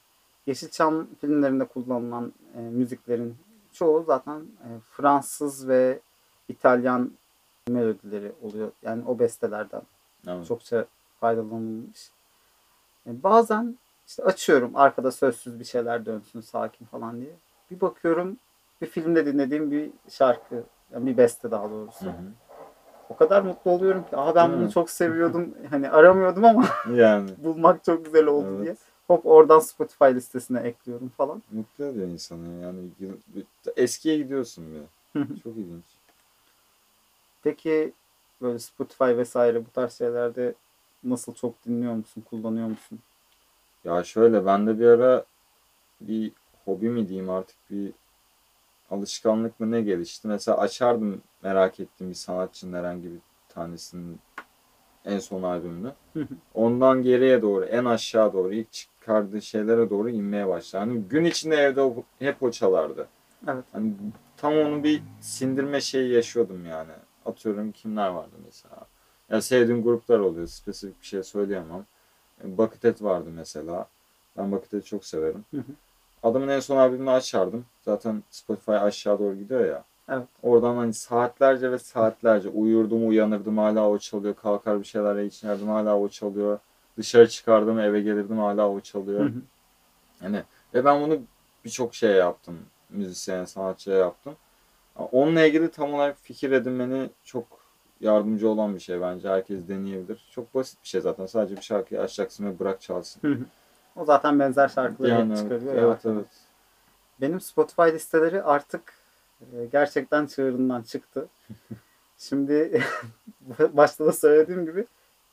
Yeşilçam 0.47 1.07
filmlerinde 1.21 1.65
kullanılan 1.65 2.33
e, 2.57 2.61
müziklerin 2.61 3.37
çoğu 3.73 4.05
zaten 4.07 4.41
e, 4.41 4.69
Fransız 4.91 5.69
ve 5.69 6.01
İtalyan 6.49 7.11
melodileri 7.69 8.33
oluyor. 8.43 8.71
Yani 8.83 9.03
o 9.07 9.19
bestelerden 9.19 9.83
Evet. 10.29 10.47
çokça 10.47 10.87
faydalanılmış. 11.21 12.11
E, 13.07 13.23
bazen 13.23 13.79
işte 14.07 14.25
açıyorum 14.25 14.77
arkada 14.77 15.11
sözsüz 15.11 15.61
bir 15.61 15.65
şeyler 15.65 16.07
dönsün 16.07 16.41
sakin 16.41 16.85
falan 16.85 17.21
diye. 17.21 17.33
Bir 17.71 17.81
bakıyorum 17.81 18.37
bir 18.81 18.87
filmde 18.87 19.27
dinlediğim 19.27 19.71
bir 19.71 19.91
şarkı, 20.09 20.65
yani 20.93 21.07
bir 21.07 21.17
beste 21.17 21.51
daha 21.51 21.71
doğrusu. 21.71 22.07
Hı 22.07 22.11
hı. 22.11 22.23
O 23.09 23.17
kadar 23.17 23.43
mutlu 23.43 23.71
oluyorum 23.71 24.05
ki. 24.11 24.17
Aa 24.17 24.35
ben 24.35 24.53
bunu 24.53 24.73
çok 24.73 24.91
seviyordum. 24.91 25.55
Hani 25.71 25.91
aramıyordum 25.91 26.45
ama 26.45 26.65
Yani 26.95 27.31
bulmak 27.39 27.85
çok 27.85 28.05
güzel 28.05 28.27
oldu 28.27 28.47
Evet. 28.51 28.65
diye. 28.65 28.77
Hop 29.07 29.27
oradan 29.27 29.59
Spotify 29.59 30.05
listesine 30.05 30.61
ekliyorum 30.61 31.09
falan. 31.17 31.43
mutlu 31.51 31.85
ediyor 31.85 32.09
insanı. 32.09 32.63
Yani 32.63 32.79
eskiye 33.77 34.17
gidiyorsun 34.17 34.65
bir. 34.75 35.43
Çok 35.43 35.57
ilginç. 35.57 35.85
Peki 37.43 37.93
böyle 38.43 38.59
Spotify 38.59 39.05
vesaire 39.05 39.67
bu 39.67 39.71
tarz 39.71 39.93
şeylerde 39.99 40.55
nasıl 41.05 41.35
çok 41.35 41.65
dinliyor 41.67 41.95
musun, 41.95 42.25
kullanıyor 42.31 42.67
musun? 42.69 42.99
Ya 43.85 44.05
şöyle 44.05 44.47
ben 44.47 44.67
de 44.67 44.79
bir 44.79 44.87
ara 44.87 45.25
bir 46.01 46.33
hobi 46.65 46.89
mi 46.89 47.09
diyeyim 47.09 47.31
artık 47.31 47.57
bir 47.71 47.93
alışkanlık 48.93 49.61
mı 49.61 49.71
ne 49.71 49.83
gelişti. 49.83 50.29
Mesela 50.29 50.59
açardım 50.59 51.23
merak 51.43 51.81
ettiğim 51.81 52.11
bir 52.11 52.17
sanatçının 52.17 52.79
herhangi 52.79 53.05
bir 53.05 53.19
tanesinin 53.49 54.21
en 55.05 55.19
son 55.19 55.43
albümünü. 55.43 55.93
Ondan 56.55 57.03
geriye 57.03 57.43
doğru 57.43 57.65
en 57.65 57.85
aşağı 57.85 58.33
doğru 58.33 58.53
ilk 58.55 58.73
çıkardığı 58.73 59.43
şeylere 59.43 59.91
doğru 59.91 60.11
inmeye 60.11 60.49
başladı. 60.49 60.85
Hani 60.85 61.01
gün 61.03 61.25
içinde 61.25 61.57
evde 61.57 61.95
hep 62.19 62.43
o 62.43 62.51
çalardı. 62.51 63.09
Evet. 63.49 63.65
Hani 63.73 63.93
tam 64.37 64.57
onu 64.57 64.85
bir 64.85 65.03
sindirme 65.21 65.81
şeyi 65.81 66.13
yaşıyordum 66.13 66.67
yani. 66.67 66.93
Atıyorum 67.27 67.73
kimler 67.73 68.09
vardı 68.09 68.37
mesela. 68.45 68.87
Ya 69.31 69.43
sevdiğim 69.43 69.83
gruplar 69.83 70.19
oluyor. 70.19 70.47
Spesifik 70.47 71.01
bir 71.01 71.07
şey 71.07 71.23
söyleyemem. 71.23 71.87
Buckethead 72.45 73.03
vardı 73.03 73.29
mesela. 73.35 73.89
Ben 74.37 74.53
Buckethead'i 74.53 74.85
çok 74.85 75.05
severim. 75.05 75.45
Hı 75.51 75.57
hı. 75.57 75.73
Adamın 76.23 76.49
en 76.49 76.61
son 76.61 76.77
albümünü 76.77 77.11
açardım. 77.11 77.65
Zaten 77.83 78.23
Spotify 78.31 78.73
aşağı 78.73 79.19
doğru 79.19 79.35
gidiyor 79.35 79.67
ya. 79.67 79.85
Evet. 80.09 80.27
Oradan 80.43 80.77
hani 80.77 80.95
saatlerce 80.95 81.73
ve 81.73 81.79
saatlerce 81.79 82.49
uyurdum 82.49 83.09
uyanırdım 83.09 83.59
hala 83.59 83.89
o 83.89 83.99
çalıyor. 83.99 84.35
Kalkar 84.35 84.81
bir 84.81 84.85
şeyler 84.85 85.25
içerdim 85.25 85.69
hala 85.69 85.99
o 85.99 86.09
çalıyor. 86.09 86.59
Dışarı 86.97 87.29
çıkardım 87.29 87.79
eve 87.79 88.01
gelirdim 88.01 88.39
hala 88.39 88.69
o 88.69 88.81
çalıyor. 88.81 89.21
Hı 89.21 89.25
hı. 89.25 89.43
Yani 90.23 90.43
ve 90.75 90.85
ben 90.85 91.03
bunu 91.03 91.19
birçok 91.65 91.95
şeye 91.95 92.17
yaptım. 92.17 92.59
Müzisyen, 92.91 93.45
sanatçıya 93.45 93.97
yaptım. 93.97 94.37
Onunla 95.13 95.43
ilgili 95.43 95.71
tam 95.71 95.95
olarak 95.95 96.19
fikir 96.23 96.51
edinmeni 96.51 97.11
çok 97.25 97.45
yardımcı 98.01 98.49
olan 98.49 98.75
bir 98.75 98.81
şey 98.81 99.01
bence. 99.01 99.29
Herkes 99.29 99.69
deneyebilir. 99.69 100.29
Çok 100.31 100.55
basit 100.55 100.83
bir 100.83 100.89
şey 100.89 101.01
zaten. 101.01 101.27
Sadece 101.27 101.57
bir 101.57 101.63
şarkıyı 101.63 102.01
açacaksın 102.01 102.47
ve 102.47 102.59
bırak 102.59 102.81
çalsın. 102.81 103.21
Hı 103.23 103.35
hı. 103.35 103.45
O 103.97 104.05
zaten 104.05 104.39
benzer 104.41 104.69
şarkıları 104.69 105.11
Yani 105.11 105.37
çıkarıyor. 105.37 105.75
evet 105.75 105.85
arkadan. 105.85 106.15
evet. 106.17 106.27
Benim 107.21 107.41
Spotify 107.41 107.83
listeleri 107.83 108.43
artık 108.43 108.95
e, 109.41 109.67
gerçekten 109.73 110.27
çığırından 110.27 110.83
çıktı. 110.83 111.29
Şimdi 112.19 112.83
başta 113.73 114.07
da 114.07 114.13
söylediğim 114.13 114.67
gibi 114.67 114.87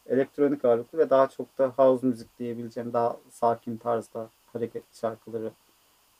elektronik 0.09 0.65
ağırlıklı 0.65 0.97
ve 0.97 1.09
daha 1.09 1.27
çok 1.29 1.57
da 1.57 1.67
house 1.67 2.07
müzik 2.07 2.39
diyebileceğim 2.39 2.93
daha 2.93 3.17
sakin 3.31 3.77
tarzda 3.77 4.29
hareketli 4.53 4.97
şarkıları 4.97 5.51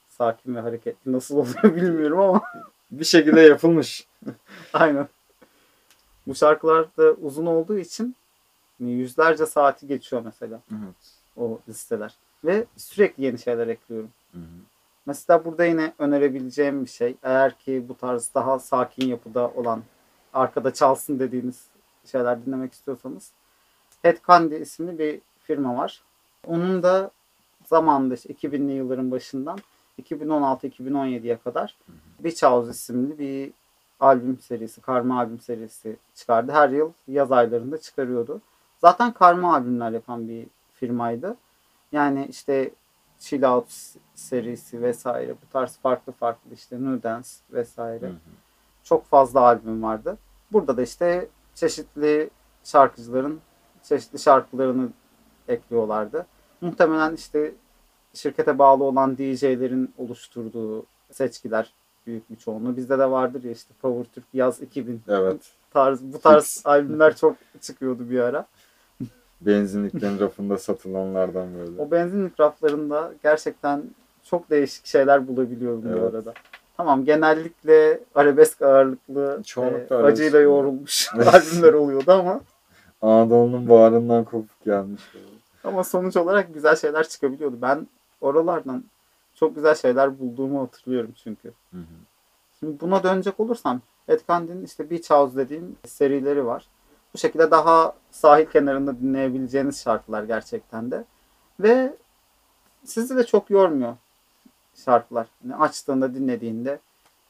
sakin 0.08 0.54
ve 0.56 0.60
hareketli 0.60 1.12
nasıl 1.12 1.36
oluyor 1.36 1.62
bilmiyorum 1.76 2.20
ama 2.20 2.42
Bir 2.90 3.04
şekilde 3.04 3.40
yapılmış. 3.40 4.06
aynen. 4.72 5.08
Bu 6.26 6.34
şarkılar 6.34 6.96
da 6.96 7.12
uzun 7.12 7.46
olduğu 7.46 7.78
için 7.78 8.16
yüzlerce 8.80 9.46
saati 9.46 9.86
geçiyor 9.86 10.22
mesela 10.24 10.60
Evet. 10.70 11.12
o 11.36 11.58
listeler. 11.68 12.14
Ve 12.44 12.64
sürekli 12.76 13.24
yeni 13.24 13.38
şeyler 13.38 13.68
ekliyorum. 13.68 14.10
Hı 14.32 14.38
hı. 14.38 14.60
Mesela 15.06 15.44
burada 15.44 15.64
yine 15.64 15.92
önerebileceğim 15.98 16.84
bir 16.84 16.90
şey. 16.90 17.16
Eğer 17.22 17.58
ki 17.58 17.84
bu 17.88 17.96
tarz 17.96 18.30
daha 18.34 18.58
sakin 18.58 19.08
yapıda 19.08 19.48
olan 19.48 19.82
arkada 20.32 20.74
çalsın 20.74 21.18
dediğiniz 21.18 21.66
şeyler 22.04 22.46
dinlemek 22.46 22.72
istiyorsanız 22.72 23.32
Head 24.02 24.16
Candy 24.28 24.56
isimli 24.56 24.98
bir 24.98 25.20
firma 25.38 25.76
var. 25.76 26.02
Onun 26.46 26.82
da 26.82 27.10
zamanında 27.66 28.14
işte 28.14 28.34
2000'li 28.34 28.72
yılların 28.72 29.10
başından 29.10 29.58
2016-2017'ye 30.02 31.36
kadar 31.36 31.76
Beach 32.20 32.42
House 32.42 32.70
isimli 32.70 33.18
bir 33.18 33.52
albüm 34.00 34.38
serisi, 34.38 34.80
karma 34.80 35.18
albüm 35.18 35.40
serisi 35.40 35.96
çıkardı. 36.14 36.52
Her 36.52 36.68
yıl 36.68 36.92
yaz 37.08 37.32
aylarında 37.32 37.78
çıkarıyordu. 37.78 38.40
Zaten 38.80 39.12
karma 39.12 39.54
albümler 39.54 39.90
yapan 39.90 40.28
bir 40.28 40.46
firmaydı. 40.74 41.36
Yani 41.92 42.26
işte 42.30 42.70
Chill 43.18 43.42
Out 43.42 43.72
serisi 44.14 44.82
vesaire 44.82 45.32
bu 45.32 45.52
tarz 45.52 45.78
farklı 45.78 46.12
farklı 46.12 46.54
işte 46.54 46.76
New 46.76 47.02
Dance 47.02 47.28
vesaire 47.52 48.06
Hı 48.06 48.10
hı. 48.10 48.16
çok 48.84 49.06
fazla 49.06 49.40
albüm 49.40 49.82
vardı. 49.82 50.18
Burada 50.52 50.76
da 50.76 50.82
işte 50.82 51.28
çeşitli 51.54 52.30
şarkıcıların 52.64 53.40
çeşitli 53.82 54.18
şarkılarını 54.18 54.88
ekliyorlardı. 55.48 56.26
Muhtemelen 56.60 57.14
işte 57.14 57.52
şirkete 58.14 58.58
bağlı 58.58 58.84
olan 58.84 59.18
DJ'lerin 59.18 59.94
oluşturduğu 59.98 60.86
seçkiler 61.10 61.72
büyük 62.06 62.30
bir 62.30 62.36
çoğunluğu. 62.36 62.76
Bizde 62.76 62.98
de 62.98 63.10
vardır 63.10 63.44
ya 63.44 63.50
işte 63.50 63.74
Power 63.82 64.12
Türk 64.14 64.24
Yaz 64.32 64.62
2000 64.62 65.02
Evet. 65.08 65.52
tarz 65.70 66.02
bu 66.12 66.18
tarz 66.18 66.62
albümler 66.64 67.16
çok 67.16 67.36
çıkıyordu 67.60 68.10
bir 68.10 68.20
ara. 68.20 68.46
Benzinliklerin 69.40 70.20
rafında 70.20 70.58
satılanlardan 70.58 71.54
böyle. 71.54 71.82
O 71.82 71.90
benzinlik 71.90 72.40
raflarında 72.40 73.12
gerçekten 73.22 73.82
çok 74.24 74.50
değişik 74.50 74.86
şeyler 74.86 75.28
bulabiliyorum 75.28 75.82
bu 75.84 75.88
Evet. 75.88 76.14
arada. 76.14 76.32
Tamam 76.76 77.04
genellikle 77.04 78.00
arabesk 78.14 78.62
ağırlıklı 78.62 79.40
Çoğunlukla 79.46 79.96
e, 79.96 79.98
arabesk. 79.98 80.12
acıyla 80.20 80.40
yoğrulmuş 80.40 81.08
albümler 81.14 81.72
oluyordu 81.72 82.12
ama 82.12 82.40
Anadolu'nun 83.02 83.68
bağrından 83.68 84.24
kopup 84.24 84.64
gelmiş. 84.64 85.02
ama 85.64 85.84
sonuç 85.84 86.16
olarak 86.16 86.54
güzel 86.54 86.76
şeyler 86.76 87.08
çıkabiliyordu. 87.08 87.56
Ben 87.62 87.86
oralardan 88.20 88.84
çok 89.34 89.54
güzel 89.54 89.74
şeyler 89.74 90.18
bulduğumu 90.18 90.62
hatırlıyorum 90.62 91.10
çünkü. 91.24 91.48
Hı 91.72 91.76
hı. 91.78 91.82
Şimdi 92.60 92.80
buna 92.80 93.02
dönecek 93.02 93.40
olursam 93.40 93.80
Ed 94.08 94.20
Candy'nin 94.28 94.64
işte 94.64 94.90
Beach 94.90 95.10
House 95.10 95.36
dediğim 95.36 95.76
serileri 95.86 96.46
var. 96.46 96.66
Bu 97.14 97.18
şekilde 97.18 97.50
daha 97.50 97.94
sahil 98.10 98.46
kenarında 98.46 99.00
dinleyebileceğiniz 99.00 99.82
şarkılar 99.82 100.24
gerçekten 100.24 100.90
de. 100.90 101.04
Ve 101.60 101.96
sizi 102.84 103.16
de 103.16 103.26
çok 103.26 103.50
yormuyor 103.50 103.96
şarkılar. 104.74 105.26
Yani 105.44 105.56
açtığında 105.56 106.14
dinlediğinde 106.14 106.78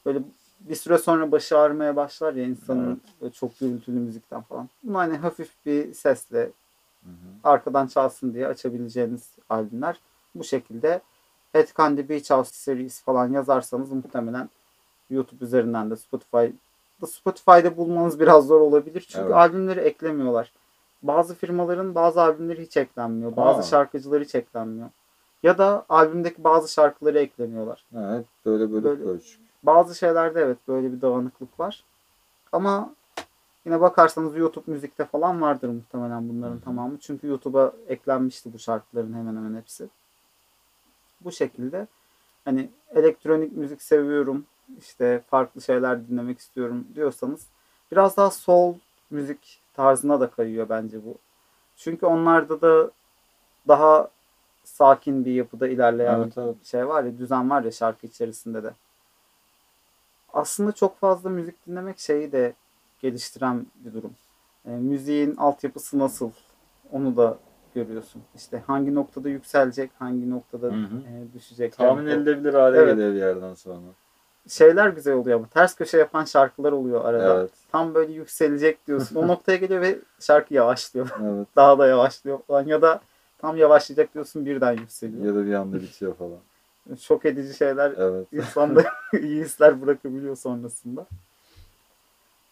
böyle 0.05 0.19
bir 0.59 0.75
süre 0.75 0.97
sonra 0.97 1.31
başı 1.31 1.57
ağrımaya 1.57 1.95
başlar 1.95 2.33
ya 2.33 2.43
insanın 2.43 3.01
böyle 3.21 3.33
çok 3.33 3.59
gürültülü 3.59 3.99
müzikten 3.99 4.41
falan. 4.41 4.69
Bunu 4.83 4.97
hani 4.97 5.17
hafif 5.17 5.65
bir 5.65 5.93
sesle 5.93 6.39
Hı 7.03 7.09
hı. 7.09 7.13
arkadan 7.43 7.87
çalsın 7.87 8.33
diye 8.33 8.47
açabileceğiniz 8.47 9.29
albümler. 9.49 9.99
Bu 10.35 10.43
şekilde 10.43 11.01
Ed 11.53 11.67
Candy 11.77 12.09
Beach 12.09 12.31
House 12.31 12.53
Series 12.53 13.01
falan 13.01 13.31
yazarsanız 13.31 13.91
muhtemelen 13.91 14.49
YouTube 15.09 15.45
üzerinden 15.45 15.91
de 15.91 15.95
Spotify 15.95 16.45
da 17.01 17.07
Spotify'da 17.07 17.77
bulmanız 17.77 18.19
biraz 18.19 18.47
zor 18.47 18.61
olabilir. 18.61 19.05
Çünkü 19.09 19.25
Evet. 19.25 19.35
albümleri 19.35 19.79
eklemiyorlar. 19.79 20.51
Bazı 21.03 21.35
firmaların 21.35 21.95
bazı 21.95 22.21
albümleri 22.21 22.61
hiç 22.61 22.77
eklenmiyor. 22.77 23.35
Bazı 23.35 23.59
Aa. 23.59 23.63
şarkıcılar 23.63 24.23
hiç 24.23 24.35
eklenmiyor. 24.35 24.89
Ya 25.43 25.57
da 25.57 25.85
albümdeki 25.89 26.43
bazı 26.43 26.73
şarkıları 26.73 27.19
eklemiyorlar. 27.19 27.85
Evet 27.97 28.25
böyle 28.45 28.71
böyle 28.73 29.05
Böyle-. 29.05 29.21
Bazı 29.63 29.95
şeylerde 29.95 30.41
evet 30.41 30.57
böyle 30.67 30.91
bir 30.91 31.01
dağınıklık 31.01 31.59
var. 31.59 31.83
Ama 32.51 32.89
yine 33.65 33.81
bakarsanız 33.81 34.37
YouTube 34.37 34.71
müzikte 34.71 35.05
falan 35.05 35.41
vardır 35.41 35.69
muhtemelen 35.69 36.29
bunların 36.29 36.55
hı. 36.55 36.61
tamamı. 36.61 36.97
Çünkü 36.99 37.27
YouTube'a 37.27 37.73
eklenmişti 37.87 38.53
bu 38.53 38.59
şarkıların 38.59 39.13
hemen 39.13 39.35
hemen 39.35 39.57
hepsi. 39.57 39.89
Bu 41.21 41.31
şekilde 41.31 41.87
hani 42.45 42.69
elektronik 42.95 43.51
müzik 43.57 43.81
seviyorum, 43.81 44.45
işte 44.79 45.21
farklı 45.29 45.61
şeyler 45.61 46.07
dinlemek 46.07 46.39
istiyorum 46.39 46.87
diyorsanız 46.95 47.47
biraz 47.91 48.17
daha 48.17 48.31
soul 48.31 48.75
müzik 49.09 49.59
tarzına 49.73 50.19
da 50.19 50.29
kayıyor 50.29 50.69
bence 50.69 51.05
bu. 51.05 51.15
Çünkü 51.77 52.05
onlarda 52.05 52.61
da 52.61 52.91
daha 53.67 54.09
sakin 54.63 55.25
bir 55.25 55.31
yapıda 55.33 55.67
ilerleyen 55.67 56.19
Evet 56.19 56.37
evet. 56.37 56.65
şey 56.65 56.87
var 56.87 57.03
ya 57.03 57.17
düzen 57.17 57.49
var 57.49 57.63
ya 57.63 57.71
şarkı 57.71 58.07
içerisinde 58.07 58.63
de. 58.63 58.71
Aslında 60.33 60.71
çok 60.71 60.99
fazla 60.99 61.29
müzik 61.29 61.67
dinlemek 61.67 61.99
şeyi 61.99 62.31
de 62.31 62.53
geliştiren 63.01 63.65
bir 63.75 63.93
durum. 63.93 64.13
E, 64.65 64.69
müziğin 64.69 65.35
altyapısı 65.35 65.99
nasıl 65.99 66.31
onu 66.91 67.17
da 67.17 67.37
görüyorsun. 67.75 68.21
İşte 68.35 68.63
hangi 68.67 68.95
noktada 68.95 69.29
yükselecek, 69.29 69.91
hangi 69.99 70.29
noktada 70.29 70.67
Hı 70.67 70.71
hı. 70.71 70.97
e, 70.97 71.33
düşecek. 71.33 71.77
Tahmin 71.77 72.05
tempo. 72.05 72.21
edilebilir 72.21 72.53
hale 72.53 72.77
Evet. 72.77 72.87
geliyor 72.95 73.13
bir 73.13 73.19
yerden 73.19 73.53
sonra. 73.53 73.81
Şeyler 74.47 74.89
güzel 74.89 75.13
oluyor 75.13 75.37
ama 75.39 75.47
ters 75.47 75.75
köşe 75.75 75.97
yapan 75.97 76.25
şarkılar 76.25 76.71
oluyor 76.71 77.05
arada. 77.05 77.39
Evet. 77.39 77.51
Tam 77.71 77.93
böyle 77.95 78.13
yükselecek 78.13 78.87
diyorsun. 78.87 79.15
O 79.15 79.27
noktaya 79.27 79.57
geliyor 79.57 79.81
ve 79.81 79.99
şarkı 80.19 80.53
yavaşlıyor. 80.53 81.09
Evet. 81.23 81.47
Daha 81.55 81.79
da 81.79 81.87
yavaşlıyor 81.87 82.39
falan 82.47 82.65
ya 82.65 82.81
da 82.81 83.01
tam 83.37 83.57
yavaşlayacak 83.57 84.13
diyorsun 84.13 84.45
birden 84.45 84.71
yükseliyor. 84.71 85.25
Ya 85.25 85.35
da 85.35 85.45
bir 85.45 85.53
anda 85.53 85.81
bitiyor 85.81 86.15
falan. 86.15 86.39
Şok 86.99 87.25
edici 87.25 87.53
şeyler 87.53 87.93
Evet. 87.97 88.27
insanda 88.33 88.83
iyi 89.21 89.43
hisler 89.43 89.81
bırakabiliyor 89.81 90.35
sonrasında. 90.35 91.05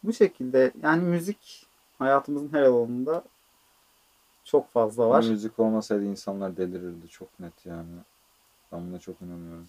Bu 0.04 0.14
şekilde 0.14 0.72
yani 0.84 1.04
müzik 1.04 1.68
hayatımızın 2.00 2.54
her 2.54 2.62
alanında 2.62 3.24
çok 4.44 4.72
fazla 4.72 5.10
var. 5.10 5.24
Müzik 5.24 5.60
olmasaydı 5.60 6.06
insanlar 6.06 6.58
delirirdi 6.58 7.08
çok 7.08 7.40
net 7.40 7.66
yani. 7.66 7.88
Ben 8.72 8.90
buna 8.90 9.00
çok 9.00 9.22
inanıyorum. 9.22 9.68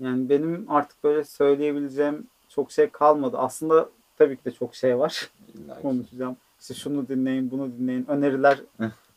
Yani 0.00 0.28
benim 0.28 0.66
artık 0.70 1.04
böyle 1.04 1.24
söyleyebileceğim 1.24 2.26
çok 2.48 2.72
şey 2.72 2.90
kalmadı. 2.90 3.38
Aslında 3.38 3.88
tabii 4.18 4.36
ki 4.36 4.44
de 4.44 4.50
çok 4.50 4.74
şey 4.74 4.98
var. 4.98 5.30
Ki. 5.46 5.82
Konuşacağım. 5.82 6.36
İşte 6.60 6.74
şunu 6.74 7.08
dinleyin, 7.08 7.50
bunu 7.50 7.72
dinleyin. 7.78 8.04
Öneriler 8.08 8.60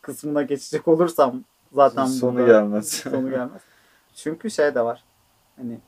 kısmına 0.01 0.41
geçecek 0.41 0.87
olursam 0.87 1.43
zaten 1.73 2.05
Sonu 2.05 2.33
burada- 2.39 2.47
gelmez. 2.47 2.89
sonu 3.11 3.29
gelmez. 3.29 3.61
Çünkü 4.15 4.51
şey 4.51 4.75
de 4.75 4.81
var. 4.81 5.03
Hani 5.57 5.79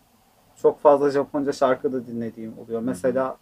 çok 0.61 0.81
fazla 0.81 1.09
Japonca 1.09 1.51
şarkı 1.51 1.93
da 1.93 2.07
dinlediğim 2.07 2.59
oluyor. 2.59 2.81
Mesela 2.81 3.38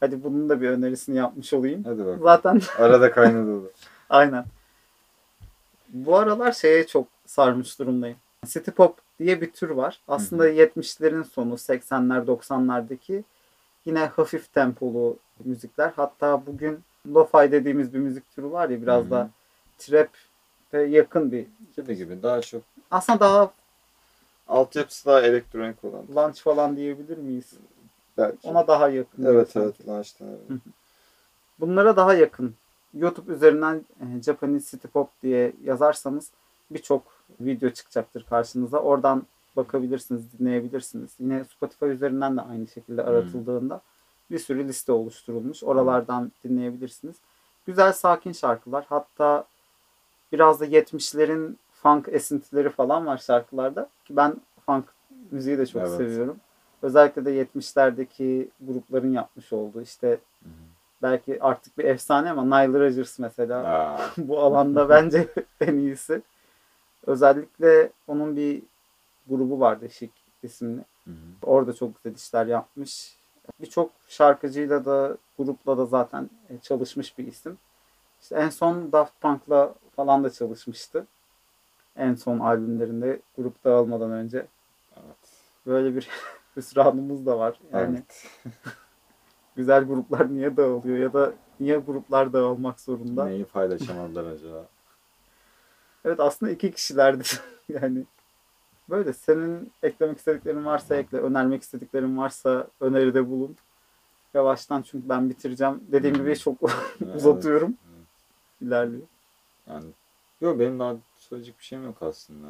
hadi 0.00 0.24
bunun 0.24 0.48
da 0.48 0.60
bir 0.60 0.68
önerisini 0.70 1.16
yapmış 1.16 1.52
olayım. 1.52 1.84
Hadi 1.84 1.98
bakalım. 1.98 2.20
Zaten 2.22 2.60
Arada 2.78 3.12
kaynadı 3.12 3.50
o 3.58 3.64
da. 3.64 3.68
aynen. 4.10 4.44
Bu 5.88 6.16
aralar 6.16 6.52
şeye 6.52 6.86
çok 6.86 7.06
sarmış 7.26 7.78
durumdayım. 7.78 8.16
City 8.46 8.70
Pop 8.70 8.98
diye 9.18 9.40
bir 9.40 9.50
tür 9.50 9.70
var. 9.70 10.00
Aslında 10.08 10.44
Hı 10.44 10.48
70'lerin 10.48 11.24
sonu 11.24 11.54
80'ler 11.54 12.26
90'lardaki 12.26 13.22
yine 13.86 13.98
hafif 14.06 14.52
tempolu 14.54 15.16
müzikler. 15.44 15.92
Hatta 15.96 16.46
bugün 16.46 16.80
lo-fi 17.06 17.52
dediğimiz 17.52 17.94
bir 17.94 17.98
müzik 17.98 18.34
türü 18.34 18.50
var 18.50 18.68
ya 18.68 18.82
biraz 18.82 19.02
Hı 19.02 19.06
hı. 19.06 19.10
da 19.10 19.30
trap'e 19.78 20.78
yakın 20.78 21.32
bir 21.32 21.46
Gibi 21.76 21.96
gibi 21.96 22.22
daha 22.22 22.40
çok 22.40 22.62
aslında 22.90 23.20
daha 23.20 23.50
altyapısı 24.48 25.06
daha 25.06 25.20
elektronik 25.20 25.84
olan. 25.84 26.02
lunch 26.16 26.40
falan 26.40 26.76
diyebilir 26.76 27.18
miyiz? 27.18 27.52
Belki. 28.18 28.48
Ona 28.48 28.66
daha 28.66 28.88
yakın. 28.88 29.24
evet 29.24 29.56
evet 29.56 29.88
Lunch'tan 29.88 30.28
evet. 30.28 30.60
Bunlara 31.60 31.96
daha 31.96 32.14
yakın. 32.14 32.54
YouTube 32.94 33.32
üzerinden 33.32 33.84
e, 34.00 34.22
Japanese 34.22 34.70
City 34.70 34.88
Pop 34.88 35.08
diye 35.22 35.52
yazarsanız 35.64 36.30
birçok 36.70 37.02
video 37.40 37.70
çıkacaktır 37.70 38.26
karşınıza. 38.30 38.78
Oradan 38.78 39.22
bakabilirsiniz, 39.56 40.38
dinleyebilirsiniz. 40.38 41.10
Yine 41.18 41.44
Spotify 41.44 41.86
üzerinden 41.86 42.36
de 42.36 42.40
aynı 42.40 42.66
şekilde 42.66 43.02
aratıldığında 43.04 43.80
bir 44.30 44.38
sürü 44.38 44.68
liste 44.68 44.92
oluşturulmuş. 44.92 45.64
Oralardan 45.64 46.32
dinleyebilirsiniz. 46.44 47.16
Güzel 47.66 47.92
sakin 47.92 48.32
şarkılar. 48.32 48.84
Hatta 48.88 49.44
biraz 50.32 50.60
da 50.60 50.66
70'lerin 50.66 51.54
funk 51.72 52.08
esintileri 52.08 52.68
falan 52.68 53.06
var 53.06 53.18
şarkılarda. 53.18 53.88
Ki 54.04 54.16
ben 54.16 54.36
funk 54.66 54.84
müziği 55.30 55.58
de 55.58 55.66
çok 55.66 55.82
Evet. 55.82 55.90
seviyorum. 55.90 56.36
Özellikle 56.82 57.24
de 57.24 57.42
70'lerdeki 57.42 58.48
grupların 58.60 59.12
yapmış 59.12 59.52
olduğu 59.52 59.82
işte 59.82 60.18
hı. 60.42 60.48
belki 61.02 61.42
artık 61.42 61.78
bir 61.78 61.84
efsane 61.84 62.30
ama 62.30 62.44
Nile 62.44 62.80
Rodgers 62.80 63.18
mesela 63.18 64.00
bu 64.18 64.40
alanda 64.40 64.88
bence 64.88 65.28
en 65.60 65.74
iyisi. 65.74 66.22
Özellikle 67.08 67.92
onun 68.06 68.36
bir 68.36 68.62
grubu 69.28 69.60
vardı 69.60 69.88
Chic 69.88 70.12
isimli. 70.42 70.84
hı 71.04 71.10
hı. 71.10 71.14
Orada 71.42 71.72
çok 71.72 72.04
güzel 72.04 72.16
işler 72.16 72.46
yapmış. 72.46 73.18
Birçok 73.60 73.90
şarkıcıyla 74.08 74.84
da 74.84 75.16
grupla 75.38 75.78
da 75.78 75.86
zaten 75.86 76.30
e, 76.48 76.58
çalışmış 76.58 77.18
bir 77.18 77.26
isim. 77.26 77.58
İşte 78.22 78.34
en 78.34 78.48
son 78.48 78.92
Daft 78.92 79.20
Punk'la 79.20 79.74
falan 79.96 80.24
da 80.24 80.30
çalışmıştı. 80.30 81.06
En 81.96 82.14
son 82.14 82.38
albümlerinde 82.38 83.20
grup 83.36 83.64
dağılmadan 83.64 84.10
önce. 84.10 84.46
Evet. 84.96 85.30
Böyle 85.66 85.96
bir 85.96 86.08
hüsranımız 86.56 87.26
da 87.26 87.38
var. 87.38 87.60
Yani 87.72 87.96
evet. 87.96 88.26
güzel 89.56 89.84
gruplar 89.84 90.34
niye 90.34 90.56
dağılıyor 90.56 90.98
ya 90.98 91.12
da 91.12 91.32
niye 91.60 91.76
gruplar 91.76 92.32
dağılmak 92.32 92.80
zorunda? 92.80 93.24
Neyi 93.24 93.44
paylaşamadılar 93.44 94.24
acaba? 94.24 94.68
Evet 96.04 96.20
aslında 96.20 96.52
iki 96.52 96.72
kişilerdi. 96.72 97.24
yani 97.68 98.04
böyle 98.90 99.12
senin 99.12 99.72
eklemek 99.82 100.18
istediklerin 100.18 100.64
varsa 100.64 100.96
ekle, 100.96 101.18
önermek 101.18 101.62
istediklerin 101.62 102.18
varsa 102.18 102.66
öneride 102.80 103.30
bulun. 103.30 103.56
Yavaştan 104.34 104.82
çünkü 104.82 105.08
ben 105.08 105.30
bitireceğim. 105.30 105.80
Dediğim 105.92 106.16
gibi 106.16 106.38
çok 106.38 106.56
uzatıyorum. 107.14 107.76
Evet. 107.88 108.06
İlerliyor. 108.60 109.06
Yani 109.66 109.86
yok 110.40 110.58
benim 110.58 110.78
daha 110.78 110.96
söyleyecek 111.18 111.58
bir 111.58 111.64
şeyim 111.64 111.84
yok 111.84 112.02
aslında. 112.02 112.48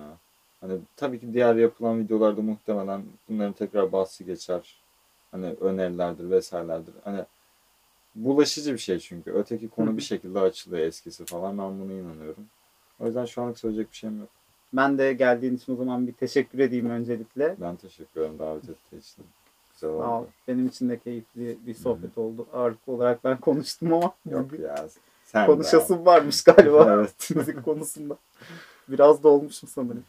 Hani 0.60 0.78
tabii 0.96 1.20
ki 1.20 1.32
diğer 1.34 1.54
yapılan 1.54 1.98
videolarda 1.98 2.42
muhtemelen 2.42 3.02
bunların 3.28 3.52
tekrar 3.52 3.92
bahsi 3.92 4.24
geçer. 4.24 4.82
Hani 5.30 5.46
önerilerdir 5.46 6.30
vesairelerdir. 6.30 6.94
Hani 7.04 7.24
bulaşıcı 8.14 8.72
bir 8.72 8.78
şey 8.78 8.98
çünkü. 8.98 9.30
Öteki 9.32 9.68
konu 9.68 9.96
bir 9.96 10.02
şekilde 10.02 10.40
açılıyor 10.40 10.86
eskisi 10.86 11.24
falan. 11.24 11.58
Ben 11.58 11.80
buna 11.80 11.92
inanıyorum. 11.92 12.46
O 13.00 13.06
yüzden 13.06 13.24
şu 13.24 13.42
anlık 13.42 13.58
söyleyecek 13.58 13.90
bir 13.90 13.96
şeyim 13.96 14.20
yok. 14.20 14.28
Ben 14.72 14.98
de 14.98 15.12
geldiğin 15.12 15.56
için 15.56 15.72
o 15.72 15.76
zaman 15.76 16.06
bir 16.06 16.12
teşekkür 16.12 16.58
edeyim 16.58 16.90
öncelikle. 16.90 17.56
Ben 17.60 17.76
teşekkür 17.76 18.20
ederim 18.20 18.38
davet 18.38 18.68
ettiği 18.68 18.98
için. 18.98 19.24
Güzel 19.72 19.90
oldu. 19.90 20.02
Sağ 20.02 20.20
ol. 20.20 20.24
Benim 20.48 20.66
için 20.66 20.88
de 20.88 20.98
keyifli 20.98 21.58
bir 21.66 21.74
sohbet 21.74 22.18
oldu. 22.18 22.46
Ağırlıklı 22.52 22.92
olarak 22.92 23.24
ben 23.24 23.36
konuştum 23.36 23.92
ama 23.92 24.12
Yok 24.30 24.58
ya. 24.58 24.88
Sen 25.24 25.42
de 25.42 25.46
konuşasım 25.46 26.06
varmış 26.06 26.42
galiba. 26.42 26.86
evet. 26.94 27.30
müzik 27.36 27.64
konusunda. 27.64 28.16
Biraz 28.88 29.22
da 29.22 29.28
olmuşum 29.28 29.68
sanırım. 29.68 30.04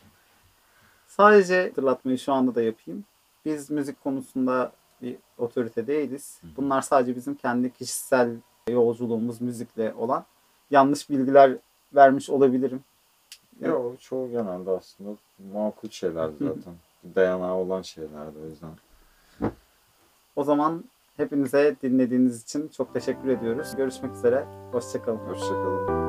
Sadece 1.08 1.68
hatırlatmayı 1.68 2.18
şu 2.18 2.34
anda 2.34 2.56
da 2.56 2.62
yapayım. 2.62 3.06
Biz 3.46 3.72
müzik 3.72 4.04
konusunda 4.04 4.72
bir 5.02 5.16
otorite 5.38 5.88
değiliz. 5.88 6.42
Bunlar 6.58 6.82
sadece 6.82 7.16
bizim 7.16 7.36
kendi 7.36 7.74
kişisel 7.74 8.36
yolculuğumuz 8.70 9.42
müzikle 9.42 9.94
olan 9.94 10.26
yanlış 10.72 11.10
bilgiler 11.10 11.58
vermiş 11.96 12.30
olabilirim. 12.30 12.84
Yok 13.62 14.02
çoğu 14.02 14.32
genelde 14.32 14.72
aslında 14.72 15.10
makul 15.54 15.90
şeylerdi 15.90 16.36
zaten. 16.40 16.74
Dayanağı 17.16 17.54
olan 17.56 17.82
şeylerdi 17.82 18.38
o 18.44 18.50
yüzden. 18.50 18.72
O 20.36 20.44
zaman 20.44 20.84
hepinize 21.18 21.76
dinlediğiniz 21.84 22.44
için 22.44 22.68
çok 22.68 22.94
teşekkür 22.94 23.30
ediyoruz. 23.30 23.76
Görüşmek 23.76 24.16
üzere. 24.16 24.46
Hoşçakalın. 24.72 25.18
Hoşçakalın. 25.18 26.09